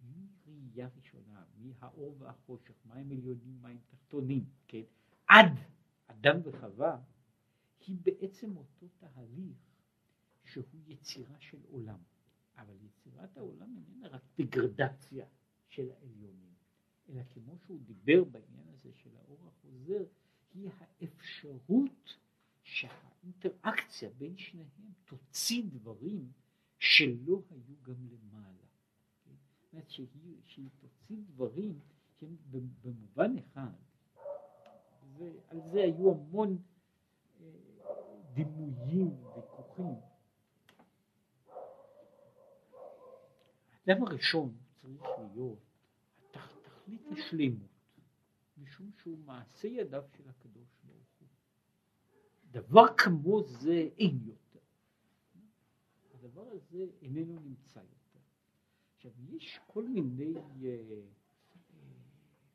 מראייה 0.00 0.88
ראשונה, 0.96 1.44
מהאור 1.56 2.16
והחושך, 2.18 2.74
מים 2.84 3.10
עליונים, 3.10 3.62
מים 3.62 3.78
תחתונים, 3.90 4.44
כן, 4.68 4.82
עד 5.28 5.52
אדם 6.06 6.40
וחווה, 6.44 7.00
היא 7.86 7.96
בעצם 8.02 8.56
אותו 8.56 8.86
תהליך 8.98 9.56
שהוא 10.44 10.80
יצירה 10.86 11.40
של 11.40 11.58
עולם. 11.70 11.98
אבל 12.56 12.74
יצירת 12.82 13.36
העולם 13.36 13.76
איננה 13.76 14.08
רק 14.08 14.22
דגרדציה 14.38 15.26
של 15.68 15.90
העליונים, 15.90 16.54
אלא 17.08 17.22
כמו 17.34 17.52
שהוא 17.66 17.80
דיבר 17.80 18.24
בעניין 18.24 18.68
הזה 18.68 18.90
של 18.92 19.10
האור 19.16 19.38
החוזר, 19.48 20.04
היא 20.54 20.70
האפשרות 20.78 22.16
שהאינטראקציה 22.62 24.10
בין 24.18 24.36
שניהם 24.36 24.92
תוציא 25.04 25.62
דברים 25.66 26.32
שלא 26.78 27.42
היו 27.50 27.74
גם 27.82 28.06
למעלה. 28.10 28.68
זאת 29.24 29.72
אומרת 29.72 29.90
שהיא, 29.90 30.36
שהיא 30.46 30.68
תוציא 30.80 31.16
דברים 31.26 31.80
שהם 32.20 32.36
במובן 32.82 33.38
אחד, 33.38 33.72
ועל 35.18 35.60
זה 35.72 35.82
היו 35.82 36.10
המון 36.10 36.58
אה, 37.40 37.46
דימויים, 38.34 39.24
ויכוחים. 39.24 39.94
האדם 43.86 44.02
הראשון 44.02 44.56
צריך 44.96 45.18
להיות 45.34 45.58
תכלית 46.30 47.02
השלימות, 47.12 47.68
משום 48.58 48.90
שהוא 49.02 49.18
מעשה 49.18 49.68
ידיו 49.68 50.04
של 50.16 50.28
הקדוש 50.28 50.68
ברוך 50.84 51.20
הוא. 51.20 51.28
דבר 52.50 52.96
כמו 52.96 53.42
זה 53.42 53.88
אין 53.98 54.20
יותר. 54.24 54.58
הדבר 56.14 56.48
הזה 56.50 56.86
איננו 57.02 57.40
נמצא 57.40 57.78
יותר. 57.78 58.20
עכשיו 58.96 59.12
יש 59.28 59.60
כל 59.66 59.88
מיני, 59.88 60.34
אה, 60.36 61.00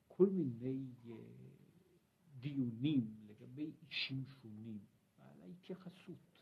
כל 0.08 0.30
מיני 0.30 0.86
אה, 1.10 1.14
דיונים 2.40 3.16
לגבי 3.28 3.72
אישים 3.82 4.24
שונים 4.42 4.80
על 5.18 5.42
ההתייחסות 5.42 6.42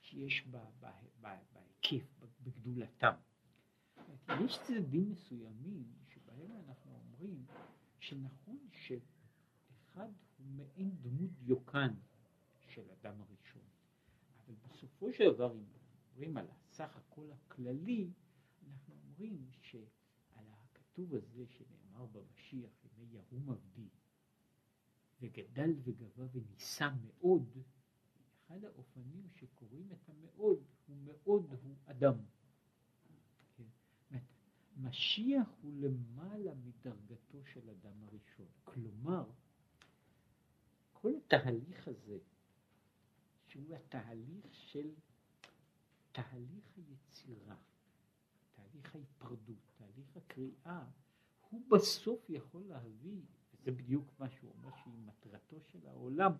שיש 0.00 0.48
בהיקף, 1.20 2.24
בגדולתם. 2.42 3.14
יש 4.44 4.58
צדדים 4.66 5.10
מסוימים 5.10 5.84
שבהם 6.08 6.52
אנחנו 6.52 6.92
אומרים 6.94 7.46
שנכון 7.98 8.58
שאחד 8.72 10.08
הוא 10.38 10.46
מעין 10.46 10.90
דמות 11.00 11.30
דיוקן 11.30 11.94
של 12.68 12.90
אדם 12.90 13.20
הראשון, 13.20 13.62
אבל 14.46 14.54
בסופו 14.54 15.12
של 15.12 15.32
דבר 15.34 15.52
אם 15.52 15.64
מדברים 15.72 16.36
על 16.36 16.46
הסך 16.50 16.96
הכל 16.96 17.30
הכללי, 17.32 18.10
אנחנו 18.68 18.94
אומרים 18.94 19.48
שעל 19.60 20.44
הכתוב 20.48 21.14
הזה 21.14 21.46
שנאמר 21.46 22.06
במשיח, 22.06 22.70
ימי 22.84 23.06
ירום 23.10 23.50
עבדי, 23.50 23.88
וגדל 25.20 25.74
וגבה 25.82 26.24
ונישא 26.32 26.88
מאוד, 27.06 27.58
אחד 28.46 28.64
האופנים 28.64 29.28
שקוראים 29.34 29.92
את 29.92 30.08
המאוד 30.08 30.64
הוא 30.86 30.96
מאוד 31.04 31.46
הוא 31.62 31.76
אדם. 31.84 32.14
משיח 34.78 35.48
הוא 35.62 35.72
למעלה 35.72 36.52
מדרגתו 36.54 37.44
של 37.52 37.70
אדם 37.70 38.02
הראשון. 38.02 38.46
כלומר, 38.64 39.24
כל 40.92 41.12
התהליך 41.14 41.88
הזה, 41.88 42.18
שהוא 43.46 43.74
התהליך 43.74 44.46
של 44.52 44.90
תהליך 46.12 46.64
היצירה, 46.76 47.56
תהליך 48.52 48.94
ההיפרדות, 48.94 49.72
תהליך 49.78 50.16
הקריאה, 50.16 50.84
הוא 51.50 51.62
בסוף 51.70 52.30
יכול 52.30 52.62
להביא, 52.62 53.20
וזה 53.52 53.70
בדיוק 53.70 54.04
מה 54.18 54.30
שהוא 54.30 54.52
אומר 54.58 54.70
שהיא 54.82 54.98
מטרתו 54.98 55.60
של 55.60 55.86
העולם, 55.86 56.32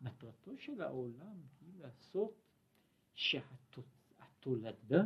מטרתו 0.00 0.58
של 0.58 0.80
העולם 0.82 1.36
היא 1.60 1.74
לעשות 1.78 2.40
שהתוצאה 3.14 3.94
התולדה 4.44 5.04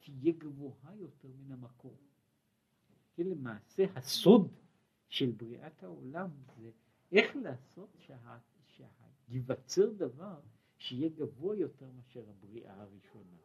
תהיה 0.00 0.32
גבוהה 0.38 0.96
יותר 0.96 1.28
מן 1.38 1.52
המקור. 1.52 1.96
כי 3.14 3.24
למעשה 3.24 3.84
הסוד 3.94 4.52
של 5.08 5.32
בריאת 5.36 5.82
העולם 5.82 6.30
זה 6.56 6.70
איך 7.12 7.36
לעשות 7.36 7.88
שה, 7.98 8.38
שייווצר 8.66 9.92
דבר 9.92 10.40
שיהיה 10.78 11.08
גבוה 11.08 11.56
יותר 11.56 11.86
מאשר 11.96 12.24
הבריאה 12.30 12.80
הראשונה. 12.80 13.36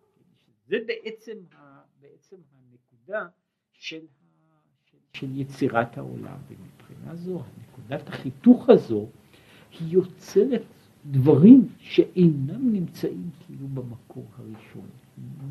זה 0.67 0.75
בעצם, 0.87 1.37
ה, 1.55 1.81
בעצם 1.99 2.35
הנקודה 2.51 3.27
של, 3.71 4.05
ה, 4.21 4.59
של, 4.85 4.97
של 5.13 5.37
יצירת 5.37 5.97
העולם, 5.97 6.37
ומבחינה 6.47 7.15
זו, 7.15 7.43
נקודת 7.57 8.07
החיתוך 8.07 8.69
הזו 8.69 9.09
היא 9.71 9.93
יוצרת 9.93 10.61
דברים 11.11 11.67
שאינם 11.79 12.73
נמצאים 12.73 13.29
כאילו 13.45 13.67
במקור 13.67 14.25
הראשון, 14.37 14.87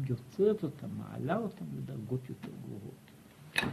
יוצרת 0.09 0.63
אותם, 0.63 0.89
מעלה 0.99 1.37
אותם 1.37 1.65
לדרגות 1.79 2.29
יותר 2.29 2.49
גבוהות. 2.65 3.73